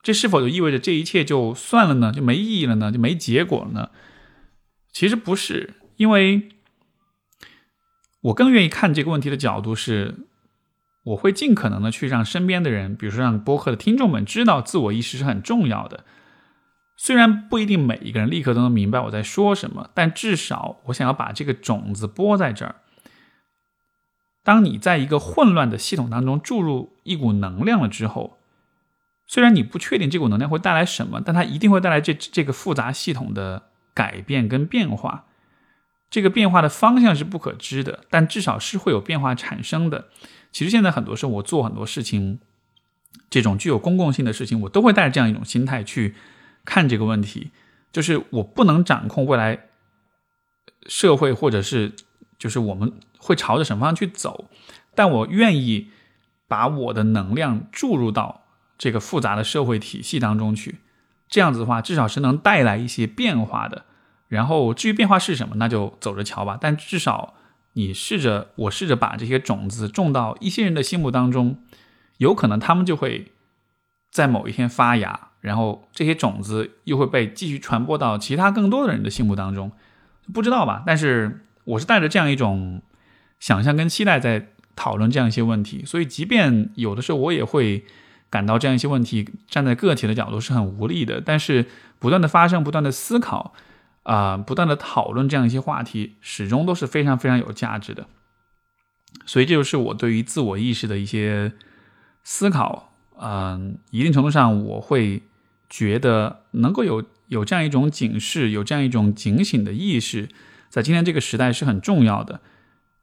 [0.00, 2.12] 这是否就意味着这一切就算了呢？
[2.12, 2.92] 就没意义了呢？
[2.92, 3.90] 就没结果了呢？
[4.92, 6.48] 其实不是，因为
[8.20, 10.14] 我更愿意看这个问题的角度是，
[11.08, 16.04] 我会尽可能的去让身边的人，比如说让播客的听众们知道，自我意识是很重要的。
[16.96, 22.76] 虽然不一定每一个人立刻都能明白我在说什么，但至少我想要把这个种子播在这儿。
[24.42, 28.38] 当你在一个混乱的系统当中注入一股能量了之后。
[29.30, 35.26] 虽然你不确定这股能量会带来什么，但它一定会带来这这个复杂系统的改变跟变化。
[36.08, 40.08] 这个变化的方向是不可知的，但至少是会有变化产生的。
[40.52, 42.40] 其实现在很多时候我做很多事情，
[43.30, 46.14] 这种具有公共性的事情，我都会带着这样一种心态去
[46.64, 47.50] 看这个问题，
[47.92, 49.66] 就是我不能掌控未来
[50.86, 51.92] 社会或者是
[52.38, 54.48] 就是我们会朝着什么方向去走，
[54.94, 55.90] 但我愿意
[56.46, 58.44] 把我的能量注入到。
[58.80, 60.78] 这个复杂的社会体系当中去，
[61.28, 63.84] 这样子的话，至少是能带来一些变化的。
[64.28, 66.56] 然后至于变化是什么，那就走着瞧吧。
[66.60, 67.34] 但至少
[67.78, 71.62] 你试着，我试着把这些种子种到一些人的心目当中，
[72.16, 73.30] 有可能他们就会
[74.10, 79.70] 在某一天发芽，然后这些种子又会被继续传播到其他更多的人的心目当中，
[80.34, 80.82] 不知道吧？
[80.84, 82.82] 但是我是带着这样一种
[83.38, 87.84] 想象跟期待在讨论这样一些问题，所以即便有的时候我也会。
[88.30, 91.18] 感到这样一些问题，站在个体的角度是很无力的。
[91.18, 91.64] 但是
[91.98, 93.54] 不断的发生、不断的思考，
[94.08, 98.06] 啊，不断的讨论这样一些话题，始终都是非常非常有价值的。
[99.26, 101.52] 所以这就是我对于自我意识的一些
[102.24, 105.22] 思考嗯，一定程度上我会
[105.68, 110.30] 觉得能够有有这样一种警示，有这样一种警醒的意识，
[110.70, 112.40] 在今天这个时代是很重要的。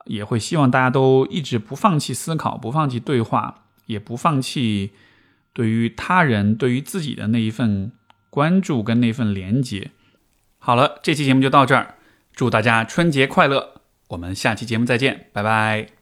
[0.05, 4.91] 也会希望大家都一直不放弃思考，不放弃对话，也不放弃
[5.51, 7.91] 对于他人、对于自己的那一份
[8.29, 9.91] 关注跟那份连接。
[10.65, 11.93] 好了，这期节目就到这儿，
[12.33, 13.81] 祝大家春节快乐！
[14.07, 15.94] 我们下期节目再见，拜拜。